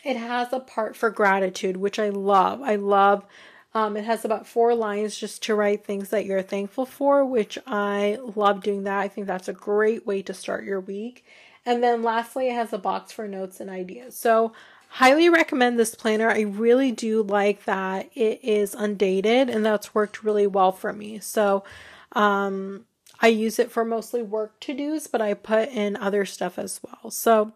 it 0.03 0.17
has 0.17 0.51
a 0.51 0.59
part 0.59 0.95
for 0.95 1.11
gratitude, 1.11 1.77
which 1.77 1.99
I 1.99 2.09
love. 2.09 2.63
I 2.63 2.77
love. 2.77 3.27
Um, 3.75 3.95
it 3.95 4.05
has 4.05 4.25
about 4.25 4.47
four 4.47 4.73
lines 4.73 5.15
just 5.15 5.43
to 5.43 5.53
write 5.53 5.85
things 5.85 6.09
that 6.09 6.25
you're 6.25 6.41
thankful 6.41 6.87
for, 6.87 7.23
which 7.23 7.59
I 7.67 8.17
love 8.35 8.63
doing 8.63 8.85
that. 8.85 8.97
I 8.97 9.07
think 9.07 9.27
that's 9.27 9.47
a 9.47 9.53
great 9.53 10.07
way 10.07 10.23
to 10.23 10.33
start 10.33 10.63
your 10.63 10.79
week. 10.79 11.23
And 11.65 11.83
then 11.83 12.03
lastly, 12.03 12.49
it 12.49 12.53
has 12.53 12.73
a 12.73 12.77
box 12.77 13.11
for 13.11 13.27
notes 13.27 13.59
and 13.59 13.69
ideas. 13.69 14.17
So, 14.17 14.53
highly 14.89 15.29
recommend 15.29 15.77
this 15.77 15.93
planner. 15.93 16.29
I 16.29 16.41
really 16.41 16.91
do 16.91 17.21
like 17.21 17.65
that 17.65 18.09
it 18.15 18.43
is 18.43 18.73
undated 18.73 19.49
and 19.49 19.63
that's 19.63 19.93
worked 19.93 20.23
really 20.23 20.47
well 20.47 20.71
for 20.71 20.91
me. 20.93 21.19
So, 21.19 21.63
um, 22.13 22.85
I 23.21 23.27
use 23.27 23.59
it 23.59 23.71
for 23.71 23.83
mostly 23.85 24.23
work 24.23 24.59
to 24.61 24.73
dos, 24.73 25.07
but 25.07 25.21
I 25.21 25.33
put 25.33 25.69
in 25.69 25.95
other 25.97 26.25
stuff 26.25 26.57
as 26.57 26.79
well. 26.83 27.11
So, 27.11 27.53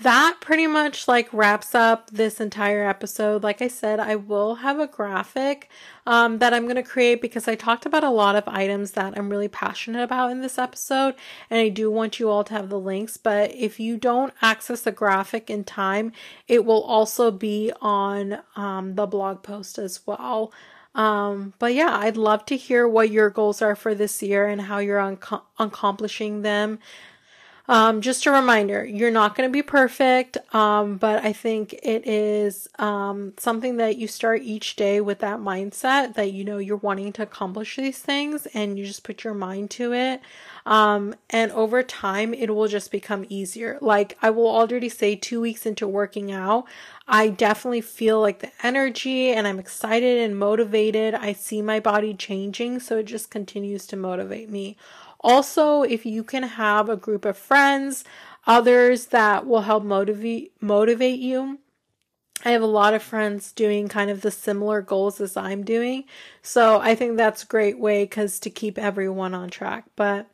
that 0.00 0.38
pretty 0.40 0.66
much 0.66 1.06
like 1.06 1.32
wraps 1.32 1.74
up 1.74 2.10
this 2.10 2.40
entire 2.40 2.88
episode. 2.88 3.42
Like 3.44 3.62
I 3.62 3.68
said, 3.68 4.00
I 4.00 4.16
will 4.16 4.56
have 4.56 4.80
a 4.80 4.88
graphic 4.88 5.70
um, 6.04 6.38
that 6.38 6.52
I'm 6.52 6.64
going 6.64 6.76
to 6.76 6.82
create 6.82 7.22
because 7.22 7.46
I 7.46 7.54
talked 7.54 7.86
about 7.86 8.02
a 8.02 8.10
lot 8.10 8.34
of 8.34 8.42
items 8.46 8.92
that 8.92 9.16
I'm 9.16 9.30
really 9.30 9.48
passionate 9.48 10.02
about 10.02 10.32
in 10.32 10.40
this 10.40 10.58
episode, 10.58 11.14
and 11.48 11.60
I 11.60 11.68
do 11.68 11.90
want 11.90 12.18
you 12.18 12.28
all 12.28 12.42
to 12.44 12.54
have 12.54 12.70
the 12.70 12.78
links. 12.78 13.16
But 13.16 13.54
if 13.54 13.78
you 13.78 13.96
don't 13.96 14.34
access 14.42 14.80
the 14.82 14.92
graphic 14.92 15.48
in 15.48 15.62
time, 15.62 16.12
it 16.48 16.64
will 16.64 16.82
also 16.82 17.30
be 17.30 17.72
on 17.80 18.40
um, 18.56 18.96
the 18.96 19.06
blog 19.06 19.42
post 19.42 19.78
as 19.78 20.00
well. 20.06 20.52
Um, 20.94 21.54
but 21.58 21.74
yeah, 21.74 21.96
I'd 21.98 22.16
love 22.16 22.46
to 22.46 22.56
hear 22.56 22.86
what 22.86 23.10
your 23.10 23.30
goals 23.30 23.60
are 23.62 23.74
for 23.74 23.94
this 23.94 24.22
year 24.22 24.46
and 24.46 24.62
how 24.62 24.78
you're 24.78 25.00
un- 25.00 25.18
accomplishing 25.58 26.42
them. 26.42 26.78
Um, 27.66 28.02
just 28.02 28.26
a 28.26 28.30
reminder, 28.30 28.84
you're 28.84 29.10
not 29.10 29.34
going 29.34 29.48
to 29.48 29.52
be 29.52 29.62
perfect, 29.62 30.36
um, 30.54 30.98
but 30.98 31.24
I 31.24 31.32
think 31.32 31.72
it 31.82 32.06
is 32.06 32.68
um, 32.78 33.32
something 33.38 33.78
that 33.78 33.96
you 33.96 34.06
start 34.06 34.42
each 34.42 34.76
day 34.76 35.00
with 35.00 35.20
that 35.20 35.38
mindset 35.38 36.12
that 36.14 36.32
you 36.32 36.44
know 36.44 36.58
you're 36.58 36.76
wanting 36.76 37.10
to 37.14 37.22
accomplish 37.22 37.76
these 37.76 37.98
things 37.98 38.44
and 38.52 38.78
you 38.78 38.84
just 38.84 39.02
put 39.02 39.24
your 39.24 39.32
mind 39.32 39.70
to 39.72 39.94
it. 39.94 40.20
Um, 40.66 41.14
and 41.30 41.52
over 41.52 41.82
time, 41.82 42.34
it 42.34 42.54
will 42.54 42.68
just 42.68 42.90
become 42.90 43.24
easier. 43.30 43.78
Like 43.80 44.18
I 44.20 44.28
will 44.28 44.48
already 44.48 44.90
say, 44.90 45.16
two 45.16 45.40
weeks 45.40 45.64
into 45.64 45.88
working 45.88 46.32
out, 46.32 46.66
I 47.08 47.28
definitely 47.28 47.82
feel 47.82 48.20
like 48.20 48.40
the 48.40 48.52
energy 48.62 49.30
and 49.30 49.46
I'm 49.46 49.58
excited 49.58 50.18
and 50.18 50.38
motivated. 50.38 51.14
I 51.14 51.32
see 51.32 51.62
my 51.62 51.80
body 51.80 52.12
changing, 52.12 52.80
so 52.80 52.98
it 52.98 53.04
just 53.04 53.30
continues 53.30 53.86
to 53.86 53.96
motivate 53.96 54.50
me. 54.50 54.76
Also, 55.24 55.82
if 55.82 56.04
you 56.04 56.22
can 56.22 56.42
have 56.42 56.90
a 56.90 56.96
group 56.96 57.24
of 57.24 57.38
friends, 57.38 58.04
others 58.46 59.06
that 59.06 59.46
will 59.46 59.62
help 59.62 59.82
motivate 59.82 60.52
motivate 60.60 61.18
you. 61.18 61.58
I 62.44 62.50
have 62.50 62.60
a 62.60 62.66
lot 62.66 62.92
of 62.92 63.02
friends 63.02 63.50
doing 63.50 63.88
kind 63.88 64.10
of 64.10 64.20
the 64.20 64.30
similar 64.30 64.82
goals 64.82 65.22
as 65.22 65.34
I'm 65.34 65.64
doing. 65.64 66.04
So 66.42 66.78
I 66.78 66.94
think 66.94 67.16
that's 67.16 67.42
a 67.42 67.46
great 67.46 67.78
way 67.78 68.06
cuz 68.06 68.38
to 68.40 68.50
keep 68.50 68.76
everyone 68.76 69.32
on 69.34 69.48
track. 69.48 69.86
But 69.96 70.26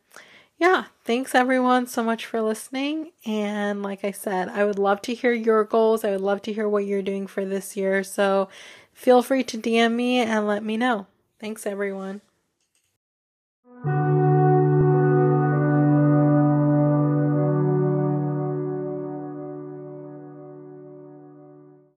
yeah, 0.58 0.86
thanks 1.04 1.36
everyone 1.36 1.86
so 1.86 2.02
much 2.02 2.26
for 2.26 2.42
listening. 2.42 3.12
And 3.24 3.84
like 3.84 4.04
I 4.04 4.10
said, 4.10 4.48
I 4.48 4.64
would 4.64 4.78
love 4.78 5.02
to 5.02 5.14
hear 5.14 5.32
your 5.32 5.62
goals. 5.62 6.04
I 6.04 6.10
would 6.10 6.20
love 6.20 6.42
to 6.42 6.52
hear 6.52 6.68
what 6.68 6.84
you're 6.84 7.00
doing 7.00 7.28
for 7.28 7.44
this 7.44 7.76
year. 7.76 8.02
So 8.02 8.48
feel 8.92 9.22
free 9.22 9.44
to 9.44 9.56
DM 9.56 9.94
me 9.94 10.18
and 10.18 10.48
let 10.48 10.64
me 10.64 10.76
know. 10.76 11.06
Thanks 11.38 11.64
everyone. 11.64 12.22